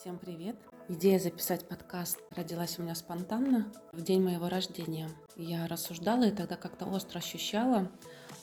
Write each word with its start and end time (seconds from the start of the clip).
Всем 0.00 0.16
привет! 0.16 0.54
Идея 0.86 1.18
записать 1.18 1.66
подкаст 1.66 2.20
родилась 2.30 2.78
у 2.78 2.82
меня 2.82 2.94
спонтанно 2.94 3.72
в 3.90 4.00
день 4.00 4.22
моего 4.22 4.48
рождения. 4.48 5.10
Я 5.34 5.66
рассуждала 5.66 6.22
и 6.22 6.30
тогда 6.30 6.54
как-то 6.54 6.86
остро 6.86 7.18
ощущала, 7.18 7.90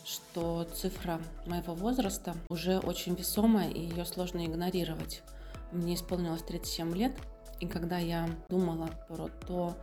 что 0.04 0.66
цифра 0.66 1.22
моего 1.46 1.74
возраста 1.74 2.36
уже 2.50 2.80
очень 2.80 3.16
весомая 3.16 3.70
и 3.70 3.80
ее 3.80 4.04
сложно 4.04 4.46
игнорировать. 4.46 5.24
Мне 5.72 5.96
исполнилось 5.96 6.42
37 6.42 6.94
лет, 6.94 7.14
и 7.62 7.68
когда 7.68 8.00
я 8.00 8.30
думала 8.50 8.90
про 9.08 9.30
то, 9.48 9.78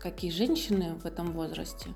какие 0.00 0.32
женщины 0.32 0.96
в 0.96 1.06
этом 1.06 1.30
возрасте, 1.30 1.90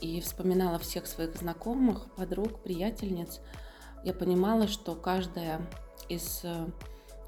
и 0.00 0.20
вспоминала 0.20 0.80
всех 0.80 1.06
своих 1.06 1.36
знакомых, 1.36 2.12
подруг, 2.16 2.60
приятельниц, 2.64 3.38
я 4.02 4.12
понимала, 4.12 4.66
что 4.66 4.96
каждая 4.96 5.60
из 6.08 6.44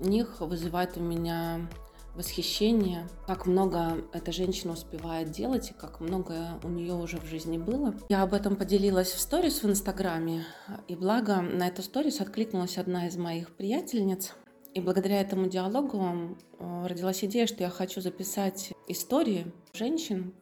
них 0.00 0.40
вызывает 0.40 0.96
у 0.96 1.00
меня 1.00 1.68
восхищение, 2.14 3.08
как 3.26 3.46
много 3.46 4.04
эта 4.12 4.32
женщина 4.32 4.72
успевает 4.72 5.30
делать 5.30 5.70
и 5.70 5.74
как 5.74 6.00
много 6.00 6.60
у 6.62 6.68
нее 6.68 6.94
уже 6.94 7.18
в 7.18 7.24
жизни 7.24 7.56
было. 7.56 7.94
Я 8.08 8.22
об 8.22 8.34
этом 8.34 8.56
поделилась 8.56 9.12
в 9.12 9.20
сторис 9.20 9.62
в 9.62 9.68
Инстаграме, 9.68 10.44
и 10.88 10.96
благо 10.96 11.40
на 11.40 11.68
эту 11.68 11.82
сторис 11.82 12.20
откликнулась 12.20 12.78
одна 12.78 13.06
из 13.06 13.16
моих 13.16 13.50
приятельниц. 13.50 14.34
И 14.74 14.80
благодаря 14.80 15.20
этому 15.20 15.48
диалогу 15.48 16.36
э, 16.58 16.86
родилась 16.86 17.24
идея, 17.24 17.46
что 17.46 17.64
я 17.64 17.70
хочу 17.70 18.00
записать 18.00 18.72
истории 18.86 19.52
женщин, 19.72 20.32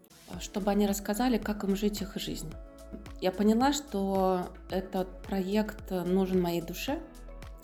чтобы 0.41 0.70
они 0.70 0.87
рассказали, 0.87 1.39
как 1.39 1.65
им 1.65 1.75
жить 1.77 2.03
их 2.03 2.17
жизнь. 2.17 2.53
Я 3.20 3.33
поняла, 3.33 3.73
что 3.73 4.48
этот 4.70 5.23
проект 5.23 5.91
нужен 5.91 6.41
моей 6.41 6.61
душе, 6.61 7.01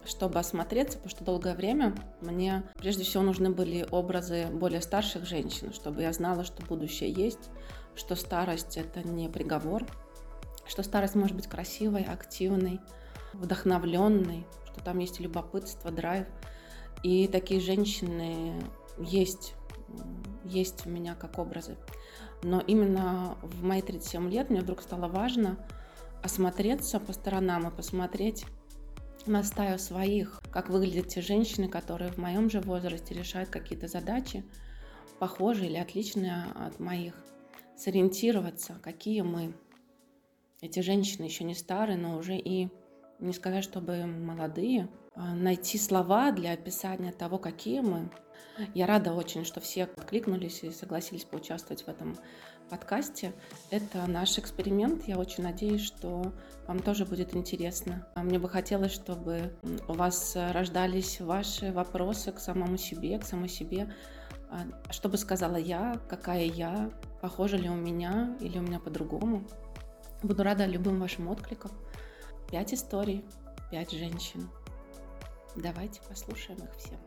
чтобы 0.07 0.39
осмотреться, 0.39 0.99
потому 0.99 1.11
что 1.11 1.25
долгое 1.25 1.55
время 1.55 1.95
мне 2.21 2.63
прежде 2.77 3.05
всего 3.05 3.23
нужны 3.23 3.51
были 3.51 3.87
образы 3.91 4.47
более 4.53 4.81
старших 4.83 5.25
женщин, 5.27 5.73
чтобы 5.73 6.03
я 6.03 6.13
знала, 6.13 6.45
что 6.45 6.65
будущее 6.67 7.11
есть, 7.11 7.51
что 7.95 8.17
старость 8.17 8.77
это 8.77 9.03
не 9.03 9.29
приговор, 9.29 9.87
что 10.67 10.83
старость 10.83 11.15
может 11.15 11.37
быть 11.37 11.47
красивой, 11.47 12.03
активной, 12.03 12.81
вдохновленной, 13.33 14.47
что 14.67 14.83
там 14.83 14.99
есть 14.99 15.21
любопытство, 15.21 15.91
драйв. 15.91 16.27
И 17.03 17.29
такие 17.29 17.61
женщины 17.61 18.55
есть, 18.99 19.55
есть 20.45 20.87
у 20.87 20.91
меня 20.91 21.15
как 21.15 21.39
образы. 21.39 21.77
Но 22.43 22.61
именно 22.61 23.37
в 23.43 23.63
мои 23.63 23.83
37 23.83 24.31
лет 24.31 24.51
мне 24.51 24.61
вдруг 24.61 24.83
стало 24.83 25.09
важно 25.09 25.57
осмотреться 26.23 27.01
по 27.01 27.13
сторонам 27.13 27.69
и 27.69 27.71
посмотреть, 27.71 28.47
на 29.27 29.43
стаю 29.43 29.79
своих, 29.79 30.41
как 30.53 30.69
выглядят 30.69 31.09
те 31.09 31.21
женщины, 31.21 31.69
которые 31.69 32.13
в 32.13 32.19
моем 32.19 32.51
же 32.51 32.61
возрасте 32.61 33.15
решают 33.15 33.51
какие-то 33.51 33.89
задачи, 33.89 34.45
похожие 35.19 35.71
или 35.71 35.77
отличные 35.77 36.45
от 36.55 36.79
моих, 36.79 37.15
сориентироваться, 37.77 38.79
какие 38.83 39.23
мы. 39.23 39.55
Эти 40.61 40.81
женщины 40.81 41.25
еще 41.25 41.45
не 41.45 41.55
старые, 41.55 41.99
но 41.99 42.17
уже 42.17 42.37
и 42.37 42.69
не 43.19 43.33
сказать, 43.33 43.65
чтобы 43.65 44.07
молодые, 44.07 44.89
а 45.15 45.35
найти 45.35 45.79
слова 45.79 46.33
для 46.33 46.53
описания 46.53 47.13
того, 47.13 47.39
какие 47.39 47.81
мы. 47.81 48.11
Я 48.75 48.87
рада 48.87 49.13
очень, 49.13 49.45
что 49.45 49.61
все 49.61 49.85
откликнулись 49.85 50.63
и 50.63 50.71
согласились 50.71 51.25
поучаствовать 51.25 51.83
в 51.83 51.89
этом 51.89 52.17
подкасте. 52.71 53.33
Это 53.71 54.07
наш 54.07 54.39
эксперимент. 54.39 55.05
Я 55.09 55.19
очень 55.19 55.43
надеюсь, 55.43 55.83
что 55.83 56.33
вам 56.67 56.81
тоже 56.81 57.05
будет 57.05 57.35
интересно. 57.35 58.07
А 58.15 58.23
мне 58.23 58.39
бы 58.39 58.49
хотелось, 58.49 58.93
чтобы 58.93 59.57
у 59.89 59.93
вас 59.93 60.37
рождались 60.37 61.21
ваши 61.21 61.73
вопросы 61.73 62.33
к 62.33 62.39
самому 62.39 62.77
себе, 62.77 63.19
к 63.19 63.25
самой 63.25 63.49
себе. 63.49 63.93
А 64.51 64.93
что 64.93 65.09
бы 65.09 65.19
сказала 65.19 65.57
я, 65.57 66.01
какая 66.09 66.45
я, 66.45 66.91
похожа 67.21 67.57
ли 67.57 67.69
у 67.69 67.75
меня 67.75 68.37
или 68.41 68.59
у 68.59 68.63
меня 68.63 68.79
по-другому. 68.79 69.45
Буду 70.23 70.43
рада 70.43 70.65
любым 70.65 71.01
вашим 71.01 71.29
откликам. 71.29 71.73
Пять 72.51 72.75
историй, 72.75 73.25
пять 73.71 73.91
женщин. 73.91 74.49
Давайте 75.57 76.01
послушаем 76.09 76.59
их 76.65 76.75
все. 76.77 76.99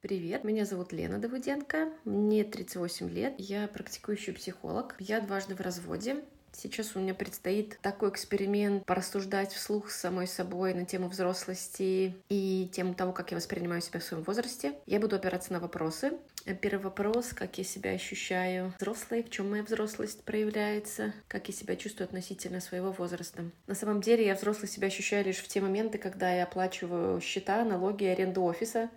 Привет, 0.00 0.44
меня 0.44 0.64
зовут 0.64 0.92
Лена 0.92 1.18
Давыденко, 1.18 1.92
мне 2.04 2.44
38 2.44 3.10
лет, 3.10 3.34
я 3.38 3.66
практикующий 3.66 4.32
психолог, 4.32 4.94
я 5.00 5.20
дважды 5.20 5.56
в 5.56 5.60
разводе, 5.60 6.24
Сейчас 6.52 6.94
у 6.94 7.00
меня 7.00 7.14
предстоит 7.14 7.78
такой 7.82 8.10
эксперимент 8.10 8.84
порассуждать 8.84 9.52
вслух 9.52 9.90
с 9.90 10.00
самой 10.00 10.26
собой 10.26 10.74
на 10.74 10.84
тему 10.84 11.08
взрослости 11.08 12.14
и 12.28 12.68
тему 12.72 12.94
того, 12.94 13.12
как 13.12 13.30
я 13.30 13.36
воспринимаю 13.36 13.80
себя 13.80 14.00
в 14.00 14.04
своем 14.04 14.22
возрасте. 14.24 14.74
Я 14.86 15.00
буду 15.00 15.16
опираться 15.16 15.52
на 15.52 15.60
вопросы. 15.60 16.12
Первый 16.60 16.82
вопрос, 16.82 17.32
как 17.34 17.58
я 17.58 17.64
себя 17.64 17.90
ощущаю 17.90 18.72
взрослой, 18.78 19.22
в 19.22 19.30
чем 19.30 19.50
моя 19.50 19.62
взрослость 19.62 20.22
проявляется, 20.22 21.12
как 21.28 21.48
я 21.48 21.54
себя 21.54 21.76
чувствую 21.76 22.06
относительно 22.06 22.60
своего 22.60 22.90
возраста. 22.92 23.44
На 23.66 23.74
самом 23.74 24.00
деле 24.00 24.24
я 24.26 24.34
взрослой 24.34 24.68
себя 24.68 24.88
ощущаю 24.88 25.26
лишь 25.26 25.38
в 25.38 25.48
те 25.48 25.60
моменты, 25.60 25.98
когда 25.98 26.32
я 26.32 26.44
оплачиваю 26.44 27.20
счета, 27.20 27.64
налоги, 27.64 28.04
аренду 28.04 28.42
офиса, 28.42 28.88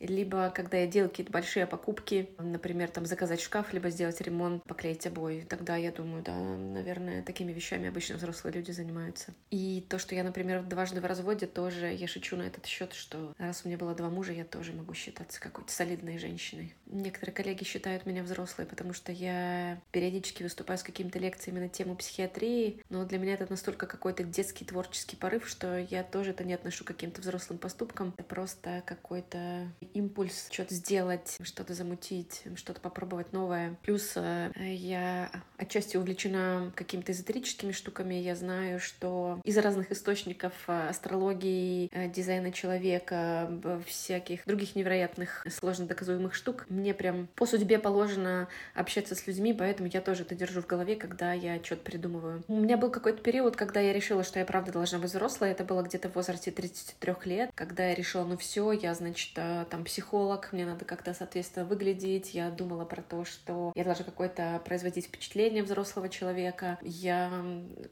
либо 0.00 0.50
когда 0.50 0.78
я 0.78 0.86
делаю 0.86 1.10
какие-то 1.10 1.32
большие 1.32 1.66
покупки, 1.66 2.30
например, 2.38 2.90
там 2.90 3.06
заказать 3.06 3.40
шкаф, 3.40 3.72
либо 3.72 3.90
сделать 3.90 4.20
ремонт, 4.20 4.62
поклеить 4.64 5.06
обои, 5.06 5.46
тогда 5.48 5.76
я 5.76 5.92
думаю, 5.92 6.22
да, 6.22 6.34
наверное, 6.34 7.22
такими 7.22 7.52
вещами 7.52 7.88
обычно 7.88 8.16
взрослые 8.16 8.54
люди 8.54 8.70
занимаются. 8.70 9.34
И 9.50 9.84
то, 9.88 9.98
что 9.98 10.14
я, 10.14 10.24
например, 10.24 10.62
дважды 10.62 11.00
в 11.00 11.04
разводе, 11.04 11.46
тоже 11.46 11.92
я 11.92 12.06
шучу 12.06 12.36
на 12.36 12.42
этот 12.42 12.66
счет, 12.66 12.92
что 12.92 13.34
раз 13.38 13.62
у 13.64 13.68
меня 13.68 13.78
было 13.78 13.94
два 13.94 14.08
мужа, 14.10 14.32
я 14.32 14.44
тоже 14.44 14.72
могу 14.72 14.94
считаться 14.94 15.40
какой-то 15.40 15.72
солидной 15.72 16.18
женщиной. 16.18 16.74
Некоторые 16.86 17.34
коллеги 17.34 17.64
считают 17.64 18.06
меня 18.06 18.22
взрослой, 18.22 18.66
потому 18.66 18.92
что 18.92 19.12
я 19.12 19.80
периодически 19.90 20.42
выступаю 20.42 20.78
с 20.78 20.82
какими-то 20.82 21.18
лекциями 21.18 21.60
на 21.60 21.68
тему 21.68 21.96
психиатрии, 21.96 22.82
но 22.88 23.04
для 23.04 23.18
меня 23.18 23.34
это 23.34 23.46
настолько 23.48 23.86
какой-то 23.86 24.22
детский 24.22 24.64
творческий 24.64 25.16
порыв, 25.16 25.48
что 25.48 25.78
я 25.78 26.02
тоже 26.02 26.30
это 26.30 26.44
не 26.44 26.54
отношу 26.54 26.84
к 26.84 26.88
каким-то 26.88 27.20
взрослым 27.20 27.58
поступкам. 27.58 28.14
Это 28.16 28.24
просто 28.24 28.82
какой-то 28.86 29.68
импульс 29.94 30.48
что-то 30.50 30.74
сделать, 30.74 31.38
что-то 31.42 31.74
замутить, 31.74 32.42
что-то 32.56 32.80
попробовать 32.80 33.32
новое. 33.32 33.76
Плюс 33.82 34.12
э, 34.16 34.50
я 34.56 35.30
отчасти 35.56 35.96
увлечена 35.96 36.72
какими-то 36.74 37.12
эзотерическими 37.12 37.72
штуками. 37.72 38.14
Я 38.14 38.36
знаю, 38.36 38.80
что 38.80 39.40
из 39.44 39.56
разных 39.58 39.90
источников 39.92 40.52
э, 40.66 40.88
астрологии, 40.88 41.88
э, 41.92 42.08
дизайна 42.08 42.52
человека, 42.52 43.50
всяких 43.86 44.44
других 44.46 44.76
невероятных 44.76 45.46
сложно 45.50 45.86
доказуемых 45.86 46.34
штук, 46.34 46.66
мне 46.68 46.94
прям 46.94 47.28
по 47.34 47.46
судьбе 47.46 47.78
положено 47.78 48.48
общаться 48.74 49.14
с 49.14 49.26
людьми, 49.26 49.52
поэтому 49.52 49.88
я 49.92 50.00
тоже 50.00 50.22
это 50.22 50.34
держу 50.34 50.60
в 50.62 50.66
голове, 50.66 50.96
когда 50.96 51.32
я 51.32 51.62
что-то 51.62 51.82
придумываю. 51.82 52.42
У 52.48 52.56
меня 52.56 52.76
был 52.76 52.90
какой-то 52.90 53.22
период, 53.22 53.56
когда 53.56 53.80
я 53.80 53.92
решила, 53.92 54.22
что 54.24 54.38
я 54.38 54.44
правда 54.44 54.72
должна 54.72 54.98
быть 54.98 55.10
взрослой. 55.10 55.50
Это 55.50 55.64
было 55.64 55.82
где-то 55.82 56.08
в 56.08 56.14
возрасте 56.14 56.50
33 56.50 57.14
лет, 57.24 57.50
когда 57.54 57.86
я 57.88 57.94
решила, 57.94 58.24
ну 58.24 58.36
все, 58.36 58.72
я, 58.72 58.94
значит, 58.94 59.34
там 59.70 59.77
там 59.78 59.84
психолог, 59.84 60.52
мне 60.52 60.66
надо 60.66 60.84
как-то, 60.84 61.14
соответственно, 61.14 61.64
выглядеть. 61.64 62.34
Я 62.34 62.50
думала 62.50 62.84
про 62.84 63.00
то, 63.00 63.24
что 63.24 63.72
я 63.76 63.84
должна 63.84 64.04
какое-то 64.04 64.60
производить 64.64 65.06
впечатление 65.06 65.62
взрослого 65.62 66.08
человека. 66.08 66.78
Я 66.82 67.30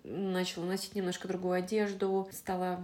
начала 0.03 0.65
носить 0.65 0.97
немножко 0.97 1.29
другую 1.29 1.55
одежду, 1.55 2.29
стала 2.33 2.81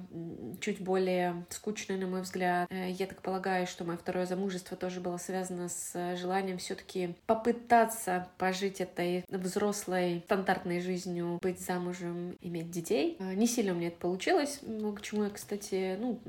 чуть 0.61 0.81
более 0.81 1.45
скучной, 1.49 1.99
на 1.99 2.07
мой 2.07 2.23
взгляд. 2.23 2.69
Э, 2.71 2.91
я 2.91 3.07
так 3.07 3.23
полагаю, 3.23 3.67
что 3.67 3.85
мое 3.85 3.97
второе 3.97 4.25
замужество 4.25 4.77
тоже 4.77 5.01
было 5.01 5.17
связано 5.17 5.69
с 5.69 6.17
желанием 6.17 6.59
все-таки 6.59 7.17
попытаться 7.27 8.29
пожить 8.39 8.81
этой 8.81 9.25
взрослой, 9.29 10.23
стандартной 10.27 10.81
жизнью, 10.81 11.39
быть 11.43 11.61
замужем, 11.61 12.37
иметь 12.41 12.71
детей. 12.71 13.17
Э, 13.19 13.35
не 13.35 13.49
сильно 13.49 13.73
меня 13.73 13.89
это 13.89 13.99
получилось, 13.99 14.61
к 14.61 15.01
чему 15.01 15.25
я, 15.25 15.31
кстати, 15.31 15.97
ну, 15.99 16.21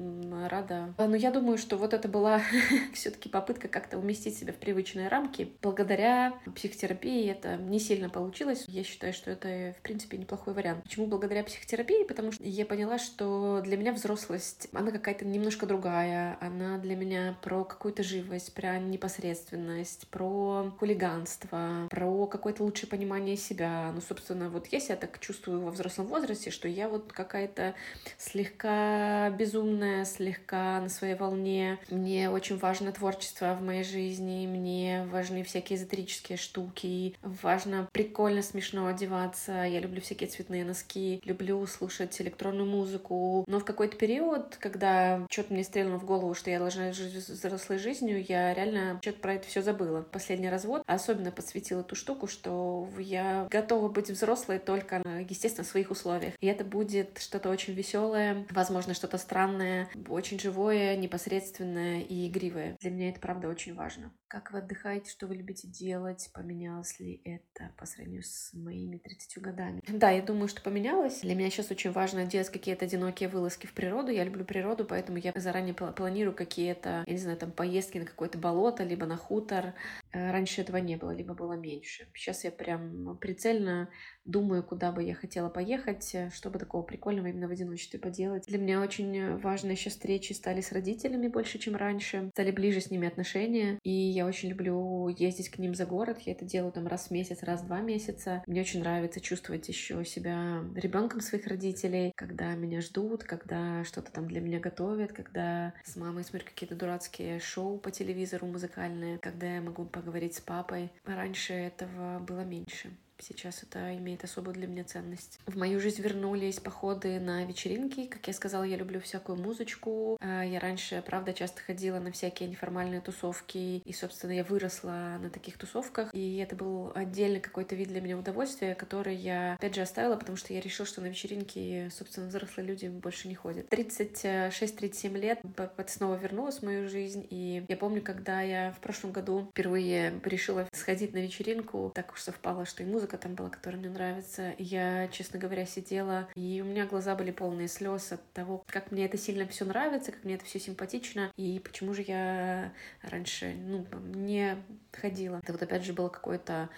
рада. 0.49 0.95
Но 0.97 1.15
я 1.15 1.29
думаю, 1.29 1.59
что 1.59 1.77
вот 1.77 1.93
это 1.93 2.07
была 2.07 2.41
все-таки 2.93 3.29
попытка 3.29 3.67
как-то 3.67 3.97
уместить 3.97 4.37
себя 4.37 4.53
в 4.53 4.57
привычные 4.57 5.07
рамки. 5.07 5.51
Благодаря 5.61 6.33
психотерапии 6.55 7.29
это 7.29 7.57
не 7.57 7.79
сильно 7.79 8.09
получилось. 8.09 8.65
Я 8.67 8.83
считаю, 8.83 9.13
что 9.13 9.31
это, 9.31 9.75
в 9.77 9.81
принципе, 9.81 10.17
неплохой 10.17 10.53
вариант. 10.53 10.83
Почему 10.83 11.07
благодаря 11.07 11.43
психотерапии? 11.43 12.03
Потому 12.03 12.31
что 12.31 12.43
я 12.43 12.65
поняла, 12.65 12.97
что 12.97 13.61
для 13.63 13.77
меня 13.77 13.93
взрослость, 13.93 14.67
она 14.73 14.91
какая-то 14.91 15.25
немножко 15.25 15.65
другая. 15.65 16.37
Она 16.41 16.77
для 16.77 16.95
меня 16.95 17.37
про 17.41 17.63
какую-то 17.63 18.03
живость, 18.03 18.53
про 18.53 18.79
непосредственность 18.79 20.07
про 20.07 20.71
хулиганство, 20.79 21.87
про 21.89 22.27
какое-то 22.27 22.63
лучшее 22.63 22.89
понимание 22.89 23.37
себя. 23.37 23.91
Ну, 23.93 24.01
собственно, 24.01 24.49
вот 24.49 24.67
я 24.67 24.79
себя 24.79 24.95
так 24.95 25.19
чувствую 25.19 25.61
во 25.61 25.71
взрослом 25.71 26.07
возрасте, 26.07 26.51
что 26.51 26.67
я 26.67 26.89
вот 26.89 27.11
какая-то 27.11 27.73
слегка 28.17 29.29
безумная, 29.31 30.05
слегка 30.05 30.79
на 30.81 30.89
своей 30.89 31.15
волне. 31.15 31.79
Мне 31.89 32.29
очень 32.29 32.52
важно 32.57 32.91
творчество 32.91 33.55
в 33.55 33.63
моей 33.63 33.83
жизни, 33.83 34.47
мне 34.47 35.05
важны 35.11 35.43
всякие 35.43 35.77
эзотерические 35.77 36.37
штуки, 36.37 37.15
важно 37.21 37.87
прикольно, 37.91 38.41
смешно 38.41 38.87
одеваться, 38.87 39.51
я 39.63 39.79
люблю 39.79 40.01
всякие 40.01 40.29
цветные 40.29 40.65
носки, 40.65 41.21
люблю 41.25 41.65
слушать 41.67 42.19
электронную 42.21 42.69
музыку. 42.69 43.43
Но 43.47 43.59
в 43.59 43.65
какой-то 43.65 43.97
период, 43.97 44.57
когда 44.57 45.25
что-то 45.29 45.53
мне 45.53 45.63
стрельнуло 45.63 45.99
в 45.99 46.05
голову, 46.05 46.33
что 46.33 46.49
я 46.49 46.59
должна 46.59 46.91
жить 46.93 47.13
взрослой 47.13 47.77
жизнью, 47.77 48.23
я 48.27 48.53
реально 48.53 48.99
что-то 49.01 49.19
про 49.19 49.35
это 49.35 49.47
все 49.47 49.61
забыла. 49.61 50.01
Последний 50.01 50.49
развод 50.49 50.83
особенно 50.85 51.31
подсветил 51.31 51.81
эту 51.81 51.95
штуку, 51.95 52.27
что 52.27 52.87
я 52.97 53.47
готова 53.49 53.89
быть 53.89 54.09
взрослой 54.09 54.59
только 54.59 55.01
естественно, 55.29 55.65
своих 55.65 55.91
условиях. 55.91 56.33
И 56.39 56.47
это 56.47 56.63
будет 56.63 57.19
что-то 57.19 57.49
очень 57.49 57.73
веселое, 57.73 58.45
возможно, 58.51 58.93
что-то 58.93 59.17
странное, 59.17 59.89
очень 60.07 60.39
живое, 60.39 60.95
непосредственное 60.95 62.01
и 62.01 62.27
игривое. 62.27 62.42
Для 62.79 62.91
меня 62.91 63.09
это, 63.09 63.19
правда, 63.19 63.47
очень 63.49 63.73
важно. 63.75 64.13
Как 64.33 64.51
вы 64.51 64.57
отдыхаете, 64.57 65.11
что 65.11 65.27
вы 65.27 65.35
любите 65.35 65.67
делать, 65.67 66.31
поменялось 66.33 66.99
ли 66.99 67.21
это 67.23 67.69
по 67.77 67.85
сравнению 67.85 68.23
с 68.23 68.51
моими 68.55 68.97
30 68.97 69.39
годами? 69.39 69.83
Да, 69.87 70.09
я 70.09 70.23
думаю, 70.23 70.47
что 70.47 70.59
поменялось. 70.63 71.21
Для 71.21 71.35
меня 71.35 71.51
сейчас 71.51 71.69
очень 71.69 71.91
важно 71.91 72.25
делать 72.25 72.49
какие-то 72.49 72.85
одинокие 72.85 73.29
вылазки 73.29 73.67
в 73.67 73.73
природу. 73.73 74.11
Я 74.11 74.23
люблю 74.23 74.43
природу, 74.43 74.85
поэтому 74.85 75.19
я 75.19 75.33
заранее 75.35 75.75
планирую 75.75 76.35
какие-то, 76.35 77.03
я 77.05 77.13
не 77.13 77.19
знаю, 77.19 77.37
там 77.37 77.51
поездки 77.51 77.99
на 77.99 78.05
какое-то 78.05 78.39
болото, 78.39 78.83
либо 78.83 79.05
на 79.05 79.17
хутор. 79.17 79.75
Э, 80.11 80.31
раньше 80.31 80.61
этого 80.61 80.77
не 80.77 80.95
было, 80.95 81.11
либо 81.11 81.35
было 81.35 81.53
меньше. 81.53 82.07
Сейчас 82.15 82.43
я 82.43 82.49
прям 82.49 83.15
прицельно 83.17 83.87
думаю, 84.25 84.63
куда 84.63 84.91
бы 84.91 85.03
я 85.03 85.13
хотела 85.13 85.49
поехать, 85.49 86.09
э, 86.15 86.31
чтобы 86.33 86.57
такого 86.57 86.81
прикольного 86.81 87.27
именно 87.27 87.47
в 87.47 87.51
одиночестве 87.51 87.99
поделать. 87.99 88.47
Для 88.47 88.57
меня 88.57 88.81
очень 88.81 89.37
важно 89.37 89.69
еще 89.69 89.91
встречи 89.91 90.33
стали 90.33 90.61
с 90.61 90.71
родителями 90.71 91.27
больше, 91.27 91.59
чем 91.59 91.75
раньше. 91.75 92.31
Стали 92.33 92.49
ближе 92.49 92.81
с 92.81 92.89
ними 92.89 93.07
отношения. 93.07 93.77
И 93.83 93.91
я 93.91 94.22
очень 94.25 94.49
люблю 94.49 95.07
ездить 95.07 95.49
к 95.49 95.57
ним 95.57 95.75
за 95.75 95.85
город. 95.85 96.19
Я 96.21 96.33
это 96.33 96.45
делаю 96.45 96.71
там 96.71 96.87
раз 96.87 97.07
в 97.07 97.11
месяц, 97.11 97.43
раз 97.43 97.61
в 97.61 97.67
два 97.67 97.81
месяца. 97.81 98.43
Мне 98.47 98.61
очень 98.61 98.81
нравится 98.81 99.21
чувствовать 99.21 99.67
еще 99.67 100.03
себя 100.05 100.63
ребенком 100.75 101.21
своих 101.21 101.47
родителей, 101.47 102.13
когда 102.15 102.53
меня 102.55 102.81
ждут, 102.81 103.23
когда 103.23 103.83
что-то 103.83 104.11
там 104.11 104.27
для 104.27 104.41
меня 104.41 104.59
готовят, 104.59 105.13
когда 105.13 105.73
с 105.83 105.95
мамой 105.95 106.23
смотрю 106.23 106.47
какие-то 106.47 106.75
дурацкие 106.75 107.39
шоу 107.39 107.77
по 107.77 107.91
телевизору 107.91 108.47
музыкальные, 108.47 109.19
когда 109.19 109.55
я 109.55 109.61
могу 109.61 109.85
поговорить 109.85 110.35
с 110.35 110.41
папой. 110.41 110.91
Раньше 111.05 111.53
этого 111.53 112.19
было 112.19 112.41
меньше. 112.41 112.91
Сейчас 113.19 113.63
это 113.63 113.95
имеет 113.97 114.23
особую 114.23 114.53
для 114.53 114.67
меня 114.67 114.83
ценность. 114.83 115.39
В 115.45 115.57
мою 115.57 115.79
жизнь 115.79 116.01
вернулись 116.01 116.59
походы 116.59 117.19
на 117.19 117.45
вечеринки. 117.45 118.05
Как 118.05 118.27
я 118.27 118.33
сказала, 118.33 118.63
я 118.63 118.75
люблю 118.75 118.99
всякую 118.99 119.37
музычку. 119.37 120.17
А, 120.19 120.43
я 120.43 120.59
раньше, 120.59 121.01
правда, 121.05 121.33
часто 121.33 121.61
ходила 121.61 121.99
на 121.99 122.11
всякие 122.11 122.49
неформальные 122.49 123.01
тусовки. 123.01 123.81
И, 123.85 123.93
собственно, 123.93 124.31
я 124.31 124.43
выросла 124.43 125.17
на 125.21 125.29
таких 125.29 125.57
тусовках. 125.57 126.13
И 126.13 126.37
это 126.37 126.55
был 126.55 126.91
отдельный 126.95 127.39
какой-то 127.39 127.75
вид 127.75 127.89
для 127.89 128.01
меня 128.01 128.17
удовольствия, 128.17 128.75
который 128.75 129.15
я, 129.15 129.53
опять 129.53 129.75
же, 129.75 129.81
оставила, 129.81 130.15
потому 130.15 130.37
что 130.37 130.53
я 130.53 130.59
решила, 130.59 130.85
что 130.85 131.01
на 131.01 131.07
вечеринки, 131.07 131.89
собственно, 131.95 132.27
взрослые 132.27 132.67
люди 132.67 132.87
больше 132.87 133.27
не 133.27 133.35
ходят. 133.35 133.71
36-37 133.71 135.17
лет 135.17 135.39
это 135.57 135.91
снова 135.91 136.15
вернулась 136.15 136.59
в 136.59 136.63
мою 136.63 136.89
жизнь. 136.89 137.25
И 137.29 137.63
я 137.67 137.77
помню, 137.77 138.01
когда 138.01 138.41
я 138.41 138.71
в 138.71 138.79
прошлом 138.79 139.11
году 139.11 139.47
впервые 139.51 140.19
решила 140.23 140.67
сходить 140.73 141.13
на 141.13 141.19
вечеринку, 141.19 141.91
так 141.95 142.11
уж 142.13 142.21
совпало, 142.21 142.65
что 142.65 142.83
и 142.83 142.85
музыка 142.85 143.02
музыка 143.03 143.17
там 143.17 143.35
была, 143.35 143.49
которая 143.49 143.81
мне 143.81 143.89
нравится. 143.89 144.55
Я, 144.57 145.09
честно 145.09 145.37
говоря, 145.37 145.65
сидела, 145.65 146.29
и 146.35 146.61
у 146.63 146.65
меня 146.65 146.85
глаза 146.85 147.15
были 147.15 147.31
полные 147.31 147.67
слез 147.67 148.13
от 148.13 148.21
того, 148.31 148.63
как 148.65 148.91
мне 148.91 149.03
это 149.03 149.17
сильно 149.17 149.45
все 149.45 149.65
нравится, 149.65 150.13
как 150.13 150.23
мне 150.23 150.35
это 150.35 150.45
все 150.45 150.57
симпатично, 150.57 151.29
и 151.35 151.59
почему 151.61 151.93
же 151.93 152.01
я 152.03 152.71
раньше 153.01 153.55
ну, 153.57 153.85
не 154.15 154.55
ходила. 154.93 155.41
Это 155.43 155.51
вот 155.51 155.61
опять 155.61 155.83
же 155.83 155.91
было 155.91 156.07
какое-то 156.07 156.69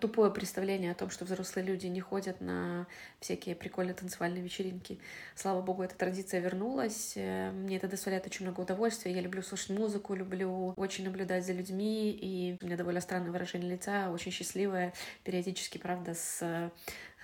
тупое 0.00 0.30
представление 0.30 0.92
о 0.92 0.94
том, 0.94 1.10
что 1.10 1.24
взрослые 1.24 1.66
люди 1.66 1.86
не 1.86 2.00
ходят 2.00 2.40
на 2.40 2.86
всякие 3.20 3.56
прикольные 3.56 3.94
танцевальные 3.94 4.42
вечеринки. 4.42 4.98
Слава 5.34 5.60
богу, 5.60 5.82
эта 5.82 5.96
традиция 5.96 6.40
вернулась. 6.40 7.14
Э, 7.16 7.50
мне 7.50 7.76
это 7.76 7.88
доставляет 7.88 8.26
очень 8.26 8.46
много 8.46 8.60
удовольствия. 8.60 9.12
Я 9.12 9.20
люблю 9.20 9.42
слушать 9.42 9.70
музыку, 9.70 10.14
люблю 10.14 10.72
очень 10.76 11.04
наблюдать 11.04 11.44
за 11.44 11.52
людьми, 11.52 12.10
и 12.12 12.56
у 12.60 12.66
меня 12.66 12.76
довольно 12.76 13.00
странное 13.00 13.32
выражение 13.32 13.72
лица, 13.72 14.10
очень 14.10 14.30
счастливое, 14.30 14.92
периодически, 15.24 15.78
правда, 15.78 16.14
с 16.14 16.70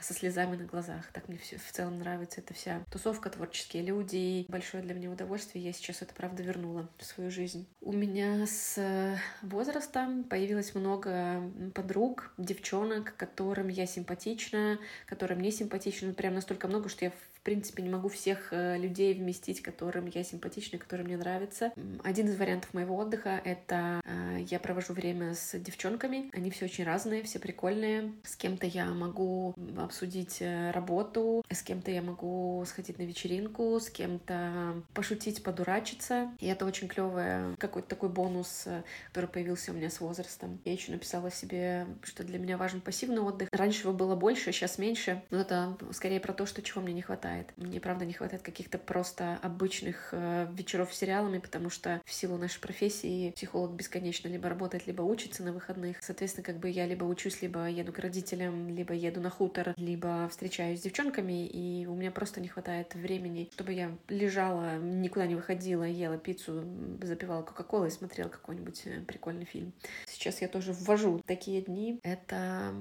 со 0.00 0.14
слезами 0.14 0.56
на 0.56 0.64
глазах. 0.64 1.06
Так 1.12 1.28
мне 1.28 1.38
все 1.38 1.58
в 1.58 1.72
целом 1.72 1.98
нравится 1.98 2.40
эта 2.40 2.54
вся 2.54 2.82
тусовка, 2.90 3.30
творческие 3.30 3.82
люди. 3.82 4.46
Большое 4.48 4.82
для 4.82 4.94
меня 4.94 5.10
удовольствие. 5.10 5.64
Я 5.64 5.72
сейчас 5.72 6.02
это, 6.02 6.14
правда, 6.14 6.42
вернула 6.42 6.88
в 6.98 7.04
свою 7.04 7.30
жизнь. 7.30 7.66
У 7.80 7.92
меня 7.92 8.46
с 8.46 9.18
возрастом 9.42 10.24
появилось 10.24 10.74
много 10.74 11.42
подруг, 11.74 12.32
девчонок, 12.38 13.16
которым 13.16 13.68
я 13.68 13.86
симпатична, 13.86 14.78
которым 15.06 15.38
мне 15.38 15.50
симпатична. 15.50 16.12
Прям 16.12 16.34
настолько 16.34 16.68
много, 16.68 16.88
что 16.88 17.04
я 17.04 17.12
принципе, 17.48 17.82
не 17.82 17.88
могу 17.88 18.10
всех 18.10 18.52
э, 18.52 18.76
людей 18.76 19.14
вместить, 19.14 19.62
которым 19.62 20.04
я 20.04 20.22
симпатична, 20.22 20.78
которые 20.78 21.06
мне 21.06 21.16
нравятся. 21.16 21.72
Один 22.04 22.28
из 22.28 22.38
вариантов 22.38 22.74
моего 22.74 22.94
отдыха— 22.94 23.40
это 23.44 24.02
э, 24.04 24.40
я 24.50 24.58
провожу 24.58 24.92
время 24.92 25.34
с 25.34 25.58
девчонками. 25.58 26.28
Они 26.34 26.50
все 26.50 26.66
очень 26.66 26.84
разные, 26.84 27.22
все 27.22 27.38
прикольные. 27.38 28.12
С 28.22 28.36
кем-то 28.36 28.66
я 28.66 28.84
могу 28.84 29.54
обсудить 29.78 30.42
э, 30.42 30.72
работу, 30.72 31.42
с 31.50 31.62
кем-то 31.62 31.90
я 31.90 32.02
могу 32.02 32.62
сходить 32.66 32.98
на 32.98 33.04
вечеринку, 33.04 33.80
с 33.80 33.88
кем-то 33.88 34.82
пошутить, 34.92 35.42
подурачиться. 35.42 36.30
И 36.40 36.48
это 36.48 36.66
очень 36.66 36.86
клевый 36.86 37.56
какой-то 37.56 37.88
такой 37.88 38.10
бонус, 38.10 38.68
который 39.06 39.30
появился 39.30 39.72
у 39.72 39.74
меня 39.74 39.88
с 39.88 40.00
возрастом. 40.00 40.60
Я 40.66 40.74
еще 40.74 40.92
написала 40.92 41.30
себе, 41.30 41.86
что 42.02 42.24
для 42.24 42.38
меня 42.38 42.58
важен 42.58 42.82
пассивный 42.82 43.22
отдых. 43.22 43.48
Раньше 43.52 43.84
его 43.84 43.94
было 43.94 44.16
больше, 44.16 44.52
сейчас 44.52 44.76
меньше. 44.76 45.22
Но 45.30 45.40
это 45.40 45.78
скорее 45.92 46.20
про 46.20 46.34
то, 46.34 46.44
что 46.44 46.60
чего 46.60 46.82
мне 46.82 46.92
не 46.92 47.00
хватает 47.00 47.37
хватает. 47.38 47.52
Мне, 47.56 47.80
правда, 47.80 48.04
не 48.04 48.12
хватает 48.12 48.42
каких-то 48.42 48.78
просто 48.78 49.38
обычных 49.42 50.08
э, 50.12 50.48
вечеров 50.52 50.92
с 50.92 50.98
сериалами, 50.98 51.38
потому 51.38 51.70
что 51.70 52.00
в 52.04 52.12
силу 52.12 52.36
нашей 52.36 52.60
профессии 52.60 53.32
психолог 53.32 53.72
бесконечно 53.72 54.28
либо 54.28 54.48
работает, 54.48 54.86
либо 54.86 55.02
учится 55.02 55.42
на 55.42 55.52
выходных. 55.52 55.98
Соответственно, 56.00 56.44
как 56.44 56.58
бы 56.58 56.68
я 56.68 56.86
либо 56.86 57.04
учусь, 57.04 57.42
либо 57.42 57.68
еду 57.68 57.92
к 57.92 57.98
родителям, 57.98 58.68
либо 58.68 58.94
еду 58.94 59.20
на 59.20 59.30
хутор, 59.30 59.74
либо 59.76 60.28
встречаюсь 60.28 60.80
с 60.80 60.82
девчонками, 60.82 61.46
и 61.46 61.86
у 61.86 61.94
меня 61.94 62.10
просто 62.10 62.40
не 62.40 62.48
хватает 62.48 62.94
времени, 62.94 63.48
чтобы 63.52 63.72
я 63.72 63.96
лежала, 64.08 64.78
никуда 64.78 65.26
не 65.26 65.34
выходила, 65.34 65.84
ела 65.84 66.18
пиццу, 66.18 66.64
запивала 67.02 67.42
кока-колой 67.42 67.88
и 67.88 67.92
смотрела 67.92 68.28
какой-нибудь 68.28 68.82
э, 68.86 69.00
прикольный 69.00 69.44
фильм. 69.44 69.72
Сейчас 70.06 70.40
я 70.42 70.48
тоже 70.48 70.72
ввожу 70.72 71.22
такие 71.26 71.62
дни. 71.62 72.00
Это 72.02 72.74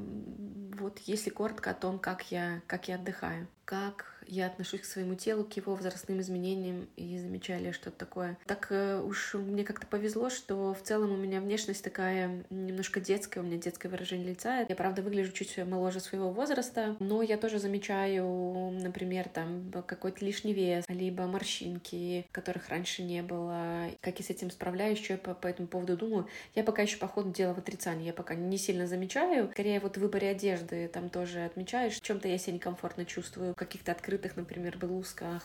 вот 0.80 1.00
если 1.00 1.30
коротко 1.30 1.72
о 1.72 1.74
том, 1.74 2.00
как 2.00 2.32
я, 2.32 2.62
как 2.68 2.88
я 2.88 2.96
отдыхаю 2.96 3.48
как 3.68 4.17
я 4.28 4.48
отношусь 4.48 4.82
к 4.82 4.86
своему 4.86 5.16
телу, 5.16 5.44
к 5.44 5.54
его 5.54 5.76
возрастным 5.76 6.20
изменениям 6.20 6.88
и 6.96 7.18
замечаю 7.18 7.64
ли 7.64 7.72
что-то 7.72 7.98
такое. 7.98 8.38
Так 8.46 8.68
э, 8.70 9.00
уж 9.02 9.34
мне 9.36 9.64
как-то 9.64 9.88
повезло, 9.88 10.30
что 10.30 10.74
в 10.74 10.82
целом 10.82 11.12
у 11.12 11.18
меня 11.18 11.42
внешность 11.42 11.84
такая 11.84 12.44
немножко 12.50 13.00
детская, 13.00 13.40
у 13.40 13.44
меня 13.44 13.58
детское 13.58 13.90
выражение 13.90 14.30
лица. 14.30 14.66
Я, 14.68 14.76
правда, 14.76 15.02
выгляжу 15.02 15.32
чуть 15.32 15.58
моложе 15.58 16.00
своего 16.00 16.32
возраста, 16.32 16.96
но 17.00 17.22
я 17.22 17.38
тоже 17.38 17.60
замечаю, 17.60 18.72
например, 18.72 19.30
там 19.30 19.72
какой-то 19.86 20.24
лишний 20.26 20.54
вес, 20.54 20.86
либо 20.88 21.26
морщинки, 21.26 22.26
которых 22.32 22.70
раньше 22.70 23.04
не 23.04 23.22
было. 23.22 23.90
Как 24.02 24.20
я 24.20 24.26
с 24.26 24.30
этим 24.30 24.52
справляюсь, 24.52 25.00
что 25.04 25.14
я 25.14 25.20
по, 25.20 25.34
по 25.34 25.48
этому 25.48 25.68
поводу 25.68 25.98
думаю. 25.98 26.28
Я 26.56 26.64
пока 26.64 26.82
еще 26.82 26.98
по 26.98 27.08
ходу 27.08 27.32
дела 27.32 27.54
в 27.54 27.60
отрицании, 27.60 28.08
я 28.08 28.14
пока 28.14 28.36
не 28.36 28.58
сильно 28.58 28.88
замечаю. 28.88 29.50
Скорее 29.52 29.80
вот 29.80 29.98
в 29.98 30.02
выборе 30.02 30.30
одежды 30.30 30.88
там 30.88 31.10
тоже 31.10 31.46
отмечаешь, 31.46 31.96
в 31.96 32.02
чем-то 32.02 32.28
я 32.28 32.38
себя 32.38 32.54
некомфортно 32.54 33.06
чувствую 33.06 33.56
каких-то 33.56 33.92
открытых, 33.92 34.17
например, 34.36 34.78
блузках. 34.78 35.44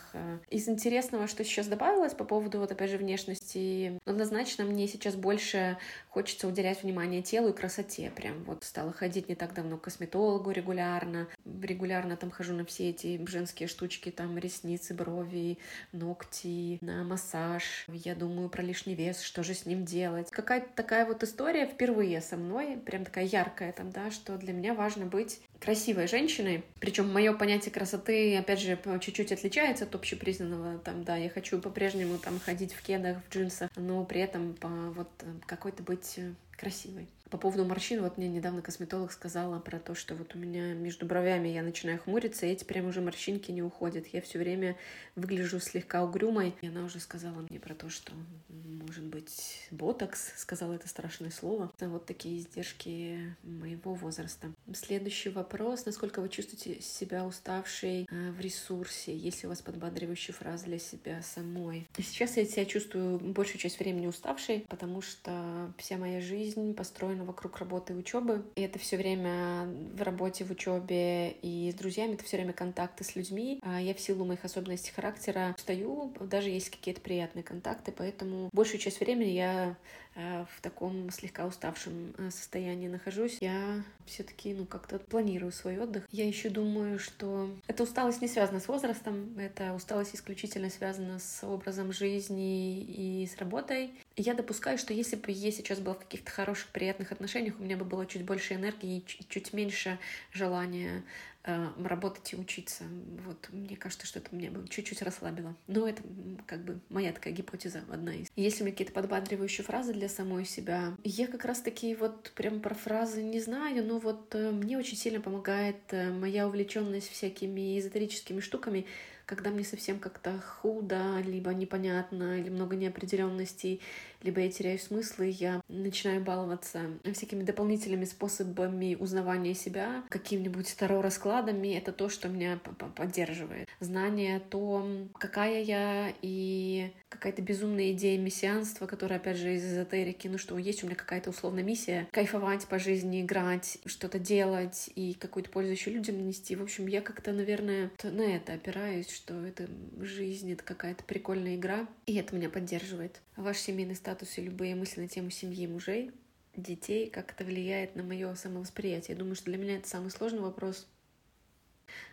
Из 0.49 0.67
интересного, 0.67 1.27
что 1.27 1.43
сейчас 1.43 1.67
добавилось 1.67 2.13
по 2.13 2.23
поводу, 2.23 2.59
вот 2.59 2.71
опять 2.71 2.89
же, 2.89 2.97
внешности, 2.97 3.99
однозначно 4.05 4.63
мне 4.63 4.87
сейчас 4.87 5.15
больше 5.15 5.77
хочется 6.09 6.47
уделять 6.47 6.83
внимание 6.83 7.21
телу 7.21 7.49
и 7.49 7.53
красоте. 7.53 8.11
Прям 8.15 8.43
вот 8.43 8.63
стала 8.63 8.91
ходить 8.91 9.29
не 9.29 9.35
так 9.35 9.53
давно 9.53 9.77
к 9.77 9.81
косметологу 9.81 10.51
регулярно. 10.51 11.27
Регулярно 11.61 12.17
там 12.17 12.31
хожу 12.31 12.53
на 12.53 12.65
все 12.65 12.89
эти 12.89 13.23
женские 13.27 13.67
штучки, 13.67 14.09
там 14.09 14.37
ресницы, 14.37 14.93
брови, 14.93 15.57
ногти, 15.91 16.77
на 16.81 17.03
массаж. 17.03 17.85
Я 17.87 18.15
думаю 18.15 18.49
про 18.49 18.61
лишний 18.61 18.95
вес, 18.95 19.21
что 19.21 19.43
же 19.43 19.53
с 19.53 19.65
ним 19.65 19.85
делать. 19.85 20.29
Какая-то 20.31 20.67
такая 20.75 21.05
вот 21.05 21.23
история 21.23 21.65
впервые 21.65 22.21
со 22.21 22.37
мной, 22.37 22.77
прям 22.77 23.05
такая 23.05 23.25
яркая 23.25 23.71
там, 23.71 23.91
да, 23.91 24.11
что 24.11 24.37
для 24.37 24.53
меня 24.53 24.73
важно 24.73 25.05
быть 25.05 25.41
красивой 25.63 26.07
женщиной. 26.07 26.63
Причем 26.79 27.11
мое 27.11 27.31
понятие 27.33 27.71
красоты, 27.71 28.37
опять 28.37 28.59
же, 28.59 28.77
чуть-чуть 28.99 29.31
отличается 29.31 29.85
от 29.85 29.95
общепризнанного. 29.95 30.77
Там, 30.79 31.03
да, 31.03 31.15
я 31.15 31.29
хочу 31.29 31.59
по-прежнему 31.59 32.17
там 32.17 32.39
ходить 32.39 32.73
в 32.73 32.81
кедах, 32.81 33.17
в 33.23 33.33
джинсах, 33.33 33.69
но 33.77 34.03
при 34.03 34.19
этом 34.19 34.53
по, 34.55 34.67
вот 34.67 35.09
какой-то 35.45 35.81
быть 35.81 36.19
красивой. 36.57 37.07
По 37.33 37.39
поводу 37.39 37.65
морщин, 37.65 38.03
вот 38.03 38.19
мне 38.19 38.27
недавно 38.27 38.61
косметолог 38.61 39.11
сказала 39.11 39.57
про 39.59 39.79
то, 39.79 39.95
что 39.95 40.13
вот 40.13 40.35
у 40.35 40.37
меня 40.37 40.75
между 40.75 41.07
бровями 41.07 41.47
я 41.47 41.63
начинаю 41.63 41.97
хмуриться, 41.97 42.45
и 42.45 42.49
эти 42.49 42.63
прям 42.63 42.85
уже 42.85 43.01
морщинки 43.01 43.49
не 43.49 43.63
уходят. 43.63 44.05
Я 44.13 44.21
все 44.21 44.37
время 44.37 44.77
выгляжу 45.15 45.59
слегка 45.59 46.03
угрюмой. 46.03 46.53
И 46.61 46.67
она 46.67 46.85
уже 46.85 46.99
сказала 46.99 47.43
мне 47.49 47.59
про 47.59 47.73
то, 47.73 47.89
что 47.89 48.13
может 48.49 49.03
быть 49.05 49.67
ботокс, 49.71 50.33
сказала 50.35 50.73
это 50.73 50.87
страшное 50.87 51.31
слово. 51.31 51.71
Вот 51.79 52.05
такие 52.05 52.37
издержки 52.37 53.35
моего 53.41 53.95
возраста. 53.95 54.51
Следующий 54.71 55.29
вопрос. 55.29 55.87
Насколько 55.87 56.21
вы 56.21 56.29
чувствуете 56.29 56.81
себя 56.81 57.25
уставшей 57.25 58.07
э, 58.11 58.31
в 58.31 58.39
ресурсе? 58.39 59.17
Есть 59.17 59.41
ли 59.41 59.47
у 59.47 59.49
вас 59.49 59.63
подбадривающая 59.63 60.35
фраза 60.35 60.65
для 60.65 60.77
себя 60.77 61.23
самой? 61.23 61.87
Сейчас 61.97 62.37
я 62.37 62.45
себя 62.45 62.65
чувствую 62.65 63.17
большую 63.17 63.57
часть 63.57 63.79
времени 63.79 64.05
уставшей, 64.05 64.65
потому 64.69 65.01
что 65.01 65.73
вся 65.79 65.97
моя 65.97 66.21
жизнь 66.21 66.75
построена 66.75 67.22
вокруг 67.25 67.57
работы 67.57 67.93
и 67.93 67.95
учебы. 67.95 68.45
И 68.55 68.61
это 68.61 68.79
все 68.79 68.97
время 68.97 69.67
в 69.93 70.01
работе, 70.01 70.43
в 70.43 70.51
учебе 70.51 71.31
и 71.41 71.71
с 71.71 71.75
друзьями, 71.75 72.13
это 72.13 72.23
все 72.23 72.37
время 72.37 72.53
контакты 72.53 73.03
с 73.03 73.15
людьми. 73.15 73.59
А 73.63 73.81
я 73.81 73.93
в 73.93 73.99
силу 73.99 74.25
моих 74.25 74.43
особенностей 74.45 74.91
характера 74.91 75.55
устаю, 75.57 76.13
даже 76.19 76.49
есть 76.49 76.69
какие-то 76.69 77.01
приятные 77.01 77.43
контакты, 77.43 77.91
поэтому 77.91 78.49
большую 78.53 78.79
часть 78.79 78.99
времени 78.99 79.29
я 79.29 79.77
в 80.15 80.61
таком 80.61 81.09
слегка 81.09 81.45
уставшем 81.45 82.13
э, 82.17 82.29
состоянии 82.29 82.87
нахожусь, 82.87 83.37
я 83.41 83.83
все-таки, 84.05 84.53
ну, 84.53 84.65
как-то 84.65 84.99
планирую 84.99 85.51
свой 85.51 85.79
отдых. 85.79 86.07
Я 86.11 86.27
еще 86.27 86.49
думаю, 86.49 86.99
что 86.99 87.49
эта 87.67 87.83
усталость 87.83 88.21
не 88.21 88.27
связана 88.27 88.59
с 88.59 88.67
возрастом, 88.67 89.37
эта 89.39 89.73
усталость 89.73 90.15
исключительно 90.15 90.69
связана 90.69 91.19
с 91.19 91.43
образом 91.43 91.91
жизни 91.91 92.81
и 92.81 93.25
с 93.27 93.37
работой. 93.37 93.91
Я 94.15 94.35
допускаю, 94.35 94.77
что 94.77 94.93
если 94.93 95.15
бы 95.15 95.31
я 95.31 95.51
сейчас 95.51 95.79
была 95.79 95.95
в 95.95 95.99
каких-то 95.99 96.31
хороших, 96.31 96.67
приятных 96.67 97.11
отношениях, 97.11 97.55
у 97.59 97.63
меня 97.63 97.77
бы 97.77 97.85
было 97.85 98.05
чуть 98.05 98.23
больше 98.23 98.53
энергии 98.53 98.97
и 98.97 99.25
чуть 99.29 99.53
меньше 99.53 99.97
желания 100.31 101.03
работать 101.43 102.33
и 102.33 102.35
учиться. 102.35 102.85
Вот 103.25 103.49
мне 103.51 103.75
кажется, 103.75 104.07
что 104.07 104.19
это 104.19 104.33
меня 104.35 104.51
бы 104.51 104.67
чуть-чуть 104.67 105.01
расслабило. 105.01 105.55
Но 105.67 105.87
это 105.87 106.01
как 106.45 106.63
бы 106.63 106.79
моя 106.89 107.11
такая 107.11 107.33
гипотеза 107.33 107.83
одна 107.91 108.15
из. 108.15 108.27
Если 108.35 108.61
у 108.61 108.65
меня 108.65 108.73
какие-то 108.73 108.93
подбадривающие 108.93 109.65
фразы 109.65 109.93
для 109.93 110.07
самой 110.07 110.45
себя, 110.45 110.95
я 111.03 111.27
как 111.27 111.45
раз-таки 111.45 111.95
вот 111.95 112.31
прям 112.31 112.61
про 112.61 112.73
фразы 112.73 113.21
не 113.21 113.39
знаю, 113.39 113.85
но 113.85 113.99
вот 113.99 114.33
э, 114.35 114.51
мне 114.51 114.77
очень 114.77 114.97
сильно 114.97 115.19
помогает 115.19 115.77
э, 115.89 116.11
моя 116.11 116.47
увлеченность 116.47 117.09
всякими 117.09 117.77
эзотерическими 117.77 118.39
штуками, 118.39 118.85
когда 119.25 119.49
мне 119.49 119.63
совсем 119.63 119.99
как-то 119.99 120.39
худо, 120.39 121.19
либо 121.25 121.53
непонятно, 121.53 122.39
или 122.39 122.49
много 122.49 122.75
неопределенностей, 122.75 123.81
либо 124.21 124.41
я 124.41 124.49
теряю 124.49 124.79
смысл, 124.79 125.23
и 125.23 125.29
я 125.29 125.61
начинаю 125.67 126.21
баловаться 126.21 126.81
всякими 127.13 127.43
дополнительными 127.43 128.05
способами 128.05 128.95
узнавания 128.95 129.53
себя, 129.53 130.03
какими-нибудь 130.09 130.75
таро-раскладами. 130.77 131.75
Это 131.77 131.91
то, 131.91 132.09
что 132.09 132.29
меня 132.29 132.59
поддерживает. 132.95 133.67
Знание 133.79 134.37
о 134.37 134.39
том, 134.39 135.09
какая 135.19 135.61
я, 135.61 136.13
и 136.21 136.91
какая-то 137.09 137.41
безумная 137.41 137.91
идея 137.91 138.19
мессианства, 138.19 138.87
которая, 138.87 139.19
опять 139.19 139.37
же, 139.37 139.55
из 139.55 139.65
эзотерики, 139.65 140.27
ну 140.27 140.37
что, 140.37 140.57
есть 140.57 140.83
у 140.83 140.87
меня 140.87 140.95
какая-то 140.95 141.29
условная 141.29 141.63
миссия, 141.63 142.07
кайфовать 142.11 142.65
по 142.67 142.79
жизни, 142.79 143.21
играть, 143.21 143.77
что-то 143.85 144.19
делать 144.19 144.89
и 144.95 145.13
какую-то 145.13 145.49
пользу 145.49 145.71
еще 145.71 145.91
людям 145.91 146.25
нести. 146.25 146.55
В 146.55 146.63
общем, 146.63 146.87
я 146.87 147.01
как-то, 147.01 147.33
наверное, 147.33 147.91
на 148.03 148.21
это 148.21 148.53
опираюсь, 148.53 149.12
что 149.13 149.45
это 149.45 149.67
жизнь, 149.99 150.51
это 150.51 150.63
какая-то 150.63 151.03
прикольная 151.03 151.55
игра, 151.55 151.87
и 152.05 152.15
это 152.15 152.35
меня 152.35 152.49
поддерживает. 152.49 153.21
Ваш 153.35 153.57
семейный 153.57 153.95
статус 153.95 154.37
и 154.37 154.41
любые 154.41 154.75
мысли 154.75 155.01
на 155.01 155.07
тему 155.07 155.29
семьи, 155.29 155.67
мужей, 155.67 156.11
детей, 156.55 157.09
как 157.09 157.31
это 157.31 157.43
влияет 157.43 157.95
на 157.95 158.03
мое 158.03 158.33
самовосприятие. 158.35 159.15
Я 159.15 159.19
думаю, 159.19 159.35
что 159.35 159.45
для 159.45 159.57
меня 159.57 159.77
это 159.77 159.87
самый 159.87 160.11
сложный 160.11 160.41
вопрос, 160.41 160.87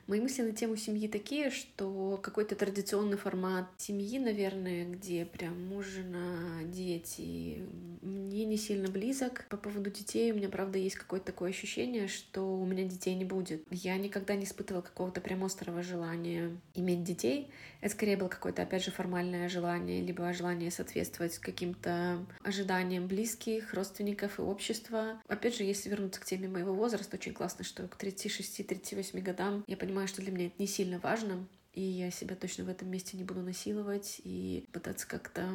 Мои 0.06 0.20
мысли 0.20 0.42
на 0.42 0.52
тему 0.52 0.76
семьи 0.76 1.08
такие, 1.08 1.50
что 1.50 2.18
какой-то 2.22 2.56
традиционный 2.56 3.16
формат 3.16 3.66
семьи, 3.76 4.18
наверное, 4.18 4.84
где 4.84 5.24
прям 5.24 5.68
муж, 5.68 5.86
жена, 5.86 6.62
дети, 6.64 7.62
мне 8.02 8.44
не 8.44 8.56
сильно 8.56 8.88
близок. 8.88 9.46
По 9.48 9.56
поводу 9.56 9.90
детей 9.90 10.32
у 10.32 10.36
меня, 10.36 10.48
правда, 10.48 10.78
есть 10.78 10.96
какое-то 10.96 11.26
такое 11.26 11.50
ощущение, 11.50 12.08
что 12.08 12.42
у 12.42 12.64
меня 12.66 12.84
детей 12.84 13.14
не 13.14 13.24
будет. 13.24 13.62
Я 13.70 13.96
никогда 13.98 14.34
не 14.34 14.44
испытывала 14.44 14.82
какого-то 14.82 15.20
прям 15.20 15.44
острого 15.44 15.82
желания 15.82 16.56
иметь 16.74 17.04
детей. 17.04 17.50
Это 17.80 17.94
скорее 17.94 18.16
было 18.16 18.28
какое-то, 18.28 18.62
опять 18.62 18.84
же, 18.84 18.90
формальное 18.90 19.48
желание, 19.48 20.02
либо 20.02 20.32
желание 20.32 20.70
соответствовать 20.70 21.38
каким-то 21.38 22.24
ожиданиям 22.42 23.06
близких, 23.06 23.74
родственников 23.74 24.38
и 24.38 24.42
общества. 24.42 25.20
Опять 25.28 25.56
же, 25.56 25.64
если 25.64 25.88
вернуться 25.88 26.20
к 26.20 26.24
теме 26.24 26.48
моего 26.48 26.74
возраста, 26.74 27.16
очень 27.16 27.32
классно, 27.32 27.64
что 27.64 27.88
к 27.88 28.02
36-38 28.02 29.20
годам 29.20 29.64
я 29.66 29.76
понимаю, 29.76 29.99
что 30.06 30.22
для 30.22 30.32
меня 30.32 30.46
это 30.46 30.56
не 30.58 30.66
сильно 30.66 30.98
важно, 30.98 31.46
и 31.72 31.82
я 31.82 32.10
себя 32.10 32.34
точно 32.34 32.64
в 32.64 32.68
этом 32.68 32.90
месте 32.90 33.16
не 33.16 33.24
буду 33.24 33.42
насиловать 33.42 34.20
и 34.24 34.64
пытаться 34.72 35.06
как-то 35.06 35.48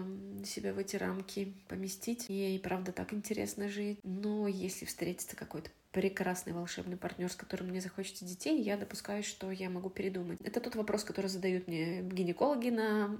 себя 0.45 0.73
в 0.73 0.77
эти 0.77 0.95
рамки 0.95 1.53
поместить. 1.67 2.29
Мне 2.29 2.55
и 2.55 2.59
правда 2.59 2.91
так 2.91 3.13
интересно 3.13 3.67
жить. 3.67 3.99
Но 4.03 4.47
если 4.47 4.85
встретится 4.85 5.35
какой-то 5.35 5.69
прекрасный 5.95 6.51
волшебный 6.51 6.97
партнер, 6.97 7.31
с 7.31 7.37
которым 7.37 7.69
мне 7.69 7.79
захочется 7.79 8.25
детей, 8.25 8.61
я 8.61 8.75
допускаю, 8.75 9.23
что 9.23 9.49
я 9.49 9.69
могу 9.69 9.89
передумать. 9.89 10.37
Это 10.43 10.59
тот 10.59 10.75
вопрос, 10.75 11.05
который 11.05 11.27
задают 11.27 11.69
мне 11.69 12.01
гинекологи 12.01 12.67
на 12.67 13.17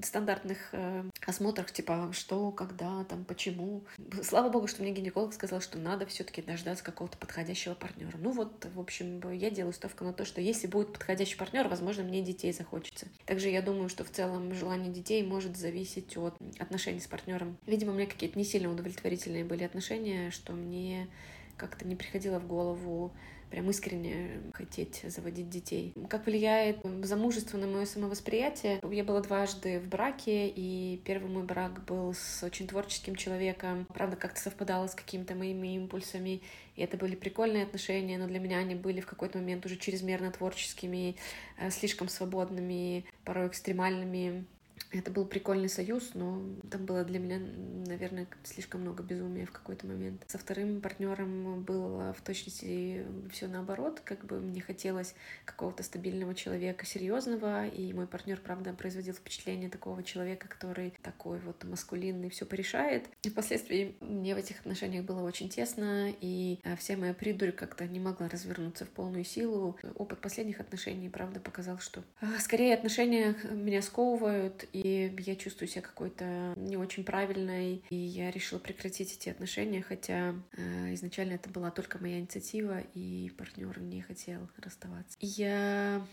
стандартных 0.00 0.68
э, 0.70 1.10
осмотрах, 1.26 1.72
типа 1.72 2.10
что, 2.12 2.52
когда, 2.52 3.02
там, 3.02 3.24
почему. 3.24 3.82
Слава 4.22 4.48
богу, 4.48 4.68
что 4.68 4.82
мне 4.82 4.92
гинеколог 4.92 5.34
сказал, 5.34 5.60
что 5.60 5.76
надо 5.76 6.06
все-таки 6.06 6.40
дождаться 6.40 6.84
какого-то 6.84 7.18
подходящего 7.18 7.74
партнера. 7.74 8.16
Ну 8.16 8.30
вот, 8.30 8.64
в 8.72 8.78
общем, 8.78 9.20
я 9.32 9.50
делаю 9.50 9.72
ставку 9.72 10.04
на 10.04 10.12
то, 10.12 10.24
что 10.24 10.40
если 10.40 10.68
будет 10.68 10.92
подходящий 10.92 11.36
партнер, 11.36 11.66
возможно, 11.66 12.04
мне 12.04 12.22
детей 12.22 12.52
захочется. 12.52 13.08
Также 13.26 13.48
я 13.48 13.60
думаю, 13.60 13.88
что 13.88 14.04
в 14.04 14.10
целом 14.10 14.54
желание 14.54 14.92
детей 14.92 15.24
может 15.24 15.56
зависеть 15.56 16.16
от 16.16 16.36
отношений 16.60 17.00
с 17.00 17.08
партнером. 17.08 17.56
Видимо, 17.66 17.90
у 17.90 17.96
меня 17.96 18.06
какие-то 18.06 18.38
не 18.38 18.44
сильно 18.44 18.70
удовлетворительные 18.70 19.44
были 19.44 19.64
отношения, 19.64 20.30
что 20.30 20.52
мне 20.52 21.08
как-то 21.56 21.86
не 21.86 21.96
приходило 21.96 22.38
в 22.38 22.46
голову 22.46 23.12
прям 23.54 23.70
искренне 23.70 24.40
хотеть 24.52 25.04
заводить 25.06 25.48
детей. 25.48 25.94
Как 26.08 26.26
влияет 26.26 26.78
замужество 27.02 27.56
на 27.56 27.68
мое 27.68 27.84
самовосприятие? 27.84 28.80
Я 28.90 29.04
была 29.04 29.20
дважды 29.20 29.78
в 29.78 29.86
браке, 29.86 30.48
и 30.48 31.00
первый 31.04 31.30
мой 31.30 31.44
брак 31.44 31.84
был 31.84 32.14
с 32.14 32.42
очень 32.42 32.66
творческим 32.66 33.14
человеком. 33.14 33.86
Правда, 33.94 34.16
как-то 34.16 34.40
совпадало 34.40 34.88
с 34.88 34.96
какими-то 34.96 35.36
моими 35.36 35.76
импульсами, 35.76 36.42
и 36.74 36.82
это 36.82 36.96
были 36.96 37.14
прикольные 37.14 37.62
отношения, 37.62 38.18
но 38.18 38.26
для 38.26 38.40
меня 38.40 38.58
они 38.58 38.74
были 38.74 39.00
в 39.00 39.06
какой-то 39.06 39.38
момент 39.38 39.64
уже 39.66 39.76
чрезмерно 39.76 40.32
творческими, 40.32 41.14
э, 41.56 41.70
слишком 41.70 42.08
свободными, 42.08 43.04
порой 43.24 43.46
экстремальными. 43.46 44.46
Это 44.90 45.10
был 45.10 45.26
прикольный 45.26 45.68
союз, 45.68 46.10
но 46.14 46.40
там 46.70 46.86
было 46.86 47.04
для 47.04 47.18
меня, 47.18 47.40
наверное, 47.86 48.28
слишком 48.44 48.82
много 48.82 49.02
безумия 49.02 49.44
в 49.44 49.50
какой-то 49.50 49.86
момент. 49.86 50.22
Со 50.28 50.38
вторым 50.38 50.80
партнером 50.80 51.64
было 51.64 52.12
в 52.12 52.22
точности 52.22 53.04
все 53.32 53.48
наоборот. 53.48 54.00
Как 54.04 54.24
бы 54.24 54.40
мне 54.40 54.60
хотелось 54.60 55.14
какого-то 55.44 55.82
стабильного 55.82 56.34
человека, 56.34 56.86
серьезного, 56.86 57.66
и 57.66 57.92
мой 57.92 58.06
партнер, 58.06 58.40
правда, 58.40 58.72
производил 58.72 59.14
впечатление 59.14 59.68
такого 59.68 60.02
человека, 60.04 60.46
который 60.46 60.94
такой 61.02 61.38
вот 61.40 61.64
маскулинный, 61.64 62.30
все 62.30 62.46
порешает. 62.46 63.06
И 63.24 63.30
впоследствии 63.30 63.96
мне 64.00 64.34
в 64.34 64.38
этих 64.38 64.60
отношениях 64.60 65.04
было 65.04 65.22
очень 65.22 65.48
тесно, 65.48 66.12
и 66.20 66.60
а, 66.62 66.76
вся 66.76 66.96
моя 66.96 67.14
придурь 67.14 67.52
как-то 67.52 67.86
не 67.86 67.98
могла 67.98 68.28
развернуться 68.28 68.84
в 68.84 68.90
полную 68.90 69.24
силу. 69.24 69.76
Опыт 69.96 70.20
последних 70.20 70.60
отношений, 70.60 71.08
правда, 71.08 71.40
показал, 71.40 71.78
что 71.78 72.04
а, 72.20 72.38
скорее 72.38 72.74
отношения 72.74 73.34
меня 73.50 73.82
сковывают, 73.82 74.63
и 74.72 75.14
я 75.18 75.36
чувствую 75.36 75.68
себя 75.68 75.82
какой-то 75.82 76.54
не 76.56 76.76
очень 76.76 77.04
правильной, 77.04 77.82
и 77.90 77.96
я 77.96 78.30
решила 78.30 78.58
прекратить 78.58 79.12
эти 79.16 79.28
отношения, 79.28 79.82
хотя 79.82 80.34
э, 80.56 80.94
изначально 80.94 81.34
это 81.34 81.48
была 81.50 81.70
только 81.70 81.98
моя 81.98 82.18
инициатива, 82.18 82.80
и 82.94 83.32
партнер 83.36 83.80
не 83.80 84.02
хотел 84.02 84.48
расставаться. 84.58 85.16
Я 85.20 86.04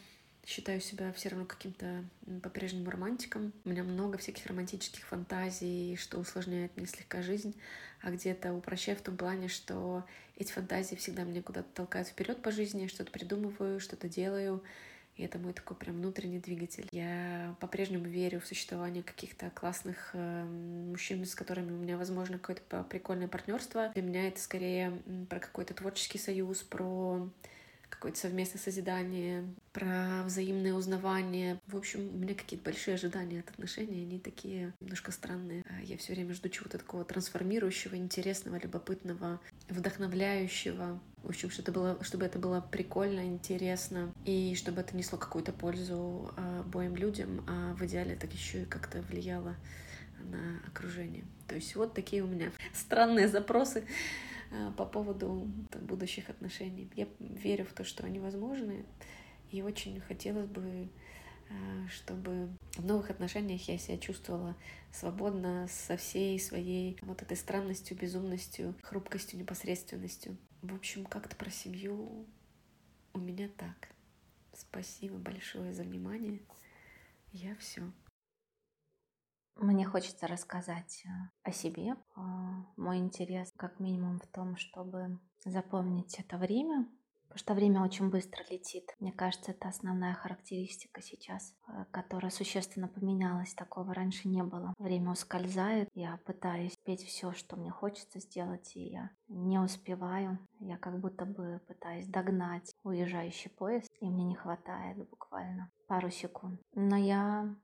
считаю 0.45 0.81
себя 0.81 1.11
все 1.13 1.29
равно 1.29 1.45
каким-то 1.45 2.03
по-прежнему 2.41 2.89
романтиком. 2.89 3.53
У 3.63 3.69
меня 3.69 3.83
много 3.83 4.17
всяких 4.17 4.45
романтических 4.47 5.05
фантазий, 5.05 5.95
что 5.97 6.19
усложняет 6.19 6.75
мне 6.75 6.87
слегка 6.87 7.21
жизнь, 7.21 7.55
а 8.01 8.11
где-то 8.11 8.53
упрощаю 8.53 8.97
в 8.97 9.01
том 9.01 9.17
плане, 9.17 9.47
что 9.47 10.03
эти 10.37 10.51
фантазии 10.51 10.95
всегда 10.95 11.23
меня 11.23 11.41
куда-то 11.41 11.69
толкают 11.73 12.07
вперед 12.07 12.41
по 12.41 12.51
жизни, 12.51 12.87
что-то 12.87 13.11
придумываю, 13.11 13.79
что-то 13.79 14.09
делаю, 14.09 14.63
и 15.15 15.23
это 15.23 15.37
мой 15.37 15.53
такой 15.53 15.77
прям 15.77 15.97
внутренний 15.97 16.39
двигатель. 16.39 16.87
Я 16.91 17.55
по-прежнему 17.59 18.05
верю 18.05 18.39
в 18.39 18.45
существование 18.45 19.03
каких-то 19.03 19.49
классных 19.51 20.11
э, 20.13 20.43
мужчин, 20.43 21.25
с 21.25 21.35
которыми 21.35 21.71
у 21.71 21.77
меня, 21.77 21.97
возможно, 21.97 22.37
какое-то 22.39 22.83
прикольное 22.83 23.27
партнерство. 23.27 23.89
Для 23.93 24.03
меня 24.03 24.27
это 24.27 24.39
скорее 24.39 24.91
про 25.29 25.39
какой-то 25.39 25.73
творческий 25.73 26.17
союз, 26.17 26.59
про 26.63 27.29
какое-то 27.91 28.17
совместное 28.17 28.59
созидание, 28.59 29.45
про 29.73 30.23
взаимное 30.25 30.73
узнавание. 30.73 31.59
В 31.67 31.77
общем, 31.77 32.09
у 32.15 32.17
меня 32.17 32.33
какие-то 32.33 32.65
большие 32.65 32.95
ожидания 32.95 33.41
от 33.41 33.49
отношений, 33.49 34.01
они 34.01 34.17
такие 34.17 34.73
немножко 34.79 35.11
странные. 35.11 35.63
А 35.69 35.83
я 35.83 35.97
все 35.97 36.13
время 36.13 36.33
жду 36.33 36.49
чего-то 36.49 36.79
такого 36.79 37.05
трансформирующего, 37.05 37.95
интересного, 37.95 38.57
любопытного, 38.57 39.39
вдохновляющего. 39.69 40.99
В 41.23 41.29
общем, 41.29 41.51
чтобы, 41.51 41.71
было, 41.71 42.03
чтобы 42.03 42.25
это 42.25 42.39
было 42.39 42.61
прикольно, 42.61 43.25
интересно, 43.25 44.11
и 44.25 44.55
чтобы 44.55 44.81
это 44.81 44.97
несло 44.97 45.19
какую-то 45.19 45.53
пользу 45.53 46.31
а, 46.35 46.61
обоим 46.61 46.95
людям, 46.95 47.45
а 47.47 47.73
в 47.75 47.85
идеале 47.85 48.15
так 48.15 48.33
еще 48.33 48.63
и 48.63 48.65
как-то 48.65 49.01
влияло 49.03 49.55
на 50.23 50.59
окружение. 50.67 51.23
То 51.47 51.55
есть 51.55 51.75
вот 51.75 51.93
такие 51.93 52.23
у 52.23 52.27
меня 52.27 52.51
странные 52.73 53.27
запросы 53.27 53.85
а, 54.51 54.71
по 54.71 54.85
поводу 54.85 55.47
будущих 55.81 56.29
отношений. 56.29 56.89
Я 56.95 57.07
верю 57.19 57.65
в 57.65 57.73
то, 57.73 57.83
что 57.83 58.03
они 58.03 58.19
возможны, 58.19 58.85
и 59.51 59.61
очень 59.61 59.99
хотелось 60.01 60.47
бы, 60.47 60.89
а, 61.49 61.87
чтобы 61.89 62.49
в 62.77 62.85
новых 62.85 63.09
отношениях 63.09 63.67
я 63.67 63.77
себя 63.77 63.97
чувствовала 63.97 64.55
свободно 64.91 65.67
со 65.69 65.97
всей 65.97 66.39
своей 66.39 66.97
вот 67.01 67.21
этой 67.21 67.37
странностью, 67.37 67.97
безумностью, 67.97 68.75
хрупкостью, 68.81 69.39
непосредственностью. 69.39 70.37
В 70.61 70.75
общем, 70.75 71.05
как-то 71.05 71.35
про 71.35 71.49
семью 71.49 72.27
у 73.13 73.19
меня 73.19 73.49
так. 73.57 73.89
Спасибо 74.53 75.17
большое 75.17 75.73
за 75.73 75.83
внимание. 75.83 76.39
Я 77.31 77.55
все. 77.55 77.91
Мне 79.55 79.85
хочется 79.85 80.27
рассказать 80.27 81.03
э, 81.05 81.09
о 81.43 81.51
себе. 81.51 81.95
А, 82.15 82.65
мой 82.77 82.97
интерес 82.97 83.51
как 83.57 83.79
минимум 83.79 84.19
в 84.19 84.27
том, 84.27 84.55
чтобы 84.57 85.19
запомнить 85.45 86.19
это 86.19 86.37
время, 86.37 86.87
потому 87.31 87.39
что 87.39 87.53
время 87.53 87.81
очень 87.81 88.09
быстро 88.09 88.43
летит. 88.49 88.93
Мне 88.99 89.13
кажется, 89.13 89.51
это 89.51 89.69
основная 89.69 90.13
характеристика 90.13 91.01
сейчас, 91.01 91.55
э, 91.69 91.85
которая 91.91 92.29
существенно 92.29 92.89
поменялась. 92.89 93.53
Такого 93.53 93.93
раньше 93.93 94.27
не 94.27 94.43
было. 94.43 94.73
Время 94.77 95.11
ускользает. 95.11 95.87
Я 95.93 96.19
пытаюсь 96.25 96.75
петь 96.83 97.03
все, 97.03 97.31
что 97.31 97.55
мне 97.55 97.71
хочется 97.71 98.19
сделать, 98.19 98.75
и 98.75 98.89
я 98.89 99.11
не 99.29 99.59
успеваю. 99.59 100.39
Я 100.59 100.77
как 100.77 100.99
будто 100.99 101.25
бы 101.25 101.61
пытаюсь 101.67 102.07
догнать 102.07 102.69
уезжающий 102.83 103.49
поезд, 103.49 103.89
и 104.01 104.09
мне 104.09 104.25
не 104.25 104.35
хватает 104.35 104.97
буквально 105.09 105.71
пару 105.87 106.09
секунд. 106.09 106.59
Но 106.73 106.97
я 106.97 107.55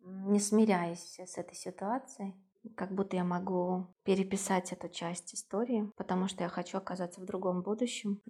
не 0.00 0.40
смиряясь 0.40 1.18
с 1.18 1.36
этой 1.36 1.54
ситуацией, 1.54 2.34
как 2.76 2.94
будто 2.94 3.16
я 3.16 3.24
могу 3.24 3.86
переписать 4.04 4.72
эту 4.72 4.88
часть 4.88 5.34
истории, 5.34 5.90
потому 5.96 6.28
что 6.28 6.42
я 6.42 6.48
хочу 6.48 6.78
оказаться 6.78 7.20
в 7.20 7.24
другом 7.24 7.62
будущем. 7.62 8.20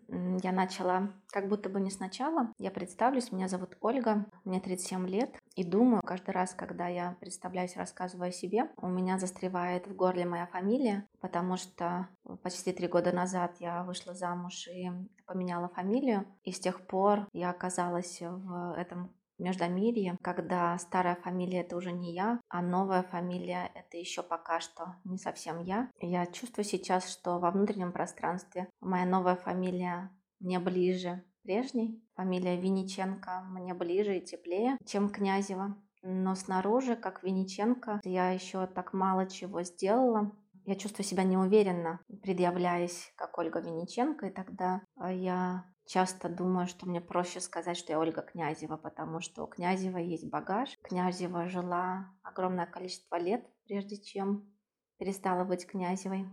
Я 0.42 0.52
начала 0.52 1.12
как 1.28 1.48
будто 1.48 1.68
бы 1.68 1.80
не 1.80 1.90
сначала. 1.90 2.52
Я 2.58 2.70
представлюсь, 2.70 3.32
меня 3.32 3.48
зовут 3.48 3.76
Ольга, 3.80 4.26
мне 4.44 4.60
37 4.60 5.08
лет, 5.08 5.34
и 5.54 5.64
думаю, 5.64 6.02
каждый 6.02 6.30
раз, 6.30 6.54
когда 6.54 6.88
я 6.88 7.16
представляюсь, 7.20 7.76
рассказываю 7.76 8.28
о 8.28 8.32
себе, 8.32 8.70
у 8.76 8.88
меня 8.88 9.18
застревает 9.18 9.86
в 9.86 9.94
горле 9.94 10.24
моя 10.24 10.46
фамилия, 10.46 11.06
потому 11.20 11.56
что 11.56 12.08
почти 12.42 12.72
три 12.72 12.88
года 12.88 13.12
назад 13.12 13.56
я 13.60 13.84
вышла 13.84 14.14
замуж 14.14 14.68
и 14.68 14.90
поменяла 15.26 15.68
фамилию, 15.68 16.26
и 16.44 16.52
с 16.52 16.60
тех 16.60 16.86
пор 16.86 17.26
я 17.32 17.50
оказалась 17.50 18.20
в 18.20 18.74
этом 18.76 19.10
Междомирье, 19.42 20.16
когда 20.22 20.78
старая 20.78 21.16
фамилия 21.16 21.60
это 21.60 21.76
уже 21.76 21.92
не 21.92 22.14
я, 22.14 22.40
а 22.48 22.62
новая 22.62 23.02
фамилия 23.02 23.70
это 23.74 23.96
еще 23.96 24.22
пока 24.22 24.60
что 24.60 24.94
не 25.04 25.18
совсем 25.18 25.58
я. 25.60 25.90
Я 26.00 26.26
чувствую 26.26 26.64
сейчас, 26.64 27.10
что 27.10 27.38
во 27.38 27.50
внутреннем 27.50 27.92
пространстве 27.92 28.68
моя 28.80 29.04
новая 29.04 29.36
фамилия 29.36 30.10
мне 30.38 30.58
ближе 30.58 31.24
прежней. 31.42 32.02
Фамилия 32.14 32.56
Винниченко 32.56 33.42
мне 33.50 33.74
ближе 33.74 34.18
и 34.18 34.24
теплее, 34.24 34.78
чем 34.86 35.08
Князева. 35.08 35.76
Но 36.02 36.34
снаружи, 36.34 36.96
как 36.96 37.22
Винниченко, 37.22 38.00
я 38.04 38.30
еще 38.30 38.66
так 38.66 38.92
мало 38.92 39.26
чего 39.26 39.62
сделала. 39.62 40.32
Я 40.64 40.76
чувствую 40.76 41.04
себя 41.04 41.24
неуверенно, 41.24 42.00
предъявляясь 42.22 43.12
как 43.16 43.36
Ольга 43.38 43.60
Винниченко, 43.60 44.26
и 44.26 44.30
тогда 44.30 44.82
я 45.10 45.64
Часто 45.92 46.30
думаю, 46.30 46.68
что 46.68 46.86
мне 46.86 47.02
проще 47.02 47.38
сказать, 47.38 47.76
что 47.76 47.92
я 47.92 47.98
Ольга 47.98 48.22
Князева, 48.22 48.78
потому 48.78 49.20
что 49.20 49.44
у 49.44 49.46
Князева 49.46 49.98
есть 49.98 50.26
багаж. 50.30 50.78
Князева 50.80 51.50
жила 51.50 52.10
огромное 52.22 52.64
количество 52.64 53.16
лет, 53.16 53.46
прежде 53.66 53.98
чем 53.98 54.50
перестала 54.96 55.44
быть 55.44 55.66
Князевой. 55.66 56.30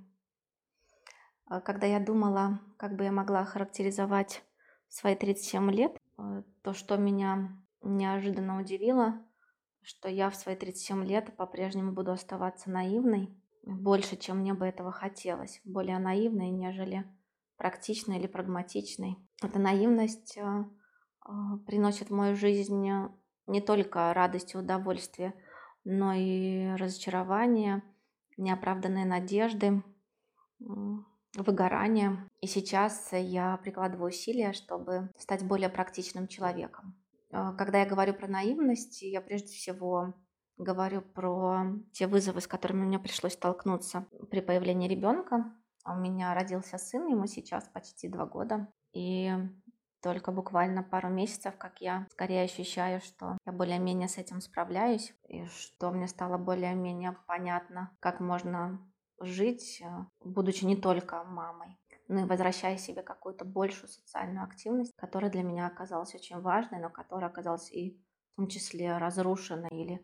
А 1.46 1.60
когда 1.60 1.88
я 1.88 2.00
думала, 2.00 2.62
как 2.78 2.96
бы 2.96 3.04
я 3.04 3.12
могла 3.12 3.44
характеризовать 3.44 4.46
свои 4.88 5.14
37 5.14 5.70
лет, 5.72 5.98
э, 6.18 6.44
то, 6.62 6.72
что 6.72 6.96
меня 6.96 7.50
неожиданно 7.82 8.62
удивило, 8.62 9.22
что 9.82 10.08
я 10.08 10.30
в 10.30 10.38
свои 10.38 10.56
37 10.56 11.04
лет 11.04 11.36
по-прежнему 11.36 11.92
буду 11.92 12.14
оставаться 12.14 12.72
наивной, 12.72 13.38
больше, 13.64 14.16
чем 14.16 14.38
мне 14.38 14.54
бы 14.54 14.66
этого 14.66 14.94
хотелось, 14.94 15.60
более 15.66 16.00
наивной, 16.00 16.50
нежели 16.50 17.04
практичной 17.60 18.18
или 18.18 18.26
прагматичной. 18.26 19.18
Эта 19.44 19.60
наивность 19.60 20.38
э, 20.38 20.42
э, 20.42 21.32
приносит 21.68 22.10
в 22.10 22.16
мою 22.16 22.36
жизнь 22.36 22.90
не 23.46 23.62
только 23.62 24.14
радость 24.14 24.56
и 24.56 24.58
удовольствие, 24.58 25.34
но 25.84 26.14
и 26.14 26.74
разочарование, 26.76 27.84
неоправданные 28.38 29.06
надежды, 29.06 29.84
выгорание. 31.36 32.28
И 32.42 32.48
сейчас 32.48 33.10
я 33.12 33.58
прикладываю 33.58 34.10
усилия, 34.10 34.54
чтобы 34.54 35.12
стать 35.18 35.46
более 35.46 35.70
практичным 35.70 36.28
человеком. 36.28 36.96
Э, 37.32 37.54
когда 37.58 37.80
я 37.82 37.86
говорю 37.86 38.14
про 38.14 38.28
наивность, 38.28 39.02
я 39.02 39.22
прежде 39.22 39.50
всего 39.50 40.16
говорю 40.58 41.02
про 41.02 41.66
те 41.94 42.08
вызовы, 42.08 42.42
с 42.42 42.48
которыми 42.48 42.86
мне 42.86 43.00
пришлось 43.00 43.34
столкнуться 43.34 44.08
при 44.30 44.42
появлении 44.42 44.90
ребенка. 44.90 45.54
У 45.86 45.94
меня 45.94 46.34
родился 46.34 46.78
сын, 46.78 47.08
ему 47.08 47.26
сейчас 47.28 47.68
почти 47.70 48.08
два 48.08 48.26
года. 48.26 48.68
И 48.94 49.32
только 50.02 50.32
буквально 50.32 50.84
пару 50.84 51.10
месяцев, 51.10 51.58
как 51.58 51.82
я 51.82 52.08
скорее 52.12 52.44
ощущаю, 52.44 53.02
что 53.02 53.38
я 53.46 53.52
более-менее 53.52 54.08
с 54.08 54.18
этим 54.18 54.42
справляюсь, 54.42 55.14
и 55.28 55.46
что 55.46 55.92
мне 55.92 56.08
стало 56.08 56.38
более-менее 56.38 57.18
понятно, 57.28 57.96
как 58.00 58.20
можно 58.20 58.80
жить, 59.20 59.82
э, 59.84 60.06
будучи 60.24 60.64
не 60.64 60.78
только 60.78 61.24
мамой, 61.24 61.78
но 62.08 62.22
и 62.22 62.26
возвращая 62.26 62.78
себе 62.78 63.02
какую-то 63.04 63.46
большую 63.46 63.90
социальную 63.90 64.46
активность, 64.46 64.96
которая 64.96 65.30
для 65.30 65.44
меня 65.44 65.68
оказалась 65.68 66.16
очень 66.16 66.40
важной, 66.40 66.80
но 66.80 66.90
которая 66.90 67.30
оказалась 67.30 67.70
и 67.72 68.02
в 68.34 68.36
том 68.38 68.48
числе 68.48 68.98
разрушена 68.98 69.68
или 69.68 70.02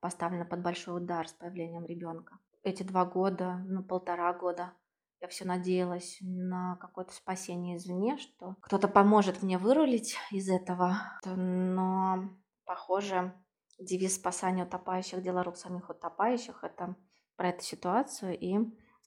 поставлена 0.00 0.44
под 0.44 0.62
большой 0.62 1.02
удар 1.02 1.26
с 1.26 1.32
появлением 1.32 1.86
ребенка. 1.86 2.38
Эти 2.62 2.82
два 2.82 3.06
года, 3.06 3.56
ну 3.66 3.82
полтора 3.82 4.32
года 4.34 4.74
я 5.20 5.28
все 5.28 5.44
надеялась 5.44 6.18
на 6.20 6.76
какое-то 6.76 7.12
спасение 7.12 7.76
извне, 7.76 8.16
что 8.16 8.56
кто-то 8.60 8.88
поможет 8.88 9.42
мне 9.42 9.58
вырулить 9.58 10.16
из 10.30 10.48
этого. 10.48 10.96
Но, 11.24 12.30
похоже, 12.64 13.34
девиз 13.78 14.16
спасания 14.16 14.64
утопающих– 14.64 15.22
дело 15.22 15.42
рук 15.42 15.56
самих 15.56 15.90
утопающих– 15.90 16.60
это 16.64 16.96
про 17.36 17.50
эту 17.50 17.62
ситуацию. 17.62 18.38
И 18.38 18.58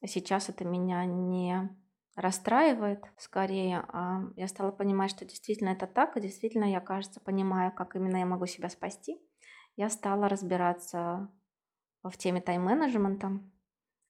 сейчас 0.05 0.49
это 0.49 0.65
меня 0.65 1.05
не 1.05 1.69
расстраивает 2.15 3.03
скорее, 3.17 3.85
а 3.87 4.21
я 4.35 4.47
стала 4.47 4.71
понимать, 4.71 5.09
что 5.09 5.25
действительно 5.25 5.69
это 5.69 5.87
так, 5.87 6.15
и 6.15 6.21
действительно 6.21 6.65
я, 6.65 6.79
кажется, 6.79 7.19
понимаю, 7.19 7.71
как 7.73 7.95
именно 7.95 8.17
я 8.17 8.25
могу 8.25 8.45
себя 8.45 8.69
спасти. 8.69 9.19
Я 9.75 9.89
стала 9.89 10.29
разбираться 10.29 11.31
в 12.03 12.15
теме 12.17 12.39
тайм-менеджмента, 12.39 13.39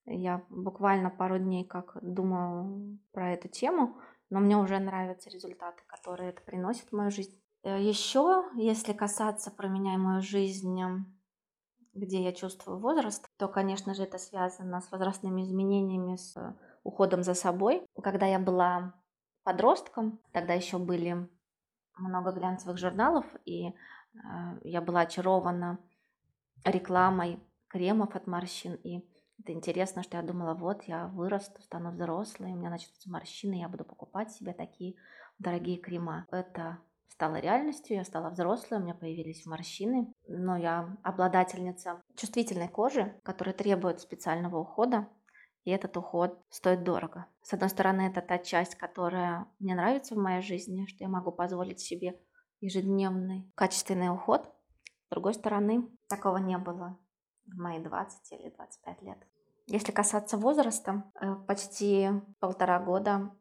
я 0.06 0.44
буквально 0.50 1.10
пару 1.10 1.38
дней 1.38 1.66
как 1.66 1.98
думаю 2.02 3.00
про 3.12 3.32
эту 3.32 3.48
тему, 3.48 3.98
но 4.30 4.40
мне 4.40 4.58
уже 4.58 4.80
нравятся 4.80 5.30
результаты, 5.30 5.84
которые 5.88 6.30
это 6.30 6.42
приносит 6.42 6.90
в 6.90 6.96
мою 6.96 7.12
жизнь. 7.12 7.40
Э, 7.64 7.82
Еще, 7.82 8.44
если 8.56 8.94
касаться 8.94 9.52
про 9.52 9.68
меня 9.68 9.94
и 9.94 9.98
мою 9.98 10.22
жизнь, 10.22 10.80
где 11.94 12.24
я 12.24 12.34
чувствую 12.34 12.80
возраст, 12.80 13.30
то, 13.38 13.48
конечно 13.48 13.94
же, 13.94 14.04
это 14.04 14.18
связано 14.18 14.82
с 14.82 14.92
возрастными 14.92 15.44
изменениями, 15.44 16.16
с 16.16 16.36
уходом 16.84 17.24
за 17.24 17.34
собой. 17.34 17.86
Когда 18.02 18.26
я 18.26 18.40
была 18.40 18.94
подростком, 19.44 20.20
тогда 20.32 20.54
еще 20.54 20.78
были 20.80 21.30
много 21.98 22.32
глянцевых 22.32 22.78
журналов, 22.78 23.26
и 23.46 23.68
э, 23.68 23.74
я 24.64 24.82
была 24.82 25.02
очарована 25.02 25.80
рекламой 26.66 27.40
кремов 27.68 28.16
от 28.16 28.28
морщин 28.28 28.76
и 28.76 29.06
это 29.40 29.52
интересно, 29.52 30.04
что 30.04 30.18
я 30.18 30.24
думала, 30.24 30.54
вот 30.54 30.84
я 30.84 31.08
вырасту, 31.08 31.62
стану 31.62 31.92
взрослой, 31.92 32.54
у 32.54 32.56
меня 32.56 32.70
начнутся 32.70 33.10
морщины, 33.10 33.56
я 33.56 33.68
буду 33.68 33.84
покупать 33.84 34.32
себе 34.32 34.54
такие 34.54 34.96
дорогие 35.40 35.78
крема. 35.78 36.26
Это 36.32 36.80
стало 37.08 37.38
реальностью, 37.38 37.98
я 37.98 38.06
стала 38.06 38.30
взрослой, 38.30 38.80
у 38.80 38.82
меня 38.82 38.94
появились 38.94 39.46
морщины, 39.46 40.14
но 40.28 40.58
я 40.58 40.98
обладательница 41.04 42.02
чувствительной 42.16 42.70
кожи, 42.70 43.20
которая 43.24 43.54
требует 43.54 44.00
специального 44.00 44.60
ухода, 44.60 45.08
И 45.66 45.72
этот 45.72 45.96
уход 45.96 46.44
стоит 46.50 46.84
дорого. 46.84 47.26
С 47.42 47.54
одной 47.54 47.70
стороны, 47.70 48.02
это 48.02 48.22
та 48.22 48.38
часть, 48.38 48.76
которая 48.76 49.48
мне 49.60 49.76
нравится 49.76 50.14
в 50.14 50.18
моей 50.18 50.42
жизни, 50.42 50.86
что 50.88 51.06
я 51.06 51.10
могу 51.10 51.32
позволить 51.32 51.80
себе 51.80 52.20
ежедневный 52.60 53.50
качественный 53.56 54.10
уход. 54.10 54.42
С 55.06 55.10
другой 55.10 55.34
стороны, 55.34 55.88
такого 56.10 56.38
не 56.38 56.58
было 56.58 56.98
в 57.46 57.58
мои 57.58 57.80
20 57.80 58.32
или 58.34 58.50
25 58.50 59.02
лет. 59.02 59.18
Если 59.68 59.92
касаться 59.92 60.38
возраста, 60.38 61.04
э, 61.20 61.36
почти 61.48 62.10
полтора 62.40 62.80
года 62.80 63.32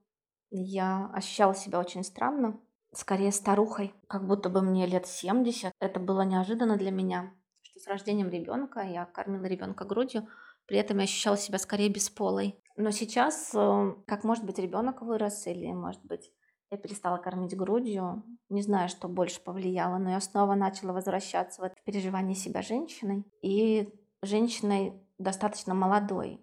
я 0.51 1.11
ощущала 1.15 1.55
себя 1.55 1.81
очень 1.81 2.05
странно, 2.05 2.61
скорее 2.93 3.33
старухой, 3.33 3.95
как 4.07 4.27
будто 4.27 4.49
бы 4.49 4.63
мне 4.63 4.87
лет 4.87 5.07
70. 5.07 5.73
Это 5.81 5.99
было 5.99 6.23
неожиданно 6.23 6.77
для 6.77 6.91
меня, 6.91 7.35
что 7.63 7.81
с 7.81 7.87
рождением 7.87 8.29
ребенка 8.29 8.81
я 8.81 9.07
кормила 9.07 9.47
ребенка 9.47 9.85
грудью, 9.85 10.29
при 10.67 10.79
этом 10.79 10.99
я 10.99 11.05
ощущала 11.05 11.37
себя 11.37 11.59
скорее 11.59 11.89
бесполой. 11.89 12.63
Но 12.77 12.91
сейчас, 12.91 13.51
э, 13.55 13.95
как 14.07 14.25
может 14.25 14.45
быть, 14.45 14.59
ребенок 14.59 15.03
вырос, 15.03 15.47
или, 15.47 15.73
может 15.73 16.05
быть, 16.05 16.31
я 16.73 16.79
перестала 16.79 17.19
кормить 17.19 17.57
грудью. 17.57 18.23
Не 18.49 18.63
знаю, 18.63 18.89
что 18.89 19.07
больше 19.07 19.41
повлияло, 19.43 19.99
но 19.99 20.11
я 20.11 20.21
снова 20.21 20.55
начала 20.55 20.93
возвращаться 20.93 21.61
в 21.61 21.65
это 21.65 21.77
переживание 21.85 22.35
себя 22.35 22.63
женщиной. 22.63 23.25
И 23.43 23.93
женщиной 24.23 24.95
достаточно 25.19 25.75
молодой 25.75 26.41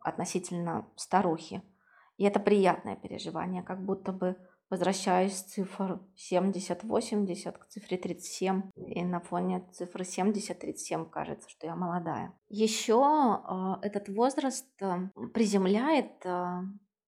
относительно 0.00 0.88
старухи. 0.96 1.62
И 2.16 2.24
это 2.24 2.40
приятное 2.40 2.96
переживание, 2.96 3.62
как 3.62 3.84
будто 3.84 4.12
бы 4.12 4.36
возвращаюсь 4.70 5.34
с 5.34 5.42
цифр 5.42 6.00
70-80 6.32 7.52
к 7.52 7.66
цифре 7.68 7.96
37. 7.96 8.70
И 8.76 9.04
на 9.04 9.20
фоне 9.20 9.68
цифры 9.72 10.04
70-37 10.04 11.08
кажется, 11.10 11.48
что 11.48 11.66
я 11.66 11.76
молодая. 11.76 12.32
Еще 12.48 12.94
э, 12.94 13.86
этот 13.86 14.08
возраст 14.08 14.66
э, 14.82 15.10
приземляет 15.32 16.24
э, 16.24 16.62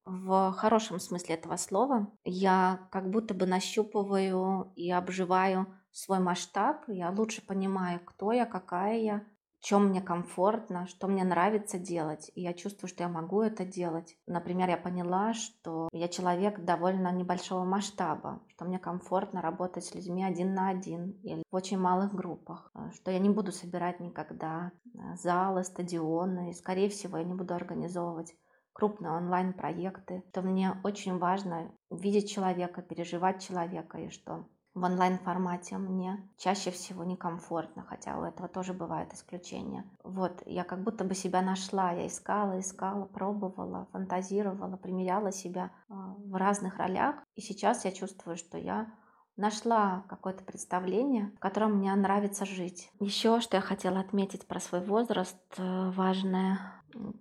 в 0.07 0.53
хорошем 0.53 1.01
смысле 1.01 1.35
этого 1.35 1.57
слова. 1.57 2.09
Я 2.25 2.89
как 2.91 3.11
будто 3.11 3.35
бы 3.35 3.47
нащупываю 3.47 4.73
и 4.77 4.91
обживаю 4.91 5.67
свой 5.91 6.21
масштаб. 6.21 6.85
Я 6.87 7.11
лучше 7.11 7.45
понимаю, 7.45 8.01
кто 8.05 8.33
я, 8.33 8.47
какая 8.47 8.99
я, 8.99 9.25
чем 9.61 9.89
мне 9.89 10.01
комфортно, 10.01 10.87
что 10.87 11.09
мне 11.09 11.25
нравится 11.25 11.77
делать, 11.77 12.31
и 12.37 12.43
я 12.43 12.55
чувствую, 12.55 12.89
что 12.89 13.03
я 13.03 13.09
могу 13.09 13.43
это 13.43 13.65
делать. 13.65 14.17
Например, 14.27 14.69
я 14.69 14.77
поняла, 14.77 15.35
что 15.35 15.89
я 15.93 16.07
человек 16.07 16.65
довольно 16.65 17.11
небольшого 17.11 17.65
масштаба, 17.65 18.41
что 18.49 18.65
мне 18.65 18.79
комфортно 18.79 19.43
работать 19.43 19.85
с 19.85 19.95
людьми 19.95 20.23
один 20.23 20.55
на 20.55 20.69
один 20.69 21.19
или 21.23 21.43
в 21.51 21.57
очень 21.57 21.79
малых 21.79 22.15
группах, 22.15 22.71
э, 22.75 22.91
что 22.95 23.11
я 23.11 23.19
не 23.19 23.31
буду 23.31 23.51
собирать 23.51 23.99
никогда 23.99 24.71
э, 24.85 25.17
залы, 25.17 25.65
стадионы, 25.65 26.51
и, 26.51 26.55
скорее 26.55 26.89
всего, 26.89 27.19
я 27.19 27.25
не 27.25 27.35
буду 27.35 27.55
организовывать 27.55 28.37
крупные 28.77 29.13
онлайн-проекты, 29.13 30.23
то 30.35 30.43
мне 30.43 30.79
очень 30.85 31.17
важно 31.17 31.73
видеть 31.91 32.31
человека, 32.31 32.83
переживать 32.83 33.43
человека, 33.43 33.97
и 33.97 34.11
что 34.11 34.45
в 34.75 34.85
онлайн-формате 34.85 35.79
мне 35.79 36.29
чаще 36.37 36.71
всего 36.71 37.03
некомфортно, 37.03 37.87
хотя 37.89 38.19
у 38.19 38.23
этого 38.23 38.49
тоже 38.49 38.75
бывают 38.75 39.15
исключения. 39.15 39.91
Вот, 40.05 40.43
я 40.45 40.63
как 40.63 40.83
будто 40.83 41.05
бы 41.05 41.15
себя 41.15 41.41
нашла, 41.41 41.93
я 41.93 42.07
искала, 42.07 42.61
искала, 42.61 43.07
пробовала, 43.07 43.89
фантазировала, 43.93 44.77
примеряла 44.77 45.33
себя 45.33 45.71
а, 45.89 46.15
в 46.19 46.35
разных 46.35 46.77
ролях, 46.77 47.17
и 47.35 47.41
сейчас 47.41 47.87
я 47.87 47.93
чувствую, 47.93 48.37
что 48.37 48.59
я 48.59 48.93
нашла 49.39 50.05
какое-то 50.11 50.45
представление, 50.45 51.33
в 51.37 51.39
котором 51.39 51.79
мне 51.79 51.95
нравится 51.95 52.45
жить. 52.45 52.91
Еще 53.01 53.41
что 53.41 53.57
я 53.57 53.63
хотела 53.63 54.01
отметить 54.01 54.47
про 54.47 54.61
свой 54.61 54.85
возраст 54.85 55.39
э, 55.57 55.91
важное, 55.93 56.59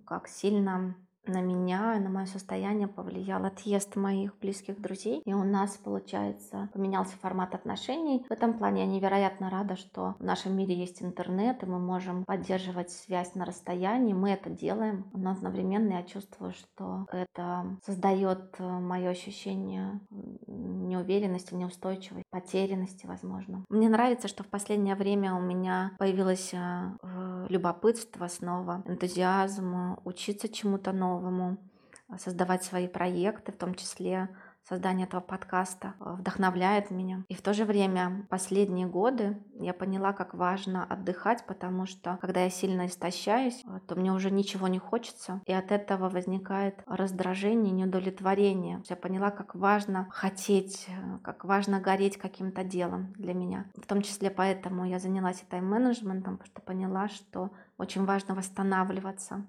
как 0.04 0.28
сильно 0.28 0.94
на 1.28 1.40
меня, 1.40 1.98
на 1.98 2.10
мое 2.10 2.26
состояние 2.26 2.88
повлиял 2.88 3.44
отъезд 3.44 3.96
моих 3.96 4.38
близких 4.38 4.80
друзей. 4.80 5.22
И 5.24 5.32
у 5.32 5.44
нас, 5.44 5.76
получается, 5.76 6.68
поменялся 6.72 7.16
формат 7.18 7.54
отношений. 7.54 8.24
В 8.28 8.32
этом 8.32 8.58
плане 8.58 8.82
я 8.82 8.86
невероятно 8.86 9.50
рада, 9.50 9.76
что 9.76 10.16
в 10.18 10.24
нашем 10.24 10.56
мире 10.56 10.74
есть 10.74 11.02
интернет, 11.02 11.62
и 11.62 11.66
мы 11.66 11.78
можем 11.78 12.24
поддерживать 12.24 12.90
связь 12.90 13.34
на 13.34 13.44
расстоянии. 13.44 14.12
Мы 14.12 14.30
это 14.30 14.50
делаем, 14.50 15.04
но 15.12 15.30
одновременно 15.32 15.94
я 15.94 16.02
чувствую, 16.02 16.52
что 16.52 17.06
это 17.12 17.76
создает 17.84 18.54
э, 18.58 18.64
мое 18.64 19.10
ощущение 19.10 20.00
неуверенности, 20.46 21.54
неустойчивости, 21.54 22.24
потерянности, 22.30 23.06
возможно. 23.06 23.64
Мне 23.68 23.88
нравится, 23.88 24.28
что 24.28 24.44
в 24.44 24.48
последнее 24.48 24.94
время 24.94 25.34
у 25.34 25.40
меня 25.40 25.92
появилось 25.98 26.52
э, 26.52 27.46
любопытство 27.48 28.28
снова, 28.28 28.82
энтузиазм, 28.86 29.96
учиться 30.04 30.48
чему-то 30.48 30.92
новому 30.92 31.15
новому, 31.20 31.58
а, 32.08 32.18
создавать 32.18 32.64
свои 32.64 32.88
проекты, 32.88 33.52
в 33.52 33.56
том 33.56 33.74
числе 33.74 34.28
создание 34.68 35.06
этого 35.06 35.20
подкаста 35.20 35.94
а, 36.00 36.14
вдохновляет 36.14 36.90
меня. 36.90 37.24
И 37.28 37.34
в 37.34 37.42
то 37.42 37.54
же 37.54 37.64
время 37.64 38.26
последние 38.28 38.86
годы 38.86 39.40
я 39.54 39.72
поняла, 39.72 40.12
как 40.12 40.34
важно 40.34 40.84
отдыхать, 40.84 41.44
потому 41.46 41.86
что 41.86 42.18
когда 42.20 42.42
я 42.42 42.50
сильно 42.50 42.86
истощаюсь, 42.86 43.62
а, 43.66 43.80
то 43.80 43.94
мне 43.94 44.12
уже 44.12 44.30
ничего 44.30 44.68
не 44.68 44.78
хочется, 44.78 45.40
и 45.46 45.52
от 45.52 45.72
этого 45.72 46.08
возникает 46.08 46.82
раздражение, 46.86 47.72
неудовлетворение. 47.72 48.82
Я 48.88 48.96
поняла, 48.96 49.30
как 49.30 49.54
важно 49.54 50.08
хотеть, 50.10 50.86
э, 50.88 51.18
как 51.22 51.44
важно 51.44 51.80
гореть 51.80 52.16
каким-то 52.16 52.64
делом 52.64 53.12
для 53.16 53.34
меня. 53.34 53.66
В 53.76 53.86
том 53.86 54.02
числе 54.02 54.30
поэтому 54.30 54.84
я 54.84 54.98
занялась 54.98 55.42
и 55.42 55.46
тайм-менеджментом, 55.46 56.38
потому 56.38 56.46
что 56.46 56.60
поняла, 56.60 57.08
что 57.08 57.50
очень 57.78 58.04
важно 58.04 58.34
восстанавливаться 58.34 59.46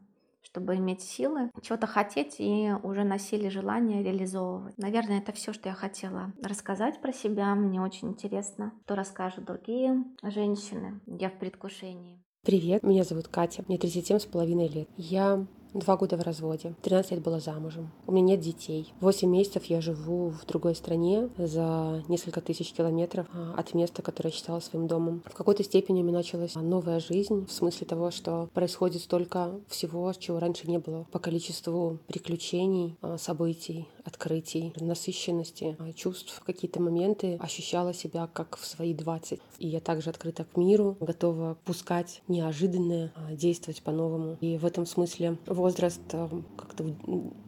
чтобы 0.57 0.75
иметь 0.77 1.03
силы, 1.03 1.51
чего-то 1.61 1.85
хотеть 1.85 2.37
и 2.39 2.71
уже 2.81 3.03
на 3.03 3.19
силе 3.19 3.51
желания 3.51 4.01
реализовывать. 4.01 4.75
Наверное, 4.79 5.19
это 5.19 5.31
все, 5.31 5.53
что 5.53 5.69
я 5.69 5.75
хотела 5.75 6.33
рассказать 6.41 6.99
про 6.99 7.13
себя. 7.13 7.53
Мне 7.53 7.79
очень 7.79 8.07
интересно, 8.09 8.73
что 8.85 8.95
расскажут 8.95 9.45
другие 9.45 10.03
женщины. 10.23 10.99
Я 11.05 11.29
в 11.29 11.37
предвкушении. 11.37 12.23
Привет, 12.43 12.81
меня 12.81 13.03
зовут 13.03 13.27
Катя, 13.27 13.63
мне 13.67 13.77
37 13.77 14.17
с 14.17 14.25
половиной 14.25 14.67
лет. 14.67 14.89
Я 14.97 15.45
Два 15.77 15.95
года 15.95 16.17
в 16.17 16.23
разводе. 16.23 16.73
13 16.81 17.11
лет 17.11 17.21
была 17.21 17.39
замужем. 17.39 17.91
У 18.07 18.11
меня 18.11 18.29
нет 18.29 18.39
детей. 18.39 18.91
Восемь 18.99 19.29
месяцев 19.29 19.65
я 19.65 19.79
живу 19.79 20.29
в 20.31 20.43
другой 20.47 20.73
стране 20.73 21.29
за 21.37 22.03
несколько 22.07 22.41
тысяч 22.41 22.73
километров 22.73 23.27
а, 23.31 23.53
от 23.55 23.75
места, 23.75 24.01
которое 24.01 24.29
я 24.29 24.35
считала 24.35 24.59
своим 24.59 24.87
домом. 24.87 25.21
В 25.27 25.35
какой-то 25.35 25.63
степени 25.63 26.01
у 26.01 26.03
меня 26.03 26.17
началась 26.17 26.55
новая 26.55 26.99
жизнь 26.99 27.45
в 27.45 27.51
смысле 27.51 27.85
того, 27.85 28.09
что 28.09 28.49
происходит 28.55 29.03
столько 29.03 29.51
всего, 29.67 30.11
чего 30.13 30.39
раньше 30.39 30.67
не 30.67 30.79
было. 30.79 31.05
По 31.11 31.19
количеству 31.19 31.99
приключений, 32.07 32.97
а, 33.03 33.19
событий, 33.19 33.87
открытий, 34.03 34.73
насыщенности, 34.77 35.75
а, 35.77 35.93
чувств. 35.93 36.39
В 36.41 36.43
какие-то 36.43 36.81
моменты 36.81 37.37
ощущала 37.39 37.93
себя 37.93 38.27
как 38.33 38.57
в 38.57 38.65
свои 38.65 38.95
20. 38.95 39.39
И 39.59 39.67
я 39.67 39.79
также 39.79 40.09
открыта 40.09 40.43
к 40.43 40.57
миру, 40.57 40.97
готова 40.99 41.55
пускать 41.65 42.23
неожиданное, 42.27 43.13
действовать 43.31 43.83
по-новому. 43.83 44.37
И 44.41 44.57
в 44.57 44.65
этом 44.65 44.87
смысле 44.87 45.37
возраст 45.67 46.01
э, 46.13 46.29
как-то 46.55 46.95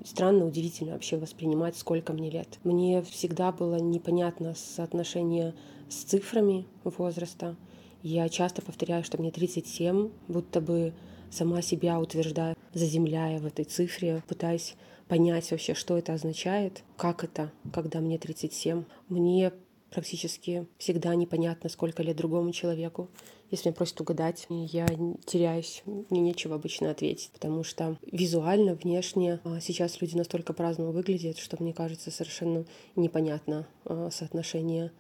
странно, 0.04 0.46
удивительно 0.46 0.94
вообще 0.94 1.16
воспринимать, 1.16 1.78
сколько 1.78 2.12
мне 2.12 2.30
лет. 2.30 2.60
Мне 2.66 3.02
всегда 3.02 3.54
было 3.54 3.78
непонятно 3.78 4.56
соотношение 4.56 5.56
с 5.88 6.04
цифрами 6.04 6.66
возраста. 6.84 7.56
Я 8.04 8.28
часто 8.28 8.62
повторяю, 8.62 9.06
что 9.06 9.18
мне 9.18 9.32
37, 9.32 10.10
будто 10.28 10.60
бы 10.60 10.94
сама 11.32 11.62
себя 11.62 11.98
утверждаю, 12.00 12.56
заземляя 12.74 13.40
в 13.40 13.46
этой 13.46 13.64
цифре, 13.64 14.22
пытаясь 14.28 14.76
понять 15.08 15.50
вообще, 15.52 15.74
что 15.74 15.98
это 15.98 16.14
означает, 16.14 16.84
как 16.98 17.24
это, 17.24 17.52
когда 17.74 18.02
мне 18.02 18.18
37. 18.18 18.84
Мне 19.08 19.54
практически 19.92 20.68
всегда 20.78 21.16
непонятно, 21.16 21.70
сколько 21.70 22.04
лет 22.04 22.18
другому 22.18 22.52
человеку. 22.52 23.10
Если 23.52 23.70
меня 23.70 23.76
просят 23.76 24.00
угадать, 24.02 24.46
я 24.50 24.88
теряюсь, 25.26 25.82
мне 25.86 26.20
нечего 26.20 26.56
обычно 26.56 26.92
ответить, 26.92 27.32
потому 27.34 27.64
что 27.64 27.98
визуально, 28.12 28.76
внешне 28.76 29.40
а, 29.44 29.60
сейчас 29.60 30.02
люди 30.02 30.16
настолько 30.16 30.54
по-разному 30.54 30.92
выглядят, 30.92 31.38
что 31.38 31.58
мне 31.60 31.74
кажется 31.74 32.12
совершенно 32.12 32.66
непонятно 32.96 33.68
а, 33.86 34.10
соотношение 34.12 34.92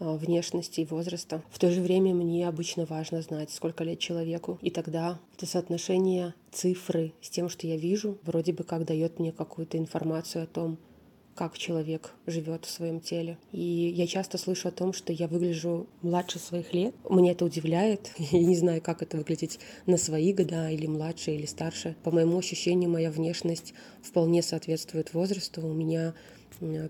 а, 0.00 0.16
внешности 0.16 0.80
и 0.80 0.84
возраста. 0.84 1.42
В 1.50 1.58
то 1.58 1.70
же 1.70 1.80
время 1.80 2.14
мне 2.14 2.46
обычно 2.46 2.84
важно 2.84 3.22
знать, 3.22 3.50
сколько 3.50 3.84
лет 3.84 4.00
человеку. 4.00 4.58
И 4.60 4.70
тогда 4.70 5.18
это 5.36 5.46
соотношение 5.46 6.34
цифры 6.52 7.12
с 7.22 7.30
тем, 7.30 7.48
что 7.48 7.66
я 7.66 7.76
вижу, 7.76 8.18
вроде 8.22 8.52
бы 8.52 8.64
как 8.64 8.84
дает 8.84 9.18
мне 9.18 9.32
какую-то 9.32 9.78
информацию 9.78 10.44
о 10.44 10.46
том, 10.46 10.78
как 11.34 11.58
человек 11.58 12.14
живет 12.26 12.64
в 12.64 12.70
своем 12.70 13.00
теле. 13.00 13.38
И 13.52 13.60
я 13.60 14.06
часто 14.06 14.38
слышу 14.38 14.68
о 14.68 14.72
том, 14.72 14.92
что 14.92 15.12
я 15.12 15.28
выгляжу 15.28 15.86
младше 16.02 16.38
своих 16.38 16.72
лет. 16.72 16.94
Меня 17.08 17.32
это 17.32 17.44
удивляет. 17.44 18.12
Я 18.18 18.40
не 18.40 18.56
знаю, 18.56 18.80
как 18.80 19.02
это 19.02 19.16
выглядеть 19.16 19.58
на 19.86 19.96
свои 19.96 20.32
года, 20.32 20.70
или 20.70 20.86
младше, 20.86 21.32
или 21.32 21.46
старше. 21.46 21.96
По 22.04 22.10
моему 22.10 22.38
ощущению, 22.38 22.90
моя 22.90 23.10
внешность 23.10 23.74
вполне 24.02 24.42
соответствует 24.42 25.14
возрасту. 25.14 25.60
У 25.62 25.72
меня 25.72 26.14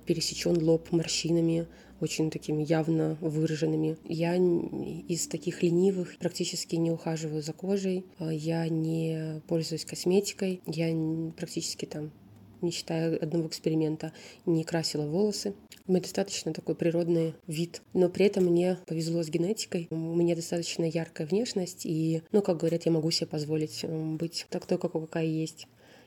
пересечен 0.06 0.62
лоб 0.62 0.92
морщинами, 0.92 1.66
очень 2.00 2.30
такими 2.30 2.62
явно 2.62 3.16
выраженными. 3.20 3.96
Я 4.04 4.36
из 4.36 5.26
таких 5.26 5.62
ленивых 5.62 6.16
практически 6.18 6.76
не 6.76 6.90
ухаживаю 6.90 7.42
за 7.42 7.52
кожей, 7.52 8.04
а, 8.18 8.32
я 8.32 8.68
не 8.68 9.40
пользуюсь 9.48 9.84
косметикой, 9.84 10.60
я 10.66 10.94
практически 11.36 11.86
там 11.86 12.10
не 12.64 12.70
считая 12.70 13.16
одного 13.16 13.46
эксперимента, 13.46 14.12
не 14.46 14.64
красила 14.64 15.06
волосы. 15.06 15.54
У 15.86 15.92
меня 15.92 16.00
достаточно 16.00 16.52
такой 16.52 16.74
природный 16.74 17.34
вид. 17.46 17.82
Но 17.92 18.08
при 18.08 18.26
этом 18.26 18.44
мне 18.44 18.78
повезло 18.86 19.22
с 19.22 19.28
генетикой. 19.28 19.86
У 19.90 19.96
меня 19.96 20.34
достаточно 20.34 20.84
яркая 20.84 21.26
внешность. 21.26 21.84
И, 21.84 22.22
ну, 22.32 22.42
как 22.42 22.56
говорят, 22.58 22.86
я 22.86 22.92
могу 22.92 23.10
себе 23.10 23.26
позволить 23.26 23.84
быть 23.84 24.46
такой, 24.50 24.78
какая 24.78 25.26
есть 25.26 25.66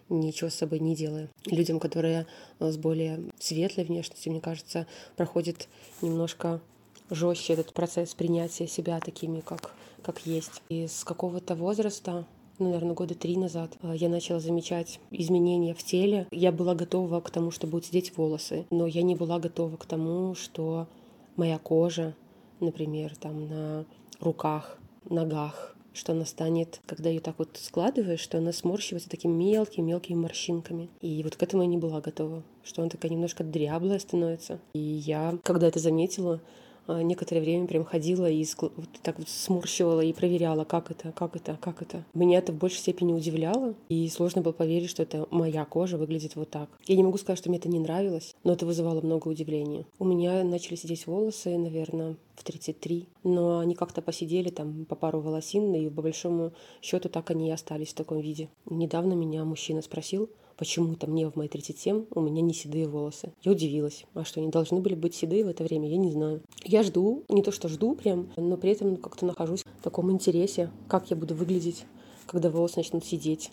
ничего 0.09 0.49
с 0.49 0.55
собой 0.55 0.79
не 0.79 0.95
делая. 0.95 1.29
Людям, 1.45 1.79
которые 1.79 2.27
э, 2.59 2.71
с 2.71 2.77
более 2.77 3.19
светлой 3.39 3.85
внешностью, 3.85 4.31
мне 4.31 4.41
кажется, 4.41 4.87
проходит 5.15 5.67
немножко 6.01 6.61
жестче 7.09 7.53
этот 7.53 7.73
процесс 7.73 8.13
принятия 8.13 8.67
себя 8.67 8.99
такими, 8.99 9.41
как, 9.41 9.73
как 10.01 10.25
есть. 10.25 10.61
И 10.69 10.87
с 10.87 11.03
какого-то 11.03 11.55
возраста 11.55 12.25
ну, 12.59 12.67
наверное, 12.69 12.95
года 12.95 13.15
три 13.15 13.37
назад 13.37 13.77
э, 13.81 13.93
я 13.95 14.09
начала 14.09 14.39
замечать 14.39 14.99
изменения 15.11 15.73
в 15.73 15.83
теле. 15.83 16.27
Я 16.31 16.51
была 16.51 16.75
готова 16.75 17.21
к 17.21 17.29
тому, 17.29 17.51
что 17.51 17.67
будут 17.67 17.85
сидеть 17.85 18.17
волосы, 18.17 18.65
но 18.71 18.87
я 18.87 19.01
не 19.03 19.15
была 19.15 19.39
готова 19.39 19.77
к 19.77 19.85
тому, 19.85 20.35
что 20.35 20.87
моя 21.35 21.59
кожа, 21.59 22.15
например, 22.59 23.15
там 23.15 23.47
на 23.47 23.85
руках, 24.19 24.79
ногах, 25.09 25.75
что 25.93 26.13
она 26.13 26.25
станет, 26.25 26.81
когда 26.85 27.09
ее 27.09 27.19
так 27.19 27.35
вот 27.37 27.57
складываешь, 27.59 28.19
что 28.19 28.37
она 28.37 28.51
сморщивается 28.53 29.09
такими 29.09 29.33
мелкими-мелкими 29.33 30.17
морщинками. 30.17 30.89
И 31.01 31.23
вот 31.23 31.35
к 31.35 31.43
этому 31.43 31.63
я 31.63 31.67
не 31.67 31.77
была 31.77 32.01
готова, 32.01 32.43
что 32.63 32.81
она 32.81 32.89
такая 32.89 33.11
немножко 33.11 33.43
дряблая 33.43 33.99
становится. 33.99 34.59
И 34.73 34.79
я, 34.79 35.37
когда 35.43 35.67
это 35.67 35.79
заметила, 35.79 36.41
некоторое 36.87 37.41
время 37.41 37.67
прям 37.67 37.83
ходила 37.85 38.29
и 38.29 38.45
вот 38.59 38.89
так 39.03 39.17
вот 39.19 39.29
сморщивала 39.29 40.01
и 40.01 40.13
проверяла, 40.13 40.63
как 40.63 40.91
это, 40.91 41.11
как 41.11 41.35
это, 41.35 41.57
как 41.61 41.81
это. 41.81 42.05
Меня 42.13 42.39
это 42.39 42.51
в 42.51 42.57
большей 42.57 42.79
степени 42.79 43.13
удивляло, 43.13 43.75
и 43.89 44.07
сложно 44.09 44.41
было 44.41 44.53
поверить, 44.53 44.89
что 44.89 45.03
это 45.03 45.27
моя 45.31 45.65
кожа 45.65 45.97
выглядит 45.97 46.35
вот 46.35 46.49
так. 46.49 46.69
Я 46.85 46.95
не 46.95 47.03
могу 47.03 47.17
сказать, 47.17 47.39
что 47.39 47.49
мне 47.49 47.59
это 47.59 47.69
не 47.69 47.79
нравилось, 47.79 48.35
но 48.43 48.53
это 48.53 48.65
вызывало 48.65 49.01
много 49.01 49.27
удивления. 49.27 49.85
У 49.99 50.05
меня 50.05 50.43
начали 50.43 50.75
сидеть 50.75 51.07
волосы, 51.07 51.57
наверное, 51.57 52.15
в 52.35 52.43
33, 52.43 53.07
но 53.23 53.59
они 53.59 53.75
как-то 53.75 54.01
посидели 54.01 54.49
там 54.49 54.85
по 54.85 54.95
пару 54.95 55.19
волосин, 55.19 55.73
и 55.73 55.89
по 55.89 56.01
большому 56.01 56.53
счету 56.81 57.09
так 57.09 57.31
они 57.31 57.49
и 57.49 57.51
остались 57.51 57.89
в 57.89 57.95
таком 57.95 58.19
виде. 58.19 58.49
Недавно 58.69 59.13
меня 59.13 59.43
мужчина 59.43 59.81
спросил, 59.81 60.29
почему-то 60.57 61.07
мне 61.07 61.29
в 61.29 61.35
мои 61.35 61.47
37 61.47 62.05
у 62.11 62.21
меня 62.21 62.41
не 62.41 62.53
седые 62.53 62.87
волосы. 62.87 63.31
Я 63.43 63.51
удивилась. 63.51 64.05
А 64.13 64.23
что, 64.23 64.39
они 64.39 64.49
должны 64.49 64.79
были 64.79 64.95
быть 64.95 65.15
седые 65.15 65.45
в 65.45 65.47
это 65.47 65.63
время? 65.63 65.89
Я 65.89 65.97
не 65.97 66.11
знаю. 66.11 66.41
Я 66.63 66.83
жду, 66.83 67.23
не 67.29 67.43
то 67.43 67.51
что 67.51 67.67
жду 67.67 67.95
прям, 67.95 68.29
но 68.35 68.57
при 68.57 68.71
этом 68.71 68.97
как-то 68.97 69.25
нахожусь 69.25 69.63
в 69.63 69.83
таком 69.83 70.11
интересе, 70.11 70.71
как 70.87 71.09
я 71.09 71.15
буду 71.15 71.35
выглядеть, 71.35 71.85
когда 72.25 72.49
волосы 72.49 72.77
начнут 72.77 73.05
сидеть 73.05 73.51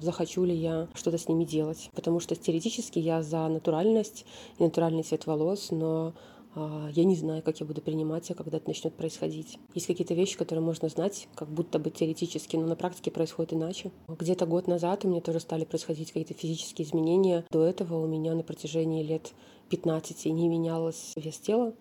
захочу 0.00 0.44
ли 0.44 0.54
я 0.54 0.88
что-то 0.94 1.18
с 1.18 1.28
ними 1.28 1.44
делать. 1.44 1.90
Потому 1.94 2.20
что 2.20 2.36
теоретически 2.36 2.98
я 2.98 3.22
за 3.22 3.48
натуральность 3.48 4.24
и 4.58 4.62
натуральный 4.62 5.02
цвет 5.02 5.26
волос, 5.26 5.70
но 5.70 6.14
я 6.56 7.04
не 7.04 7.16
знаю, 7.16 7.42
как 7.42 7.60
я 7.60 7.66
буду 7.66 7.80
принимать, 7.80 8.26
когда 8.36 8.58
это 8.58 8.68
начнет 8.68 8.94
происходить. 8.94 9.58
Есть 9.74 9.86
какие-то 9.86 10.14
вещи, 10.14 10.36
которые 10.36 10.64
можно 10.64 10.88
знать, 10.88 11.28
как 11.34 11.48
будто 11.48 11.78
бы 11.78 11.90
теоретически, 11.90 12.56
но 12.56 12.66
на 12.66 12.76
практике 12.76 13.10
происходит 13.10 13.52
иначе. 13.54 13.90
Где-то 14.08 14.46
год 14.46 14.66
назад 14.66 15.04
у 15.04 15.08
меня 15.08 15.20
тоже 15.20 15.40
стали 15.40 15.64
происходить 15.64 16.08
какие-то 16.08 16.34
физические 16.34 16.86
изменения. 16.86 17.44
До 17.50 17.64
этого 17.64 18.02
у 18.02 18.06
меня 18.06 18.34
на 18.34 18.42
протяжении 18.42 19.02
лет 19.02 19.32
15 19.70 20.26
не 20.26 20.48
менялось 20.48 21.12
вес 21.16 21.38
тела. 21.38 21.74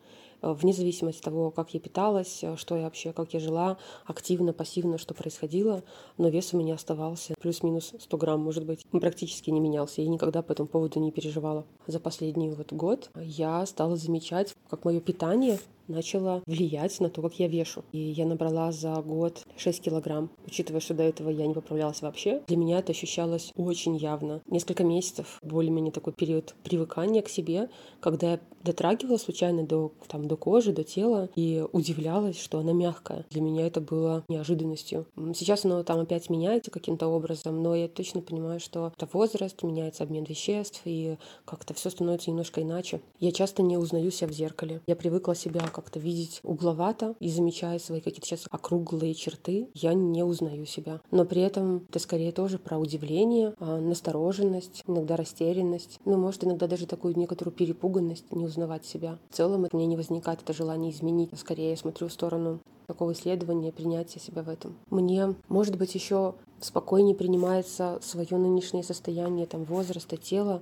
Э, 0.43 0.51
вне 0.51 0.73
зависимости 0.73 1.19
от 1.19 1.25
того, 1.25 1.51
как 1.51 1.73
я 1.73 1.79
питалась, 1.79 2.43
э, 2.43 2.55
что 2.57 2.75
я 2.75 2.83
вообще, 2.83 3.13
как 3.13 3.33
я 3.33 3.39
жила, 3.39 3.77
активно, 4.05 4.53
пассивно, 4.53 4.97
что 4.97 5.13
происходило, 5.13 5.83
но 6.17 6.27
вес 6.27 6.53
у 6.53 6.57
меня 6.57 6.75
оставался 6.75 7.33
плюс-минус 7.39 7.93
100 7.97 8.17
грамм, 8.17 8.41
может 8.41 8.65
быть, 8.65 8.85
практически 8.91 9.49
не 9.49 9.61
менялся, 9.61 10.01
и 10.01 10.07
никогда 10.07 10.41
по 10.41 10.51
этому 10.51 10.67
поводу 10.67 10.99
не 10.99 11.11
переживала. 11.11 11.65
За 11.87 11.99
последний 11.99 12.49
вот 12.49 12.73
год 12.73 13.09
я 13.15 13.65
стала 13.65 13.95
замечать, 13.95 14.53
как 14.69 14.83
мое 14.83 14.99
питание 14.99 15.59
начало 15.87 16.43
влиять 16.45 16.99
на 16.99 17.09
то, 17.09 17.21
как 17.21 17.39
я 17.39 17.47
вешу. 17.47 17.83
И 17.91 17.99
я 17.99 18.25
набрала 18.25 18.71
за 18.71 18.93
год 19.01 19.43
6 19.57 19.81
килограмм. 19.81 20.29
Учитывая, 20.45 20.81
что 20.81 20.93
до 20.93 21.03
этого 21.03 21.29
я 21.29 21.47
не 21.47 21.53
поправлялась 21.53 22.01
вообще, 22.01 22.41
для 22.47 22.57
меня 22.57 22.79
это 22.79 22.91
ощущалось 22.91 23.51
очень 23.55 23.95
явно. 23.95 24.41
Несколько 24.47 24.83
месяцев, 24.83 25.39
более-менее 25.41 25.91
такой 25.91 26.13
период 26.13 26.55
привыкания 26.63 27.21
к 27.21 27.29
себе, 27.29 27.69
когда 27.99 28.33
я 28.33 28.39
дотрагивала 28.63 29.17
случайно 29.17 29.65
до, 29.65 29.91
там, 30.07 30.27
до 30.27 30.37
кожи, 30.37 30.71
до 30.71 30.83
тела 30.83 31.29
и 31.35 31.63
удивлялась, 31.71 32.39
что 32.39 32.59
она 32.59 32.73
мягкая. 32.73 33.25
Для 33.29 33.41
меня 33.41 33.67
это 33.67 33.81
было 33.81 34.23
неожиданностью. 34.29 35.05
Сейчас 35.35 35.65
оно 35.65 35.83
там 35.83 35.99
опять 35.99 36.29
меняется 36.29 36.71
каким-то 36.71 37.07
образом, 37.07 37.61
но 37.61 37.75
я 37.75 37.87
точно 37.87 38.21
понимаю, 38.21 38.59
что 38.59 38.91
это 38.95 39.07
возраст, 39.11 39.61
меняется 39.63 40.03
обмен 40.03 40.23
веществ, 40.23 40.81
и 40.85 41.17
как-то 41.45 41.73
все 41.73 41.89
становится 41.89 42.29
немножко 42.29 42.61
иначе. 42.61 43.01
Я 43.19 43.31
часто 43.31 43.61
не 43.63 43.77
узнаю 43.77 44.11
себя 44.11 44.29
в 44.29 44.33
зеркале. 44.33 44.81
Я 44.87 44.95
привыкла 44.95 45.35
себя 45.35 45.61
как-то 45.73 45.99
видеть 45.99 46.39
угловато 46.43 47.15
и 47.19 47.29
замечая 47.29 47.79
свои 47.79 47.99
какие-то 47.99 48.27
сейчас 48.27 48.45
округлые 48.49 49.13
черты, 49.13 49.69
я 49.73 49.93
не 49.93 50.23
узнаю 50.23 50.65
себя. 50.65 51.01
Но 51.11 51.25
при 51.25 51.41
этом 51.41 51.85
это 51.89 51.99
скорее 51.99 52.31
тоже 52.31 52.59
про 52.59 52.77
удивление, 52.77 53.53
а, 53.59 53.79
настороженность, 53.79 54.83
иногда 54.87 55.15
растерянность, 55.15 55.99
ну, 56.05 56.17
может, 56.17 56.43
иногда 56.43 56.67
даже 56.67 56.85
такую 56.85 57.17
некоторую 57.17 57.53
перепуганность, 57.53 58.31
не 58.31 58.45
узнавать 58.45 58.85
себя. 58.85 59.19
В 59.29 59.35
целом 59.35 59.67
у 59.71 59.77
меня 59.77 59.87
не 59.87 59.97
возникает 59.97 60.41
это 60.41 60.53
желание 60.53 60.91
изменить. 60.91 61.31
Скорее 61.37 61.71
я 61.71 61.77
смотрю 61.77 62.07
в 62.07 62.13
сторону 62.13 62.59
такого 62.87 63.13
исследования, 63.13 63.71
принятия 63.71 64.19
себя 64.19 64.43
в 64.43 64.49
этом. 64.49 64.77
Мне, 64.89 65.35
может 65.47 65.77
быть, 65.77 65.95
еще 65.95 66.35
спокойнее 66.59 67.15
принимается 67.15 67.99
свое 68.01 68.37
нынешнее 68.37 68.83
состояние, 68.83 69.45
там, 69.45 69.63
возраста, 69.63 70.17
тела, 70.17 70.61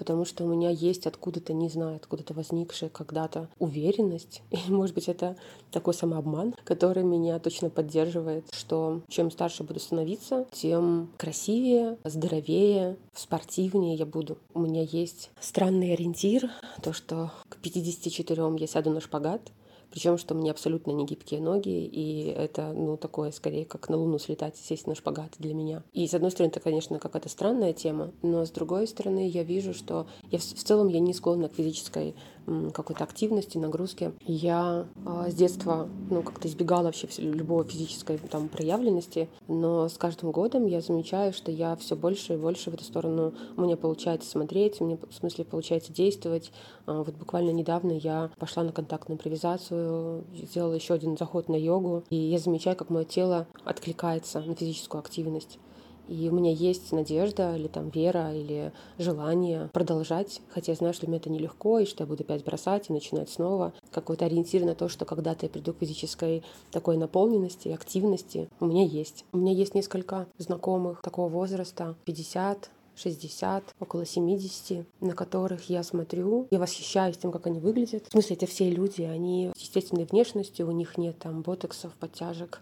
потому 0.00 0.24
что 0.24 0.44
у 0.44 0.48
меня 0.48 0.70
есть 0.70 1.06
откуда-то, 1.06 1.52
не 1.52 1.68
знаю, 1.68 1.96
откуда-то 1.96 2.32
возникшая 2.32 2.88
когда-то 2.88 3.50
уверенность, 3.58 4.40
и, 4.50 4.72
может 4.72 4.94
быть, 4.94 5.10
это 5.10 5.36
такой 5.70 5.92
самообман, 5.92 6.54
который 6.64 7.04
меня 7.04 7.38
точно 7.38 7.68
поддерживает, 7.68 8.46
что 8.54 9.02
чем 9.08 9.30
старше 9.30 9.62
буду 9.62 9.78
становиться, 9.78 10.46
тем 10.52 11.10
красивее, 11.18 11.98
здоровее, 12.02 12.96
спортивнее 13.14 13.94
я 13.94 14.06
буду. 14.06 14.38
У 14.54 14.60
меня 14.60 14.80
есть 14.80 15.30
странный 15.38 15.92
ориентир, 15.92 16.50
то, 16.82 16.94
что 16.94 17.30
к 17.50 17.58
54 17.58 18.56
я 18.56 18.66
сяду 18.66 18.88
на 18.88 19.02
шпагат, 19.02 19.52
причем, 19.90 20.18
что 20.18 20.34
меня 20.34 20.52
абсолютно 20.52 20.92
не 20.92 21.04
гибкие 21.04 21.40
ноги, 21.40 21.84
и 21.84 22.26
это, 22.26 22.72
ну, 22.72 22.96
такое, 22.96 23.30
скорее, 23.32 23.64
как 23.64 23.88
на 23.88 23.96
Луну 23.96 24.18
слетать, 24.18 24.56
сесть 24.56 24.86
на 24.86 24.94
шпагат 24.94 25.34
для 25.38 25.54
меня. 25.54 25.82
И, 25.92 26.06
с 26.06 26.14
одной 26.14 26.30
стороны, 26.30 26.50
это, 26.50 26.60
конечно, 26.60 26.98
какая-то 26.98 27.28
странная 27.28 27.72
тема, 27.72 28.12
но, 28.22 28.44
с 28.44 28.50
другой 28.50 28.86
стороны, 28.86 29.28
я 29.28 29.42
вижу, 29.42 29.74
что 29.74 30.06
я 30.30 30.38
в, 30.38 30.42
в 30.42 30.62
целом 30.62 30.88
я 30.88 31.00
не 31.00 31.14
склонна 31.14 31.48
к 31.48 31.54
физической 31.54 32.14
какой-то 32.74 33.04
активности, 33.04 33.58
нагрузки. 33.58 34.12
Я 34.26 34.86
а, 35.06 35.30
с 35.30 35.34
детства 35.34 35.88
ну, 36.10 36.22
как-то 36.22 36.48
избегала 36.48 36.84
вообще 36.84 37.08
любого 37.18 37.64
физической 37.64 38.18
там, 38.18 38.48
проявленности, 38.48 39.28
но 39.48 39.88
с 39.88 39.96
каждым 39.96 40.30
годом 40.32 40.66
я 40.66 40.80
замечаю, 40.80 41.32
что 41.32 41.50
я 41.50 41.76
все 41.76 41.96
больше 41.96 42.34
и 42.34 42.36
больше 42.36 42.70
в 42.70 42.74
эту 42.74 42.84
сторону 42.84 43.34
у 43.56 43.62
меня 43.62 43.76
получается 43.76 44.28
смотреть, 44.28 44.80
меня 44.80 44.98
в 45.08 45.14
смысле 45.14 45.44
получается 45.44 45.92
действовать. 45.92 46.52
А, 46.86 47.02
вот 47.02 47.14
буквально 47.14 47.50
недавно 47.50 47.92
я 47.92 48.30
пошла 48.38 48.62
на 48.62 48.72
контактную 48.72 49.16
импровизацию, 49.16 50.24
сделала 50.34 50.74
еще 50.74 50.94
один 50.94 51.16
заход 51.16 51.48
на 51.48 51.56
йогу, 51.56 52.04
и 52.10 52.16
я 52.16 52.38
замечаю, 52.38 52.76
как 52.76 52.90
мое 52.90 53.04
тело 53.04 53.46
откликается 53.64 54.40
на 54.40 54.54
физическую 54.54 55.00
активность. 55.00 55.58
И 56.10 56.28
у 56.28 56.32
меня 56.32 56.50
есть 56.50 56.90
надежда 56.90 57.54
или 57.54 57.68
там 57.68 57.88
вера 57.90 58.34
или 58.34 58.72
желание 58.98 59.70
продолжать, 59.72 60.42
хотя 60.48 60.72
я 60.72 60.76
знаю, 60.76 60.92
что 60.92 61.06
меня 61.06 61.18
это 61.18 61.30
нелегко, 61.30 61.78
и 61.78 61.86
что 61.86 62.02
я 62.02 62.08
буду 62.08 62.24
опять 62.24 62.44
бросать 62.44 62.90
и 62.90 62.92
начинать 62.92 63.30
снова. 63.30 63.72
Какой-то 63.92 64.24
ориентир 64.24 64.64
на 64.64 64.74
то, 64.74 64.88
что 64.88 65.04
когда-то 65.04 65.46
я 65.46 65.50
приду 65.50 65.72
к 65.72 65.78
физической 65.78 66.42
такой 66.72 66.96
наполненности, 66.96 67.68
активности, 67.68 68.48
у 68.58 68.66
меня 68.66 68.84
есть. 68.84 69.24
У 69.32 69.38
меня 69.38 69.52
есть 69.52 69.76
несколько 69.76 70.26
знакомых 70.36 71.00
такого 71.00 71.28
возраста, 71.28 71.94
50, 72.04 72.70
60, 72.96 73.76
около 73.78 74.04
70, 74.04 74.84
на 75.00 75.12
которых 75.12 75.70
я 75.70 75.84
смотрю, 75.84 76.48
я 76.50 76.58
восхищаюсь 76.58 77.18
тем, 77.18 77.30
как 77.30 77.46
они 77.46 77.60
выглядят. 77.60 78.06
В 78.08 78.10
смысле, 78.10 78.34
это 78.34 78.46
все 78.46 78.68
люди, 78.68 79.02
они 79.02 79.52
с 79.56 79.60
естественной 79.60 80.06
внешностью, 80.06 80.66
у 80.66 80.72
них 80.72 80.98
нет 80.98 81.20
там 81.20 81.42
ботоксов, 81.42 81.94
подтяжек, 81.94 82.60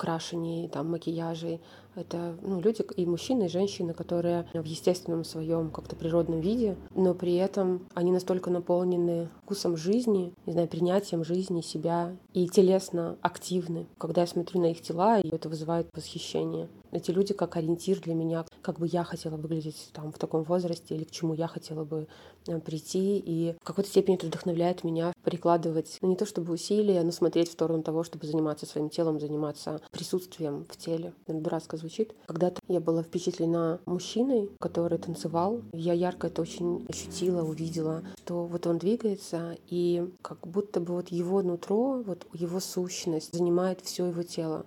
крашений, 0.00 0.66
там, 0.68 0.90
макияжей. 0.90 1.60
Это 2.00 2.34
ну, 2.40 2.60
люди 2.60 2.82
и 2.96 3.04
мужчины, 3.04 3.44
и 3.44 3.48
женщины, 3.48 3.92
которые 3.92 4.46
в 4.54 4.64
естественном 4.64 5.24
своем 5.24 5.70
как-то 5.70 5.96
природном 5.96 6.40
виде, 6.40 6.76
но 6.94 7.12
при 7.12 7.34
этом 7.34 7.86
они 7.94 8.10
настолько 8.10 8.50
наполнены 8.50 9.28
вкусом 9.42 9.76
жизни, 9.76 10.32
не 10.46 10.52
знаю, 10.54 10.66
принятием 10.68 11.24
жизни, 11.24 11.60
себя 11.60 12.16
и 12.32 12.48
телесно 12.48 13.18
активны. 13.20 13.86
Когда 13.98 14.22
я 14.22 14.26
смотрю 14.26 14.60
на 14.62 14.70
их 14.70 14.80
тела, 14.80 15.20
это 15.20 15.48
вызывает 15.48 15.88
восхищение. 15.94 16.68
Эти 16.92 17.10
люди 17.10 17.34
как 17.34 17.56
ориентир 17.56 18.00
для 18.00 18.14
меня, 18.14 18.44
как 18.62 18.78
бы 18.78 18.86
я 18.86 19.04
хотела 19.04 19.36
выглядеть 19.36 19.90
там 19.92 20.10
в 20.10 20.18
таком 20.18 20.42
возрасте 20.42 20.96
или 20.96 21.04
к 21.04 21.10
чему 21.10 21.34
я 21.34 21.46
хотела 21.46 21.84
бы 21.84 22.08
э, 22.46 22.58
прийти. 22.58 23.18
И 23.18 23.54
в 23.60 23.64
какой-то 23.64 23.88
степени 23.90 24.16
это 24.16 24.26
вдохновляет 24.26 24.82
меня 24.82 25.12
прикладывать, 25.22 25.98
ну 26.00 26.08
не 26.08 26.16
то 26.16 26.26
чтобы 26.26 26.52
усилия, 26.52 27.02
но 27.02 27.12
смотреть 27.12 27.48
в 27.48 27.52
сторону 27.52 27.82
того, 27.82 28.02
чтобы 28.02 28.26
заниматься 28.26 28.66
своим 28.66 28.90
телом, 28.90 29.20
заниматься 29.20 29.80
присутствием 29.92 30.66
в 30.68 30.76
теле. 30.76 31.12
Это 31.26 31.38
дурацко 31.38 31.76
звучит. 31.76 31.89
Когда-то 32.26 32.60
я 32.68 32.80
была 32.80 33.02
впечатлена 33.02 33.80
мужчиной, 33.86 34.50
который 34.60 34.98
танцевал. 34.98 35.60
Я 35.72 35.92
ярко 35.92 36.28
это 36.28 36.42
очень 36.42 36.86
ощутила, 36.88 37.42
увидела, 37.42 38.02
что 38.24 38.44
вот 38.44 38.66
он 38.66 38.78
двигается, 38.78 39.56
и 39.68 40.08
как 40.22 40.46
будто 40.46 40.80
бы 40.80 40.94
вот 40.94 41.08
его 41.08 41.42
нутро, 41.42 42.02
вот 42.06 42.26
его 42.32 42.60
сущность 42.60 43.34
занимает 43.34 43.80
все 43.80 44.06
его 44.06 44.22
тело, 44.22 44.66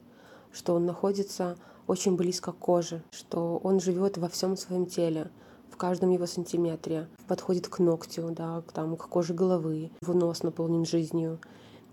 что 0.51 0.75
он 0.75 0.85
находится 0.85 1.57
очень 1.87 2.15
близко 2.15 2.51
к 2.51 2.57
коже, 2.57 3.03
что 3.11 3.59
он 3.63 3.79
живет 3.79 4.17
во 4.17 4.29
всем 4.29 4.57
своем 4.57 4.85
теле, 4.85 5.29
в 5.69 5.77
каждом 5.77 6.11
его 6.11 6.27
сантиметре, 6.27 7.07
подходит 7.27 7.67
к 7.67 7.79
ногтю, 7.79 8.29
да, 8.31 8.61
к, 8.61 8.71
там, 8.71 8.95
к 8.95 9.07
коже 9.07 9.33
головы, 9.33 9.91
его 10.01 10.13
нос 10.13 10.43
наполнен 10.43 10.85
жизнью. 10.85 11.39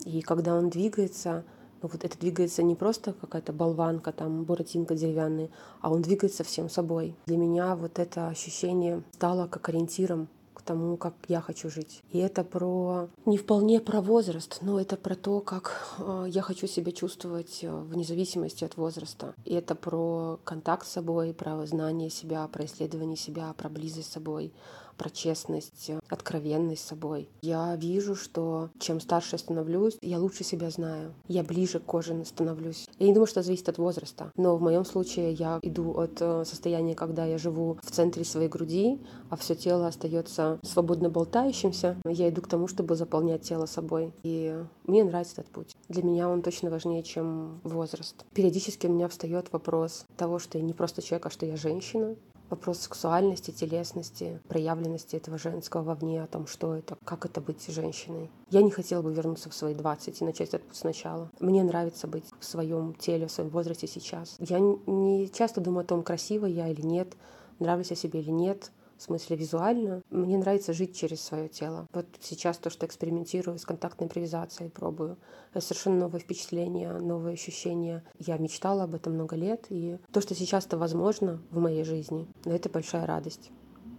И 0.04 0.20
когда 0.20 0.54
он 0.54 0.70
двигается, 0.70 1.44
вот 1.82 2.04
это 2.04 2.18
двигается 2.18 2.62
не 2.62 2.74
просто 2.74 3.12
какая-то 3.12 3.52
болванка, 3.52 4.12
там, 4.12 4.44
буратинка 4.44 4.94
деревянная, 4.94 5.50
а 5.80 5.92
он 5.92 6.02
двигается 6.02 6.44
всем 6.44 6.68
собой. 6.68 7.14
Для 7.26 7.36
меня 7.36 7.76
вот 7.76 7.98
это 7.98 8.28
ощущение 8.28 9.02
стало 9.12 9.46
как 9.46 9.68
ориентиром 9.68 10.28
к 10.60 10.62
тому, 10.62 10.98
как 10.98 11.14
я 11.28 11.40
хочу 11.40 11.70
жить. 11.70 12.02
И 12.10 12.18
это 12.18 12.44
про 12.44 13.08
не 13.24 13.38
вполне 13.38 13.80
про 13.80 14.02
возраст, 14.02 14.58
но 14.60 14.78
это 14.78 14.96
про 14.96 15.14
то, 15.14 15.40
как 15.40 15.96
э, 15.98 16.26
я 16.28 16.42
хочу 16.42 16.66
себя 16.66 16.92
чувствовать 16.92 17.60
э, 17.62 17.70
вне 17.70 18.04
зависимости 18.04 18.64
от 18.64 18.76
возраста. 18.76 19.34
И 19.46 19.54
это 19.54 19.74
про 19.74 20.38
контакт 20.44 20.86
с 20.86 20.90
собой, 20.90 21.32
про 21.32 21.66
знание 21.66 22.10
себя, 22.10 22.46
про 22.48 22.66
исследование 22.66 23.16
себя, 23.16 23.54
про 23.56 23.70
близость 23.70 24.10
с 24.10 24.12
собой, 24.12 24.52
про 25.00 25.08
честность, 25.08 25.90
откровенность 26.10 26.82
с 26.82 26.88
собой. 26.88 27.30
Я 27.40 27.74
вижу, 27.76 28.14
что 28.14 28.68
чем 28.78 29.00
старше 29.00 29.30
я 29.32 29.38
становлюсь, 29.38 29.96
я 30.02 30.18
лучше 30.18 30.44
себя 30.44 30.68
знаю. 30.68 31.14
Я 31.26 31.42
ближе 31.42 31.80
к 31.80 31.86
коже 31.86 32.22
становлюсь. 32.26 32.86
Я 32.98 33.06
не 33.06 33.14
думаю, 33.14 33.26
что 33.26 33.40
это 33.40 33.46
зависит 33.46 33.70
от 33.70 33.78
возраста. 33.78 34.30
Но 34.36 34.56
в 34.56 34.60
моем 34.60 34.84
случае 34.84 35.32
я 35.32 35.58
иду 35.62 35.94
от 35.94 36.20
э, 36.20 36.44
состояния, 36.44 36.94
когда 36.94 37.24
я 37.24 37.38
живу 37.38 37.78
в 37.82 37.90
центре 37.90 38.24
своей 38.24 38.48
груди, 38.48 39.00
а 39.30 39.36
все 39.36 39.54
тело 39.54 39.86
остается 39.86 40.58
свободно 40.62 41.08
болтающимся. 41.08 41.96
Я 42.04 42.28
иду 42.28 42.42
к 42.42 42.48
тому, 42.48 42.68
чтобы 42.68 42.94
заполнять 42.94 43.40
тело 43.40 43.64
собой. 43.64 44.12
И 44.22 44.54
мне 44.84 45.02
нравится 45.02 45.40
этот 45.40 45.50
путь. 45.50 45.74
Для 45.88 46.02
меня 46.02 46.28
он 46.28 46.42
точно 46.42 46.68
важнее, 46.68 47.02
чем 47.02 47.60
возраст. 47.64 48.26
Периодически 48.34 48.86
у 48.86 48.92
меня 48.92 49.08
встает 49.08 49.50
вопрос 49.50 50.04
того, 50.18 50.38
что 50.38 50.58
я 50.58 50.64
не 50.64 50.74
просто 50.74 51.00
человек, 51.00 51.24
а 51.24 51.30
что 51.30 51.46
я 51.46 51.56
женщина 51.56 52.16
вопрос 52.50 52.80
сексуальности, 52.80 53.50
телесности, 53.50 54.40
проявленности 54.48 55.16
этого 55.16 55.38
женского 55.38 55.82
вовне, 55.82 56.22
о 56.22 56.26
том, 56.26 56.46
что 56.46 56.74
это, 56.74 56.96
как 57.04 57.24
это 57.24 57.40
быть 57.40 57.66
женщиной. 57.68 58.30
Я 58.50 58.62
не 58.62 58.70
хотела 58.70 59.02
бы 59.02 59.12
вернуться 59.12 59.50
в 59.50 59.54
свои 59.54 59.74
20 59.74 60.20
и 60.20 60.24
начать 60.24 60.48
этот 60.48 60.62
путь 60.64 60.76
сначала. 60.76 61.30
Мне 61.40 61.62
нравится 61.62 62.06
быть 62.06 62.24
в 62.38 62.44
своем 62.44 62.94
теле, 62.94 63.26
в 63.26 63.32
своем 63.32 63.50
возрасте 63.50 63.86
сейчас. 63.86 64.36
Я 64.38 64.58
не 64.58 65.30
часто 65.30 65.60
думаю 65.60 65.82
о 65.82 65.86
том, 65.86 66.02
красивая 66.02 66.50
я 66.50 66.68
или 66.68 66.82
нет, 66.82 67.14
нравлюсь 67.58 67.90
я 67.90 67.96
себе 67.96 68.20
или 68.20 68.30
нет 68.30 68.70
в 69.00 69.02
смысле 69.02 69.36
визуально. 69.36 70.02
Мне 70.10 70.36
нравится 70.36 70.74
жить 70.74 70.94
через 70.94 71.22
свое 71.22 71.48
тело. 71.48 71.86
Вот 71.94 72.06
сейчас 72.20 72.58
то, 72.58 72.68
что 72.68 72.84
экспериментирую 72.84 73.58
с 73.58 73.64
контактной 73.64 74.06
импровизацией, 74.06 74.70
пробую. 74.70 75.16
Это 75.54 75.64
совершенно 75.64 76.00
новое 76.00 76.20
впечатление, 76.20 76.92
новые 76.92 77.32
ощущения. 77.32 78.04
Я 78.18 78.36
мечтала 78.36 78.84
об 78.84 78.94
этом 78.94 79.14
много 79.14 79.36
лет, 79.36 79.64
и 79.70 79.96
то, 80.12 80.20
что 80.20 80.34
сейчас 80.34 80.66
это 80.66 80.76
возможно 80.76 81.40
в 81.50 81.58
моей 81.58 81.84
жизни, 81.84 82.28
это 82.44 82.68
большая 82.68 83.06
радость. 83.06 83.50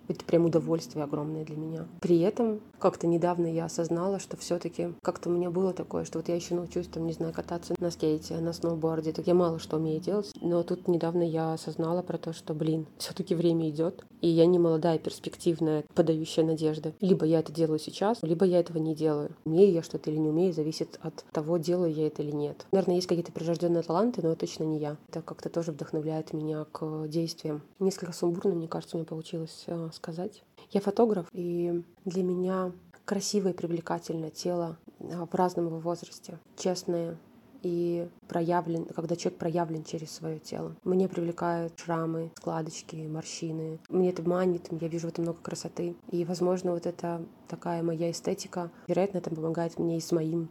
Это 0.07 0.25
прям 0.25 0.45
удовольствие 0.45 1.03
огромное 1.03 1.45
для 1.45 1.55
меня. 1.55 1.87
При 2.01 2.19
этом 2.19 2.59
как-то 2.79 3.07
недавно 3.07 3.45
я 3.45 3.65
осознала, 3.65 4.19
что 4.19 4.37
все-таки 4.37 4.93
как-то 5.03 5.29
у 5.29 5.31
меня 5.31 5.51
было 5.51 5.73
такое, 5.73 6.03
что 6.03 6.19
вот 6.19 6.27
я 6.27 6.35
еще 6.35 6.55
научусь, 6.55 6.87
там, 6.87 7.05
не 7.05 7.13
знаю, 7.13 7.33
кататься 7.33 7.75
на 7.79 7.91
скейте, 7.91 8.37
на 8.39 8.53
сноуборде. 8.53 9.13
Так 9.13 9.27
я 9.27 9.33
мало 9.33 9.59
что 9.59 9.77
умею 9.77 10.01
делать. 10.01 10.31
Но 10.41 10.63
тут 10.63 10.87
недавно 10.87 11.23
я 11.23 11.53
осознала 11.53 12.01
про 12.01 12.17
то, 12.17 12.33
что, 12.33 12.53
блин, 12.53 12.87
все-таки 12.97 13.35
время 13.35 13.69
идет, 13.69 14.03
и 14.21 14.27
я 14.27 14.45
не 14.45 14.59
молодая, 14.59 14.99
перспективная, 14.99 15.85
подающая 15.93 16.43
надежды. 16.43 16.93
Либо 16.99 17.25
я 17.25 17.39
это 17.39 17.51
делаю 17.51 17.79
сейчас, 17.79 18.17
либо 18.21 18.45
я 18.45 18.59
этого 18.59 18.79
не 18.79 18.95
делаю. 18.95 19.35
Умею 19.45 19.71
я 19.71 19.83
что-то 19.83 20.09
или 20.09 20.17
не 20.17 20.29
умею, 20.29 20.53
зависит 20.53 20.99
от 21.01 21.23
того, 21.31 21.57
делаю 21.57 21.93
я 21.93 22.07
это 22.07 22.23
или 22.23 22.31
нет. 22.31 22.65
Наверное, 22.71 22.95
есть 22.95 23.07
какие-то 23.07 23.31
прирожденные 23.31 23.83
таланты, 23.83 24.21
но 24.21 24.35
точно 24.35 24.63
не 24.63 24.79
я. 24.79 24.97
Это 25.09 25.21
как-то 25.21 25.49
тоже 25.49 25.71
вдохновляет 25.71 26.33
меня 26.33 26.65
к 26.71 27.07
действиям. 27.07 27.61
Несколько 27.79 28.13
сумбурно, 28.13 28.55
мне 28.55 28.67
кажется, 28.67 28.97
у 28.97 28.99
меня 28.99 29.07
получилось 29.07 29.63
э, 29.67 29.89
сказать. 29.91 30.43
Я 30.71 30.81
фотограф, 30.81 31.27
и 31.33 31.83
для 32.05 32.23
меня 32.23 32.71
красивое 33.05 33.51
и 33.51 33.55
привлекательное 33.55 34.29
тело 34.29 34.77
э, 34.99 35.25
в 35.25 35.35
разном 35.35 35.67
его 35.67 35.79
возрасте. 35.79 36.39
Честное, 36.55 37.17
и 37.61 38.07
проявлен, 38.27 38.85
когда 38.85 39.15
человек 39.15 39.39
проявлен 39.39 39.83
через 39.83 40.11
свое 40.11 40.39
тело. 40.39 40.75
Мне 40.83 41.07
привлекают 41.07 41.77
шрамы, 41.77 42.31
складочки, 42.37 42.95
морщины. 43.07 43.79
Мне 43.89 44.09
это 44.09 44.27
манит, 44.27 44.67
я 44.71 44.87
вижу 44.87 45.07
в 45.07 45.11
этом 45.11 45.25
много 45.25 45.39
красоты. 45.41 45.95
И, 46.09 46.25
возможно, 46.25 46.71
вот 46.71 46.85
это 46.85 47.23
такая 47.47 47.83
моя 47.83 48.11
эстетика, 48.11 48.71
вероятно, 48.87 49.19
это 49.19 49.29
помогает 49.29 49.77
мне 49.77 49.97
и 49.97 50.01
с 50.01 50.11
моим 50.11 50.49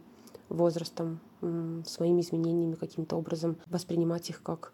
возрастом, 0.49 1.19
с 1.41 1.99
моими 1.99 2.21
изменениями 2.21 2.75
каким-то 2.75 3.15
образом 3.15 3.57
воспринимать 3.67 4.29
их 4.29 4.43
как 4.43 4.73